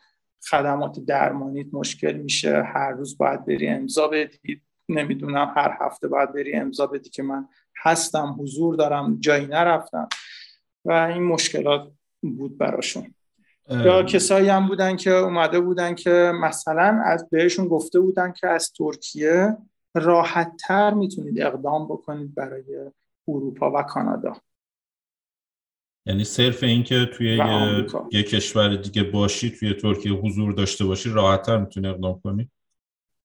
[0.49, 2.63] خدمات درمانیت مشکل میشه.
[2.63, 4.61] هر روز باید بری امضا بدی.
[4.89, 7.47] نمی‌دونم هر هفته باید بری امضا بدی که من
[7.83, 10.09] هستم حضور دارم جایی نرفتم.
[10.85, 11.91] و این مشکلات
[12.21, 13.13] بود براشون.
[13.69, 18.71] یا کسایی هم بودن که اومده بودن که مثلا از بهشون گفته بودن که از
[18.71, 19.57] ترکیه
[19.95, 22.63] راحت تر می‌تونید اقدام بکنید برای
[23.27, 24.35] اروپا و کانادا.
[26.05, 27.87] یعنی صرف این که توی یه.
[28.11, 32.49] یه کشور دیگه باشی توی ترکیه حضور داشته باشی راحتتر می‌تونی اقدام کنی؟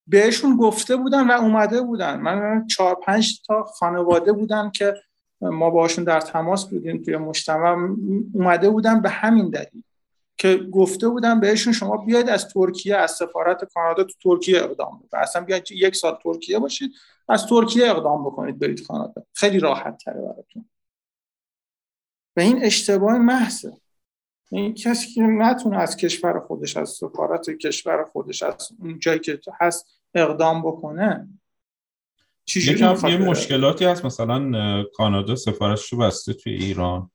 [0.06, 2.20] بهشون گفته بودن و اومده بودن.
[2.20, 4.94] من چهار پنج تا خانواده بودن که
[5.40, 7.96] ما باشون در تماس بودیم توی مجتمع
[8.32, 9.82] اومده بودن به همین دلیل.
[10.38, 15.14] که گفته بودن بهشون شما بیاید از ترکیه از سفارت کانادا تو ترکیه اقدام بکنید.
[15.14, 16.92] اصلا بیاید یک سال ترکیه باشید
[17.28, 19.26] از ترکیه اقدام بکنید برید کانادا.
[19.32, 20.68] خیلی راحت تره براتون.
[22.36, 23.72] و این اشتباه محضه
[24.52, 29.40] این کسی که نتونه از کشور خودش از سفارت کشور خودش از اون جایی که
[29.60, 31.28] هست اقدام بکنه
[32.56, 34.04] می‌خواد یه؟ مشکلاتی هست.
[34.04, 37.10] مثلا کانادا سفارشش رو بسته توی ایران.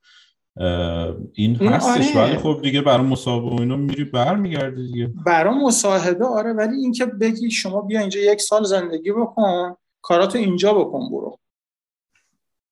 [1.34, 2.15] این هستش.
[2.15, 2.28] آره.
[2.28, 5.07] ولی خب دیگه برای مصاحبه و اینا میری برمیگردی دیگه.
[5.26, 6.53] برای مصاحبه آره.
[6.53, 11.38] ولی اینکه بگی شما بیا اینجا یک سال زندگی بکن کاراتو اینجا بکن برو.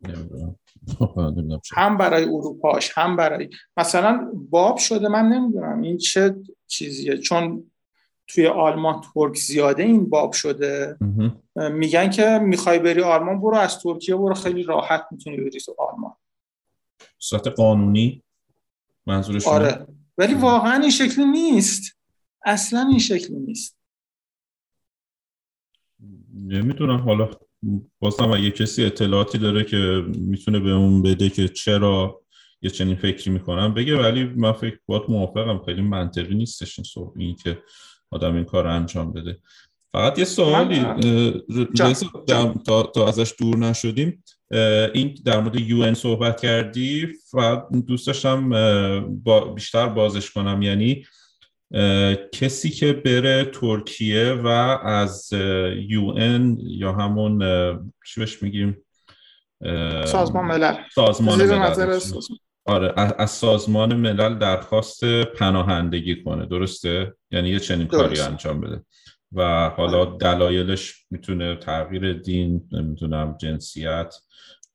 [1.75, 6.35] هم برای اروپاش هم برای مثلا باب شده من نمی‌دونم این چه
[6.67, 7.17] چیزیه.
[7.17, 7.71] چون
[8.27, 10.97] توی آلمان ترک زیاده این باب شده.
[11.55, 16.13] میگن که می‌خوای بری آلمان برو از ترکیه برو خیلی راحت می‌تونی بری تو آلمان.
[17.19, 18.23] صورت قانونی
[19.05, 19.87] منظورشون آره.
[20.17, 20.33] ولی.
[20.33, 21.97] واقعا این شکلی نیست.
[22.45, 23.77] اصلا این شکلی نیست.
[26.33, 26.97] نمی‌دونم.
[26.97, 27.29] حالا
[27.99, 32.21] بازم اگه کسی اطلاعاتی داره که می‌تونه به اون بده که چرا
[32.61, 33.97] یه چنین فکری می‌کنم بگه.
[33.97, 35.65] ولی من فکر باید موافقم.
[35.65, 37.61] خیلی منطقی نیستش این صحب این که
[38.11, 39.39] آدم این کار انجام بده.
[39.91, 40.85] فقط یه سوالی
[42.65, 44.23] تا, تا ازش دور نشدیم.
[44.93, 48.49] این در مورد یو صحبت کردی فقط دوست داشتم
[49.23, 50.61] با بیشتر بازش کنم.
[50.61, 51.05] یعنی
[52.31, 55.33] کسی که بره ترکیه و از
[55.87, 56.13] یو
[56.57, 57.39] یا همون
[58.05, 58.77] چی بهش میگیم؟
[60.05, 60.75] سازمان ملل.
[60.95, 61.99] سازمان ملل
[62.65, 66.45] آره از سازمان ملل درخواست پناهندگی کنه.
[66.45, 68.85] درسته؟ یعنی یه چنین کاری انجام بده.
[69.33, 74.15] و حالا دلایلش می‌تونه تغییر دین نمی‌دونم جنسیت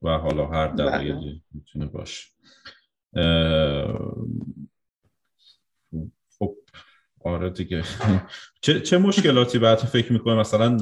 [0.02, 0.76] و حالا هر بله.
[0.76, 2.28] دلایلی می‌تونه باشه.
[6.38, 6.56] خب
[7.24, 7.82] آره دیگه.
[8.60, 10.78] چه, چه مشکلاتی بعد فکر می‌کنه مثلا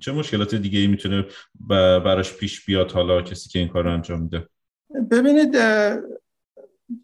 [0.00, 1.24] چه مشکلات دیگه ای می‌تونه
[2.04, 4.48] براش پیش بیاد حالا کسی که این کار رو انجام میده؟
[5.10, 5.56] ببینید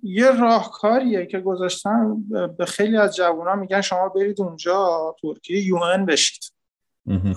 [0.02, 2.24] یه راهکاریه که گذاشتن
[2.58, 5.78] به خیلی از جوونا میگن شما برید اونجا ترکیه یو
[6.08, 6.52] بشید.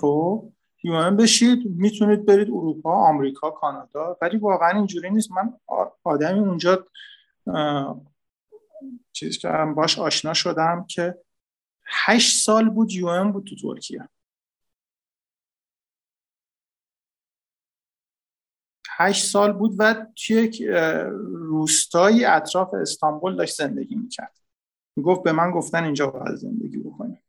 [0.02, 0.52] خب؟
[0.84, 5.32] یو بشید می‌تونید برید اروپا آمریکا کانادا ولی واقعا اینجوری نیست.
[5.32, 5.54] من
[6.04, 6.86] آدمی اونجا
[9.12, 11.18] چیزی که باش آشنا شدم که
[11.86, 14.10] هشت سال بود یو بود تو ترکیه.
[19.00, 20.62] هشت سال بود و توی یک
[21.28, 24.38] روستایی اطراف استانبول داشت زندگی می‌کرد.
[25.04, 27.24] گفت به من گفتن اینجا باید زندگی بکنیم.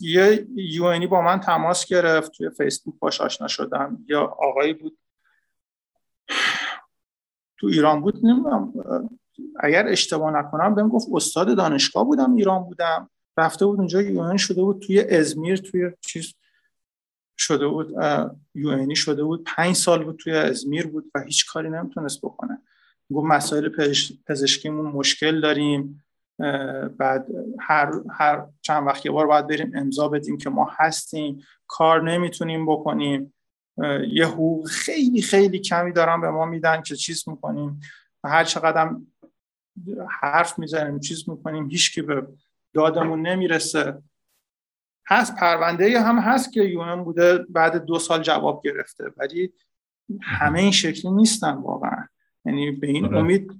[0.00, 4.04] یه یوانی با من تماس گرفت توی فیسبوک باش آشنا شدم.
[4.08, 4.98] یا آقایی بود.
[7.58, 8.72] تو ایران بود نمی‌دونم
[9.60, 13.10] اگر اشتباه نکنم بهم گفت استاد دانشگاه بودم ایران بودم.
[13.36, 16.34] رفته بود اونجا یوانی شده بود توی ازمیر توی چیز.
[17.38, 17.94] شده بود
[18.54, 19.44] یو شده بود.
[19.56, 22.58] پنج سال بود توی ازمیر بود و هیچ کاری نمی‌تونست بکنه.
[23.12, 23.68] گفت مسائل
[24.26, 26.04] پزشکیمون مشکل داریم
[26.98, 27.26] بعد
[27.60, 31.42] هر, هر چند وقت یه بار باید بریم امضا بدیم که ما هستیم.
[31.66, 33.34] کار نمی‌تونیم بکنیم.
[34.08, 37.80] یه حقوق خیلی خیلی کمی دارن به ما میدن که چیز می‌کنیم.
[38.24, 38.90] و هر چقدر
[40.10, 42.26] حرف می‌زنیم چیز می‌کنیم هیچ به
[42.74, 44.02] دادمون نمی‌رسه.
[45.08, 49.52] هست پرونده هم هست که یونان بوده بعد دو سال جواب گرفته ولی
[50.22, 52.08] همه این شکلی نیستن واقعا.
[52.44, 53.18] یعنی به این آره.
[53.18, 53.52] امید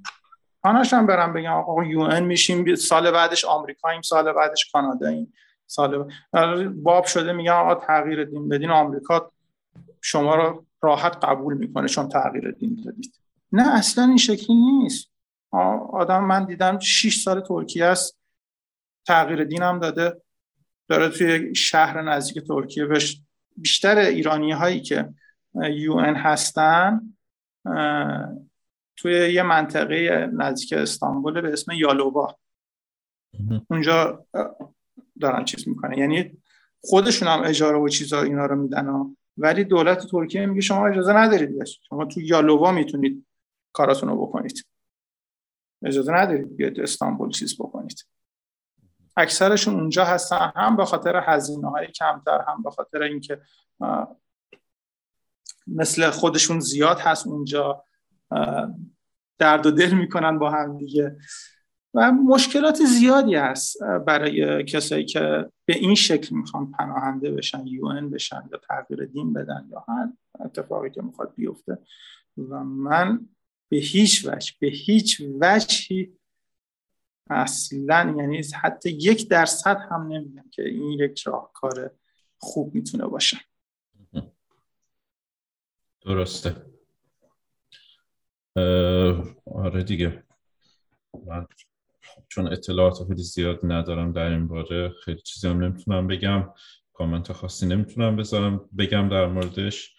[0.63, 5.33] آناش هم برم بگم آقا یون میشیم سال بعدش آمریکاییم سال بعدش کاناداییم
[5.67, 6.09] سال
[6.69, 9.33] باب شده میگن آقا تغییر دین بدین آمریکا
[10.01, 13.15] شما رو راحت قبول می‌کنه چون تغییر دین دادید.
[13.53, 15.11] نه اصلا این شکلی نیست.
[15.93, 18.19] آدم من دیدم 6 سال ترکیه است
[19.07, 20.23] تغییر دینم داده.
[20.89, 23.21] داره توی شهر نزدیک ترکیه بش
[23.57, 25.09] بیشتر ایرانی هایی که
[25.71, 27.15] یو هستن
[28.97, 32.37] توی یه منطقه نزدیک استانبول به اسم یالوبا.
[33.71, 34.27] اونجا
[35.21, 36.39] دارن چیز می‌کنه یعنی
[36.81, 41.59] خودشون هم اجاره و چیزا اینا رو میدن ولی دولت ترکیه میگه شما اجازه ندارید
[41.59, 41.71] بس.
[41.89, 43.27] شما تو یالوبا می‌تونید
[43.73, 44.67] کاراتون رو بکنید.
[45.85, 48.05] اجازه ندارید بیاد استانبول چیز بکنید.
[49.19, 53.41] اکثرشون اونجا هستن هم به خاطر هزینه های کمتر هم به خاطر اینکه
[55.67, 57.85] مثل خودشون زیاد هست اونجا
[59.39, 61.17] درد و دل می‌کنن با هم دیگه.
[61.95, 68.49] و مشکلات زیادی هست برای کسایی که به این شکل می‌خوان پناهنده بشن یو بشن
[68.53, 70.09] یا تغییر دین بدن یا هر
[70.45, 71.79] اتفاقی که می‌خواد بیفته.
[72.37, 73.29] و من
[73.69, 76.18] به هیچ وجه به هیچ وجهی
[77.31, 81.91] اصلا یعنی حتی یک درصد هم نمیگم که این یک راهکار
[82.39, 83.37] خوب می‌تونه باشه.
[86.01, 86.57] درسته.
[89.55, 90.25] آره دیگه.
[91.27, 91.47] من
[92.29, 96.53] چون اطلاعات خیلی زیاد ندارم در این باره خیلی چیزی هم نمی‌تونم بگم.
[96.93, 99.95] کامنت خاصی نمی‌تونم بذارم بگم در موردش.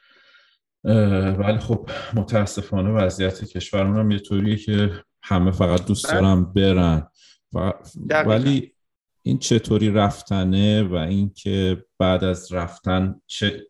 [1.37, 6.21] ولی خب متاسفانه وضعیت کشورمون هم یه طوریه که همه فقط دوست بله.
[6.21, 7.07] دارم برن.
[8.09, 8.73] ولی
[9.23, 13.67] این چطوری رفتنه و اینکه بعد از رفتن چه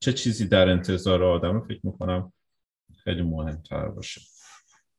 [0.00, 2.32] چه چیزی در انتظار آدم فکر می‌کنم
[3.04, 4.20] خیلی مهمتر باشه.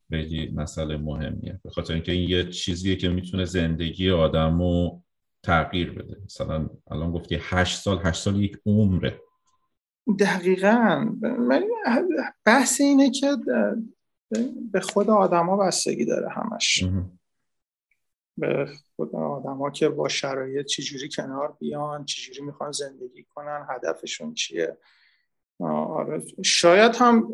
[0.09, 1.59] خیلی مسئله مهمیه.
[1.63, 5.03] به خاطر اینکه این یه چیزیه که می‌تونه زندگی آدم رو
[5.43, 6.17] تغییر بده.
[6.25, 9.21] مثلا الان گفتی هشت سال هشت سال یک عمره.
[10.19, 11.05] دقیقا.
[12.45, 13.27] بحث اینه که
[14.71, 16.83] به خود آدما بستگی داره همش.
[18.37, 24.33] به خود آدم ها که با شرایط چجوری کنار بیان چجوری می‌خوان زندگی کنن هدفشون
[24.33, 24.77] چیه.
[25.59, 26.23] آره.
[26.43, 27.27] شاید هم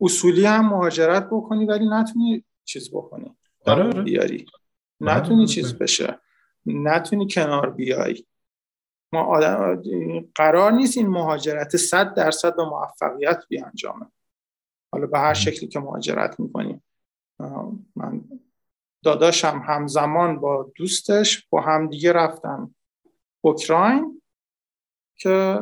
[0.00, 3.36] اصولی هم مهاجرت بکنی ولی نتونی چیز بکنی.
[3.66, 4.02] آره, آره.
[4.02, 4.46] بیاری.
[5.00, 6.18] نتونی چیز بشه.
[6.66, 8.24] نتونی کنار بیای.
[9.12, 9.82] ما آدم
[10.34, 14.06] قرار نیست این مهاجرت صد درصد به موفقیت بیانجامه.
[14.92, 16.82] حالا به هر شکلی که مهاجرت می‌کنیم
[17.96, 18.24] من
[19.02, 22.74] داداشم همزمان با دوستش با هم دیگه رفتن
[23.40, 24.22] اوکراین
[25.16, 25.60] که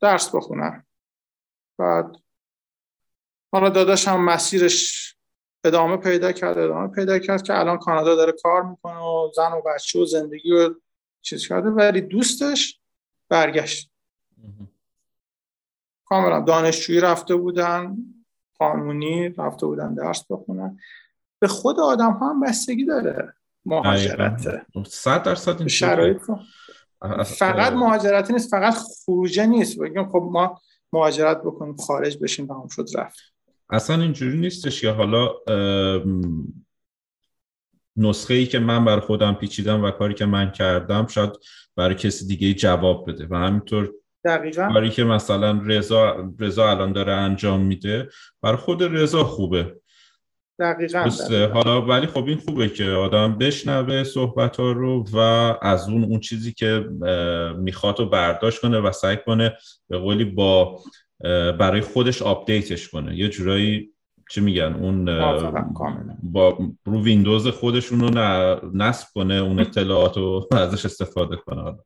[0.00, 0.86] درس بخونن.
[1.78, 2.16] بعد
[3.52, 5.16] حالا داداشم مسیرش
[5.64, 9.60] ادامه پیدا کرد ادامه پیدا کرد که الان کانادا داره کار می‌کنه و زن و
[9.60, 10.74] بچه و زندگی رو
[11.22, 12.80] چیز کرده ولی دوستش
[13.28, 13.90] برگشت.
[16.04, 17.96] کاملا دانشجویی رفته بودن.
[18.58, 20.78] قانونی رفته بودن درس بخونن.
[21.38, 23.34] به خود آدم ها هم بستگی داره.
[23.66, 24.66] مهاجرته.
[24.86, 26.22] صد درصد شرایط
[27.24, 29.78] فقط مهاجرت نیست فقط خروجه نیست.
[29.78, 30.60] بگیم خب ما
[30.92, 33.20] مهاجرت بکنیم خارج بشیم تمام شد رفت.
[33.70, 35.30] اصلا اینجوری نیستش که حالا
[37.96, 41.30] نسخه ای که من بر خودم پیچیدم و کاری که من کردم شاید
[41.76, 43.26] برای کسی دیگه جواب بده.
[43.30, 43.92] و همینطور
[44.24, 44.68] دقیقا.
[44.72, 48.08] کاری که مثلا رضا رضا الان داره انجام میده
[48.42, 49.76] برای خود رضا خوبه.
[50.58, 51.10] دقیقا,
[51.54, 55.18] حالا ولی خب این خوبه که آدم بشنوه صحبت ها رو و
[55.62, 56.88] از اون اون چیزی که
[57.58, 59.56] می‌خواد رو برداشت کنه و سعی کنه
[59.88, 60.80] به قولی با
[61.58, 63.16] برای خودش update ش کنه.
[63.16, 63.90] یه جورایی
[64.30, 65.04] چه میگن؟ اون
[66.22, 68.10] با رو ویندوز خودشون رو
[68.74, 71.76] نصب کنه اون اطلاعات رو ازش استفاده کنه.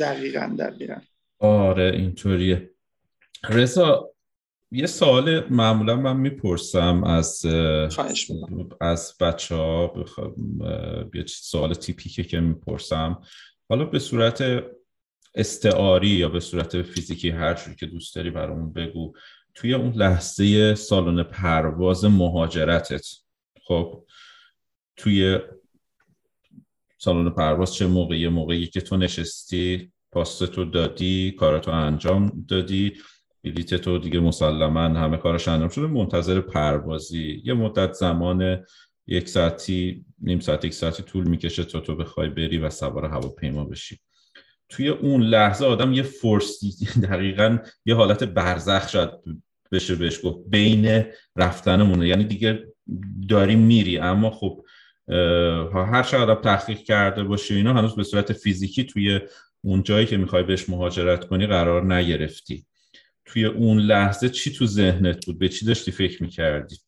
[0.00, 0.94] دقیقا دقیقا.
[1.40, 2.70] آره اینطوریه.
[3.48, 4.10] رضا
[4.72, 7.46] یه سوال معمولا من می‌پرسم از
[8.80, 9.92] از بچه ها
[11.14, 13.22] یه سوال تیپیکه که می‌پرسم.
[13.68, 14.64] حالا به صورت
[15.34, 19.12] استعاری یا به صورت فیزیکی هر که دوست داری برامون بگو
[19.54, 23.06] توی اون لحظه سالن پرواز مهاجرتت
[23.64, 24.04] خب
[24.96, 25.38] توی
[26.98, 32.92] سالن پرواز چه موقعی؟ موقعی که تو نشستی؟ پاستتو دادی کاراتو انجام دادی
[33.44, 35.86] بلیت تو دیگه مسلما همه کارش انجام شده.
[35.86, 37.42] منتظر پروازی.
[37.44, 38.64] یه مدت زمان
[39.06, 43.64] یک ساعتی نیم ساعت یک ساعتی طول می‌کشه تا تو بخوای بری و سوار هواپیما
[43.64, 44.00] بشی.
[44.68, 46.70] توی اون لحظه آدم یه فرسی
[47.08, 49.22] دقیقا یه حالت برزخ شد
[49.72, 50.38] بشه بهش گفت.
[50.48, 51.04] بین
[51.36, 52.08] رفتنمونه.
[52.08, 52.66] یعنی دیگه
[53.28, 53.98] داری میری.
[53.98, 54.64] اما خب
[55.74, 59.20] هر چقدر تحقیق کرده باشه اینا هنوز به صورت فیزیکی توی
[59.62, 62.66] اون جایی که می‌خوای بهش مهاجرت کنی قرار نگرفتی.
[63.24, 66.78] توی اون لحظه چی تو ذهنت بود؟ به چی داشتی فکر می‌کردی؟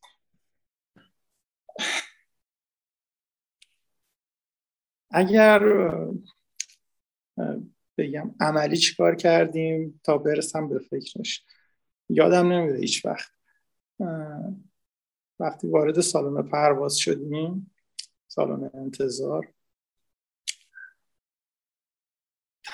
[5.10, 5.60] اگر
[7.98, 11.44] بگم عملی چیکار کردیم تا برسم به فکرش
[12.08, 13.30] یادم نمیده هیچ وقت.
[15.40, 17.70] وقتی وارد سالن پرواز شدیم
[18.28, 19.52] سالن انتظار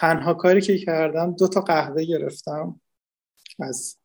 [0.01, 2.81] تنها کاری که کردم دو تا قهوه گرفتم
[3.59, 3.97] از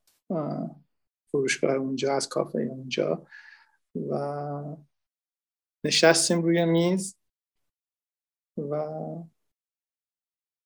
[1.32, 3.28] فروشگاه اونجا از کافه اونجا
[4.10, 4.16] و
[5.84, 7.16] نشستیم روی میز
[8.58, 8.88] و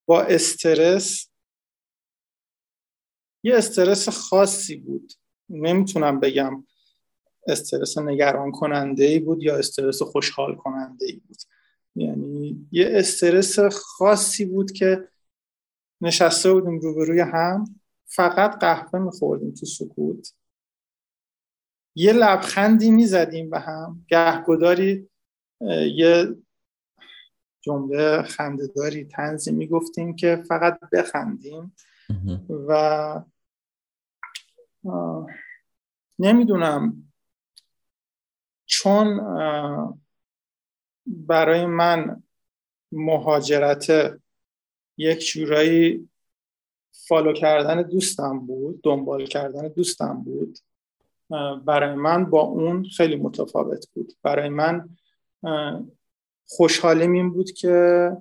[0.05, 1.29] با استرس
[3.43, 5.13] یه استرس خاصی بود.
[5.49, 6.67] نمی‌تونم بگم
[7.47, 11.37] استرس نگران کننده ای بود یا استرس خوشحال کننده ای بود.
[11.95, 15.09] یعنی یه استرس خاصی بود که
[16.01, 20.33] نشسته بودیم روبروی هم فقط قهوه میخوردیم تو سکوت.
[21.95, 25.09] یه لبخندی می‌زدیم به هم گهگداری
[25.95, 26.35] یه
[27.61, 31.75] جمله خندهداری تنزی می‌گفتیم که فقط بخندیم.
[32.67, 33.21] و
[36.19, 37.13] نمی‌دونم.
[38.65, 39.21] چون
[41.05, 42.23] برای من
[42.91, 44.17] مهاجرت
[44.97, 46.09] یک جورایی
[46.91, 50.59] فالو کردن دوستم بود دنبال کردن دوستم بود.
[51.65, 54.13] برای من با اون خیلی متفاوت بود.
[54.23, 54.89] برای من
[56.45, 58.11] خوشحالیم این بود که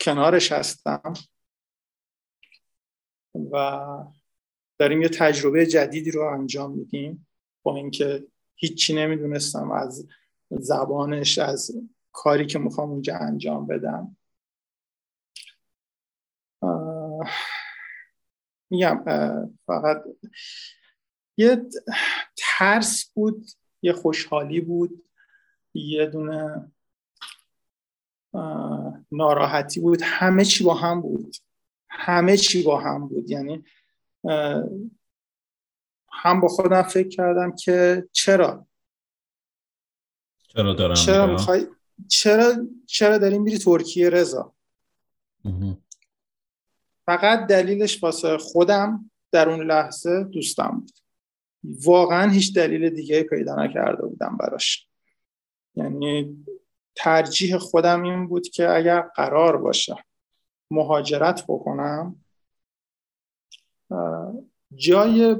[0.00, 1.12] کنارش هستم
[3.52, 3.80] و
[4.78, 7.26] داریم یه تجربه جدیدی رو انجام میدیم.
[7.62, 10.08] با اینکه هیچی نمی‌دونستم از
[10.50, 11.70] زبانش از
[12.12, 14.16] کاری که می‌خوام اونجا انجام بدم.
[18.70, 19.04] میگم
[19.66, 20.04] فقط
[21.36, 21.62] یه
[22.36, 23.46] ترس بود
[23.82, 25.04] یه خوشحالی بود
[25.74, 26.72] یه دونه
[29.12, 30.02] ناراحتی بود.
[30.02, 31.36] همه چی با هم بود.
[31.88, 33.30] همه چی با هم بود.
[33.30, 33.64] یعنی
[36.12, 38.66] هم با خودم فکر کردم که چرا؟
[40.48, 41.66] چرا دارم چرا می‌خوای؟
[42.08, 42.54] چرا
[42.86, 44.54] چرا داریم میری ترکیه رضا؟
[47.06, 50.98] فقط دلیلش واسه خودم در اون لحظه دوستم بود.
[51.84, 54.88] واقعا هیچ دلیل دیگه پیدا نکرده بودم براش.
[55.74, 56.44] یعنی
[56.94, 60.04] ترجیح خودم این بود که اگر قرار باشه
[60.70, 62.24] مهاجرت بکنم
[64.74, 65.36] جای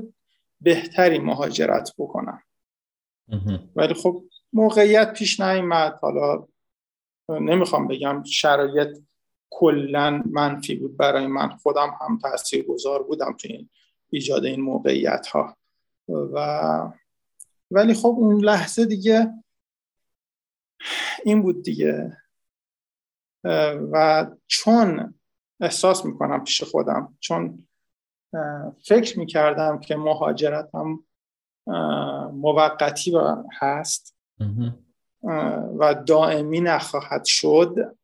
[0.61, 2.43] بهتری مهاجرت بکنم.
[3.77, 6.47] ولی خب موقعیت پیش نیامد حالا
[7.29, 8.99] نمی‌خوام بگم شرایط
[9.51, 10.97] کلا منفی بود.
[10.97, 13.69] برای من خودم هم تاثیر گذار بودم تو این
[14.11, 15.57] ایجاد این موقعیت ها
[16.09, 16.93] و
[17.71, 19.33] ولی خب اون لحظه دیگه
[21.25, 22.17] این بود دیگه.
[23.93, 25.15] و چون
[25.61, 27.69] احساس می‌کنم پیش خودم چون
[28.85, 31.05] فکر می‌کردم که مهاجرت هم
[32.33, 33.13] موقتی
[33.61, 34.15] هست.
[35.79, 37.97] و دائمی نخواهد شد.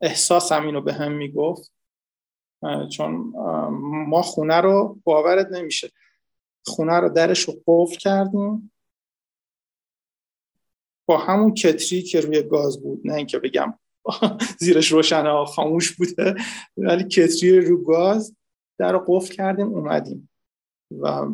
[0.00, 1.72] احساسم اینو به هم می‌گفت.
[2.92, 3.32] چون
[4.08, 5.90] ما خونه رو باورت نمیشه.
[6.66, 8.72] خونه رو درش رو قفل کردیم.
[11.06, 13.78] با همون کتری که روی گاز بود نه اینکه بگم
[14.60, 16.34] زیرش روشنه خاموش بوده
[16.76, 18.36] ولی کتری رو گاز
[18.78, 20.30] در رو قفل کردیم اومدیم.
[21.00, 21.26] و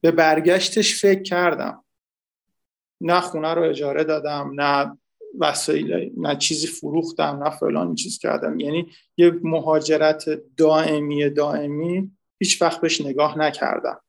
[0.00, 1.84] به برگشتش فکر کردم.
[3.00, 4.98] نه خونه رو اجاره دادم نه
[5.38, 8.60] وسایل نه چیزی فروختم نه فلان چیز کردم.
[8.60, 10.24] یعنی یه مهاجرت
[10.56, 14.00] دائمی دائمی هیچ وقت بهش نگاه نکردم.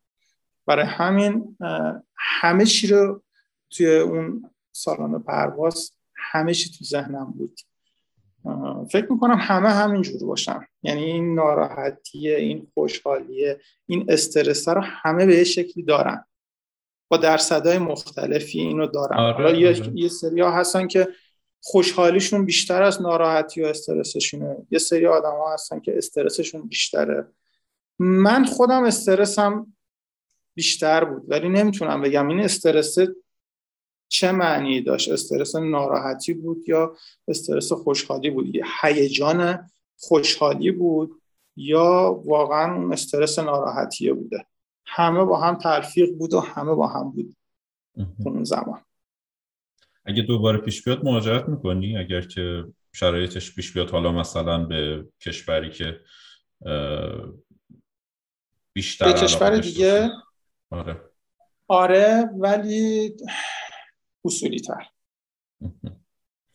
[0.65, 1.57] برای همین
[2.17, 3.23] همه چی رو
[3.69, 7.59] توی اون سالن پرواز همه چی تو ذهنم بود.
[8.91, 10.67] فکر می‌کنم همه همینجور باشن.
[10.83, 16.25] یعنی این ناراحتیه این خوشحالیه این استرس رو همه به یه شکلی دارن.
[17.07, 19.17] با درصدهای مختلفی اینو دارن.
[19.17, 19.91] آره، حالا آره.
[19.95, 21.07] یه, سری ها هستن که
[21.61, 24.57] خوشحالیشون بیشتر از ناراحتی و استرسشونه.
[24.71, 27.27] یه سری آدم ها هستن که استرسشون بیشتره.
[27.99, 29.73] من خودم استرسم
[30.53, 32.27] بیشتر بود ولی نمی‌تونم بگم.
[32.27, 32.97] این استرس
[34.07, 36.95] چه معنی داشت؟ استرس ناراحتی بود یا
[37.27, 41.21] استرس خوشحالی بود؟ هیجان خوشحالی بود
[41.55, 44.45] یا واقعا اون استرس ناراحتیه بوده؟
[44.85, 47.35] همه با هم تلفیق بود و همه با هم بود.
[48.25, 48.81] اون زمان.
[50.05, 55.69] اگه دوباره پیش بیاد مهاجرت می‌کنی؟ اگر که شرایطش پیش بیاد حالا مثلا به کشوری
[55.69, 55.99] که
[58.73, 60.11] بیشتر به کشور دیگه؟
[60.69, 61.01] آره.
[61.67, 63.15] آره ولی
[64.25, 64.87] اصولی تر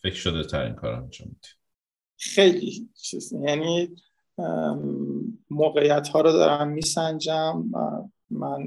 [0.02, 1.36] فکر شده تر این کار انجام
[2.18, 3.96] خیلی چیز یعنی
[5.50, 7.64] موقعیت ها رو دارم میسنجم
[8.30, 8.66] من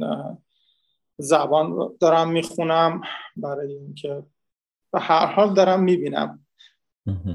[1.17, 3.01] زبان دارم می‌خونم
[3.35, 4.23] برای اینکه
[4.91, 6.45] به هر حال دارم می‌بینم.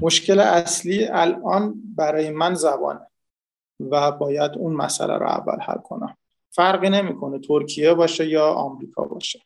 [0.01, 3.07] مشکل اصلی الان برای من زبانه
[3.79, 6.17] و باید اون مسئله رو اول حل کنم.
[6.51, 9.41] فرقی نمی‌کنه ترکیه باشه یا آمریکا باشه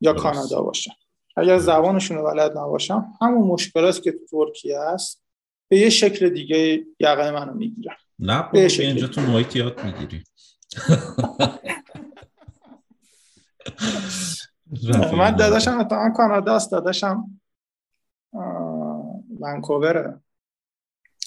[0.00, 0.96] یا کانادا باشه.
[1.36, 5.22] اگر زبانشون رو بلد نباشم همون مشکلاتی که تو ترکیه هست
[5.68, 7.96] به یه شکل دیگه یقه منو می‌گیرم.
[8.18, 10.24] نه به اینجا تو محیط یاد می‌گیری.
[15.16, 17.40] من داداشم اتفاقا کانادا است داداشم
[19.40, 20.20] ونکووره.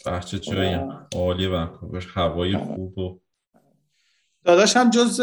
[0.06, 0.80] بحچه جایی
[1.16, 2.08] عالی ونکوور.
[2.14, 2.66] هوای آره.
[2.66, 3.20] خوب و
[4.44, 5.22] داداشم جز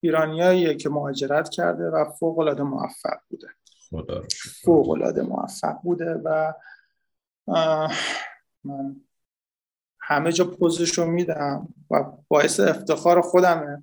[0.00, 3.48] ایرانیاییه که مهاجرت کرده و فوق العاده موفق بوده.
[3.90, 4.22] خدا
[4.64, 6.52] فوق العاده موفق بوده و
[8.64, 8.96] من
[10.00, 13.82] همه جا پوزشو میدم و باعث افتخار خودمه.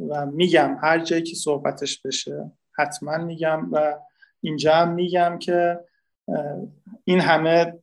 [0.00, 3.98] و میگم هر جایی که صحبتش بشه حتما میگم و
[4.40, 5.80] اینجا هم میگم که
[7.04, 7.78] این همه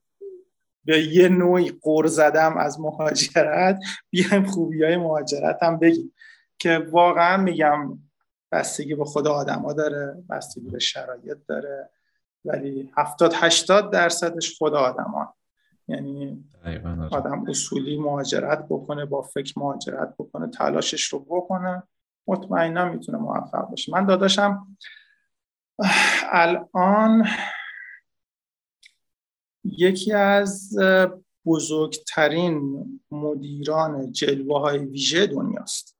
[0.85, 3.79] به یه نوعی قور زدم از مهاجرت.
[4.09, 6.13] بیایم خوبی های مهاجرت هم بگیم
[6.59, 7.99] که واقعا میگم
[8.51, 11.89] بستگی به خود آدما داره بستگی به شرایط داره
[12.45, 15.27] ولی هفتاد هشتاد درصدش خود آدمان
[15.87, 16.43] یعنی.
[17.11, 21.83] آدم اصولی مهاجرت بکنه با فکر مهاجرت بکنه تلاشش رو بکنه.
[22.27, 23.91] مطمئنا می‌تونه موفق باشه.
[23.91, 24.77] من داداشم
[26.31, 27.27] الان
[29.63, 30.77] یکی از
[31.45, 35.97] بزرگترین مدیران جلوه های ویژه دنیاست.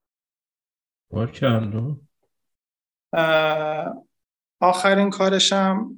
[4.60, 5.96] آخرین کارشم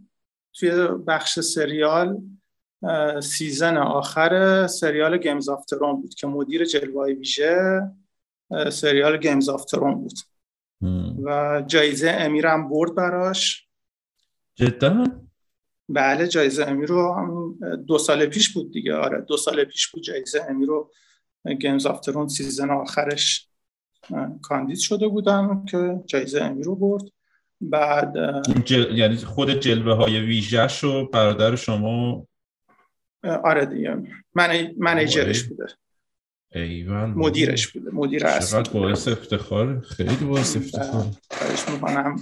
[0.54, 2.22] توی بخش سریال
[3.24, 7.82] season آخر سریال Game of Thrones بود که مدیر جلوه ویژه
[8.72, 10.14] سریال Game of Thrones بود.
[11.24, 13.68] و جایزه امی رم برد براش.
[14.56, 15.06] جدا؟
[15.90, 17.58] بله جایزه امی رو
[17.88, 18.96] دو سال پیش بود دیگه.
[18.96, 20.92] آره دو سال پیش بود جایزه امی رو
[21.60, 23.50] Game of Thrones season آخرش
[24.42, 27.04] کاندید شده بود که جایزه امی رو برد.
[27.62, 28.14] بعد
[28.66, 28.98] جل...
[28.98, 32.28] یعنی خود جلوه های ویژش رو برادر شما
[33.44, 33.98] آره دیگه.
[34.36, 34.74] من...
[34.78, 35.66] منیجرش بوده.
[36.52, 41.06] ایوان مدیرش بوده مدیر اصلی چقدر باعث افتخار خیلی باعث افتخار
[41.72, 42.16] می‌کنم.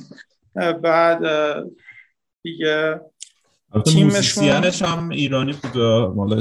[0.83, 1.23] بعد
[2.41, 3.01] دیگه
[3.85, 4.47] تیمشون
[4.81, 5.77] هم ایرانی بود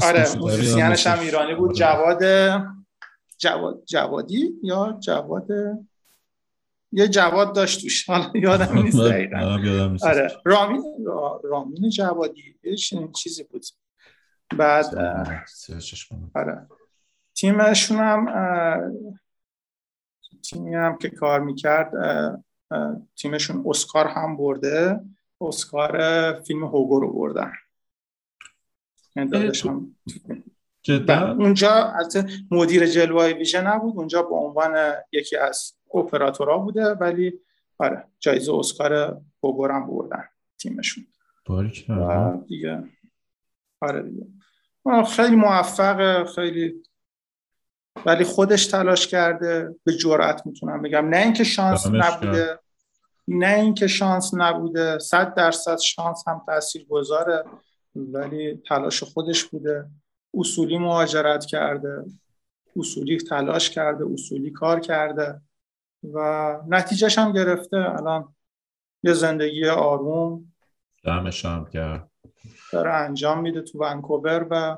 [0.03, 1.75] آره موسیسینش هم ایرانی بود.
[1.75, 2.23] جواد
[3.37, 5.47] جواد جوادی یا جواد؟
[6.91, 9.37] یه جواد داشت توش حالا یادم نیست دقیقا.
[10.03, 10.83] آره رامین
[11.43, 12.75] رامین جوادی یه
[13.15, 13.65] چیزی بود.
[14.57, 14.95] بعد
[16.35, 16.67] آره.
[17.43, 18.25] تیمشون هم
[20.43, 21.91] تیمی هم که کار می‌کرد
[23.15, 24.99] تیمشون اسکار هم برده.
[25.41, 27.51] اسکار فیلم هوگو رو بردن.
[30.81, 33.97] جدا؟ اونجا از مدیر جلوه ویژه نبود.
[33.97, 37.39] اونجا به عنوان یکی از اپراتورها بوده ولی
[37.77, 40.23] آره جایزه اسکار هوگو هم بردن
[40.57, 41.05] تیمشون.
[42.47, 42.83] دیگه
[43.81, 44.27] آره دیگه.
[45.09, 46.83] خیلی موفق خیلی
[48.05, 51.09] ولی خودش تلاش کرده به جرأت می‌تونم بگم.
[51.09, 52.59] نه اینکه شانس نبوده
[53.27, 54.99] نه اینکه شانس نبوده.
[54.99, 57.43] صد درصد شانس هم تاثیر گذاره
[57.95, 59.85] ولی تلاش خودش بوده.
[60.33, 62.05] اصولی مهاجرت کرده
[62.75, 65.41] اصولی تلاش کرده اصولی کار کرده
[66.13, 67.77] و نتیجهش هم گرفته.
[67.77, 68.35] الان
[69.03, 70.53] یه زندگی آروم.
[71.05, 72.09] دمش هم کرد
[72.71, 74.77] داره انجام میده تو ونکوور و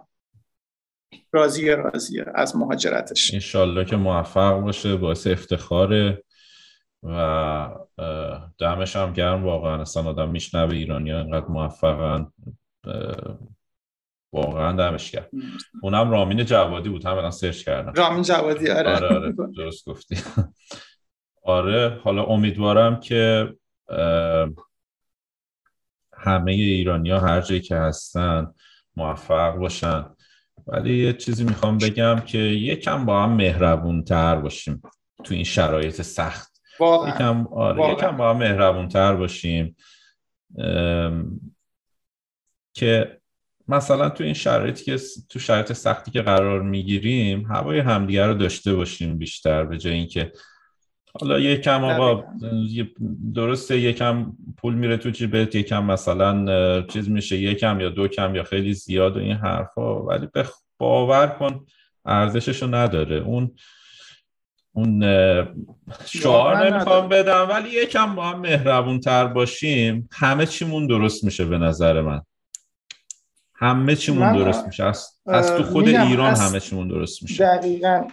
[1.32, 3.34] راضیه راضیه از مهاجرتش.
[3.34, 6.24] انشالله که موفق باشه باعث افتخاره
[7.04, 7.70] و
[8.58, 9.44] دمش هم گرم.
[9.44, 12.32] واقعا اصلا آدم میشنوه ایرانی ها اینقدر موفقن.
[14.34, 15.28] واقعا دمش گرم.
[15.82, 17.94] اونم رامین جوادی بود هم الان سرچ کردم.
[17.94, 18.96] رامین جوادی آره.
[18.96, 20.18] آره, آره درست گفتی.
[21.44, 23.54] آره حالا امیدوارم که
[26.14, 28.54] همه ایرانی ها هر جایی که هستن
[28.96, 30.15] موفق باشن.
[30.68, 34.82] ولی یه چیزی می‌خوام بگم که یکم با هم مهربون تر باشیم
[35.24, 37.10] تو این شرایط سخت واقعا.
[37.10, 39.76] یکم, آره یکم با هم مهربون تر باشیم
[42.74, 43.20] که
[43.68, 44.98] مثلا تو این شرایطی که
[45.30, 50.32] تو شرایط سختی که قرار می‌گیریم هوای همدیگه رو داشته باشیم بیشتر به جای اینکه
[51.22, 52.24] حالا یکم آقا
[53.36, 58.44] درسته یکم پول میره تو جیبت یکم مثلا چیز میشه یکم یا دو کم یا
[58.44, 60.28] خیلی زیاد و این حرفا ولی
[60.78, 61.66] باور کن
[62.06, 63.16] ارزششو نداره.
[63.16, 63.56] اون
[64.74, 65.04] اون
[66.06, 70.10] شعار نمی‌خوام بدم ولی یکم با هم مهربون تر باشیم.
[70.12, 72.22] همه چیمون درست میشه به نظر من.
[73.56, 74.84] همه چیمون درست میشه.
[74.84, 77.46] از, از تو خود ایران همه چیمون درست میشه.
[77.46, 78.08] دقیقا.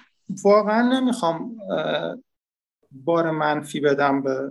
[0.45, 1.57] واقعا نمی‌خوام
[2.95, 4.51] بار منفی بدم به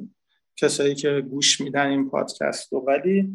[0.55, 2.79] کسایی که گوش میدن این پادکست رو.
[2.79, 3.33] ولی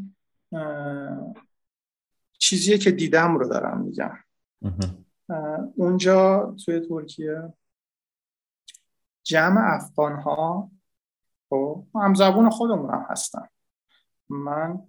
[2.38, 4.18] چیزیه که دیدم رو دارم میگم.
[5.76, 7.52] اونجا توی ترکیه
[9.22, 10.70] جمع افغان ها
[11.48, 13.48] خب هم زبون خودمون هم هستن.
[14.28, 14.82] من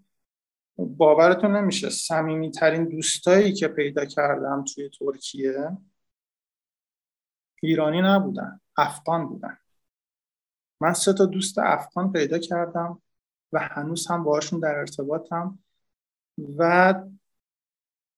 [0.77, 5.77] باورتون نمیشه سمیمی ترین دوستایی که پیدا کردم توی ترکیه
[7.63, 9.57] ایرانی نبودن افغان بودن.
[10.81, 13.01] من سه تا دوست افغان پیدا کردم
[13.53, 15.59] و هنوز هم باشون در ارتباطم
[16.57, 16.93] و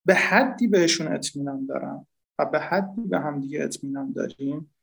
[0.05, 2.07] به حدی بهشون اطمینان دارم
[2.39, 4.73] و به حدی به هم دیگه اطمینان داریم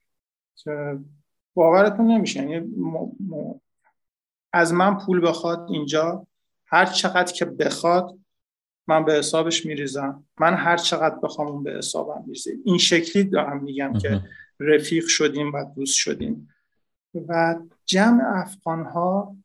[0.57, 0.99] که
[1.55, 2.51] باورتون نمیشه.
[2.51, 2.73] یعنی
[4.53, 6.27] از من پول بخواد اینجا
[6.67, 8.19] هر چقدر که بخواد
[8.87, 10.25] من به حسابش میریزم.
[10.41, 14.23] من هر چقدر بخوام اون به حسابم میریزم این شکلی دارم میگم که
[14.61, 16.49] رفیق شدیم و دوست شدیم.
[17.29, 19.37] و جمع افغان ها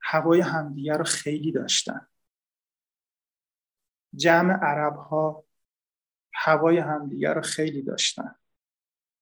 [0.00, 2.08] هوای همدیگه رو خیلی داشتن.
[4.14, 5.44] جمع عرب ها
[6.34, 8.34] هوای همدیگه رو خیلی داشتن.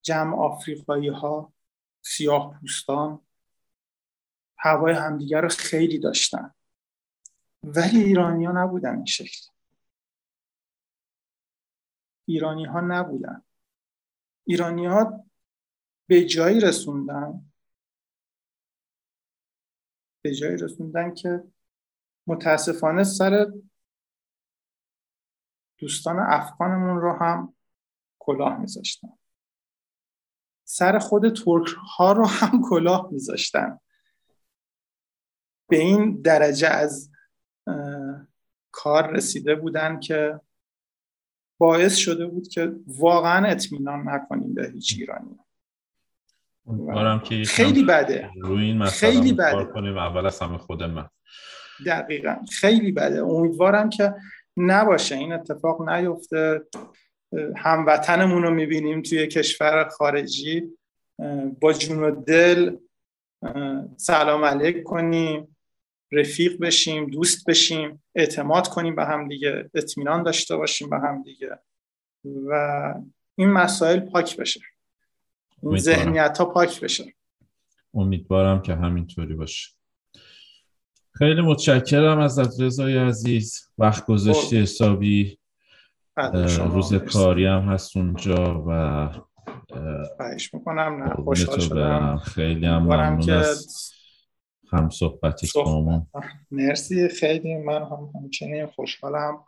[0.02, 1.52] جمع آفریقایی ها
[2.02, 3.20] سیاه پوستان
[4.58, 6.54] هوای همدیگه رو خیلی داشتن.
[7.62, 9.46] ولی ایرانی ها نبودن این شکل.
[12.24, 13.42] ایرانی ها نبودن.
[14.44, 15.24] ایرانی ها
[16.06, 17.49] به جایی رسوندن
[20.22, 21.44] به جایی رسوندن که
[22.26, 23.46] متاسفانه سر
[25.78, 27.54] دوستان افغانمون رو هم
[28.18, 29.08] کلاه میذاشتن.
[30.64, 31.68] سر خود ترک
[31.98, 33.80] ها رو هم کلاه میذاشتن.
[35.68, 37.10] به این درجه از
[38.72, 40.40] کار رسیده بودن که
[41.58, 45.38] باعث شده بود که واقعا اطمینان نکنیم به هیچ ایرانی.
[47.18, 48.30] که خیلی بده.
[48.42, 49.64] روی این خیلی بده.
[49.64, 49.98] کنیم.
[49.98, 51.08] اول از همه خود من
[51.86, 52.36] دقیقا.
[52.52, 53.22] خیلی بده.
[53.22, 54.14] امیدوارم که
[54.56, 55.14] نباشه.
[55.16, 56.60] این اتفاق نیفته.
[57.56, 60.62] هموطنمون رو می‌بینیم توی کشور خارجی.
[61.60, 62.76] با جون و دل
[63.96, 65.56] سلام علیک کنیم.
[66.12, 71.58] رفیق بشیم دوست بشیم اعتماد کنیم به هم دیگه اطمینان داشته باشیم به هم دیگه.
[72.24, 72.94] و
[73.38, 74.60] این مسائل پاک بشه.
[75.76, 77.14] ذهنیت ها پاک بشه.
[77.94, 79.70] امیدوارم که همینطوری باشه.
[81.12, 83.68] خیلی متشکرم از رضای عزیز.
[83.78, 84.62] وقت گذاشتی خب.
[84.62, 85.38] حسابی.
[86.58, 89.08] روز کاری هم هست اونجا و
[90.16, 92.16] خواهش می‌کنم نه خوشحال شدم.
[92.16, 93.92] خیلی هم ممنون از
[94.72, 96.02] هم صحبتی صحبت.
[96.50, 99.44] مرسی خیلی من هم همچنین خوشحالم.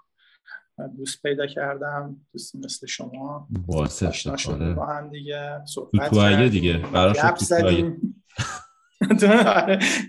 [0.89, 3.49] دوست پیدا کردم دوست مثل شما.
[3.67, 5.61] باعث افتخاره با هم دیگه.
[5.65, 6.79] صحبت تو دیگه.
[7.13, 8.25] گپ زدیم.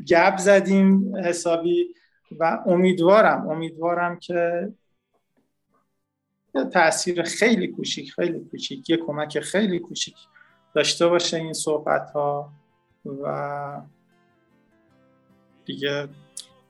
[0.08, 1.96] گپ زدیم حسابی
[2.40, 4.70] و امیدوارم امیدوارم که
[6.74, 10.16] تاثیر خیلی کوچیک خیلی کوچیک یه کمک خیلی کوچیک
[10.76, 12.52] داشته باشه این صحبت ها
[13.24, 13.82] و
[15.66, 16.08] دیگه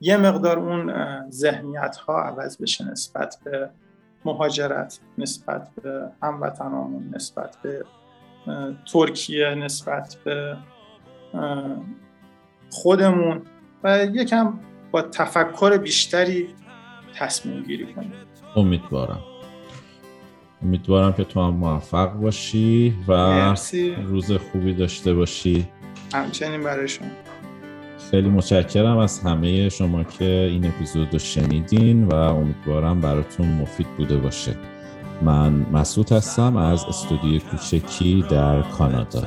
[0.00, 3.70] یه مقدار اون ذهنیت ها عوض بشه نسبت به
[4.24, 7.84] مهاجرت نسبت به هموطنامون نسبت به
[8.92, 10.56] ترکیه نسبت به
[12.70, 13.42] خودمون
[13.84, 14.58] و یکم
[14.90, 16.48] با تفکر بیشتری
[17.14, 18.12] تصمیم گیری کنیم.
[18.56, 19.20] امیدوارم.
[20.62, 23.94] امیدوارم که تو هم موفق باشی و مرسی.
[23.94, 25.68] روز خوبی داشته باشی.
[26.14, 27.08] همچنین برای شما.
[28.14, 34.16] خیلی متشکرم از همه شما که این اپیزود رو شنیدین و امیدوارم براتون مفید بوده
[34.16, 34.54] باشه.
[35.22, 39.22] من مسعود هستم از استودیو کوچکی در کانادا.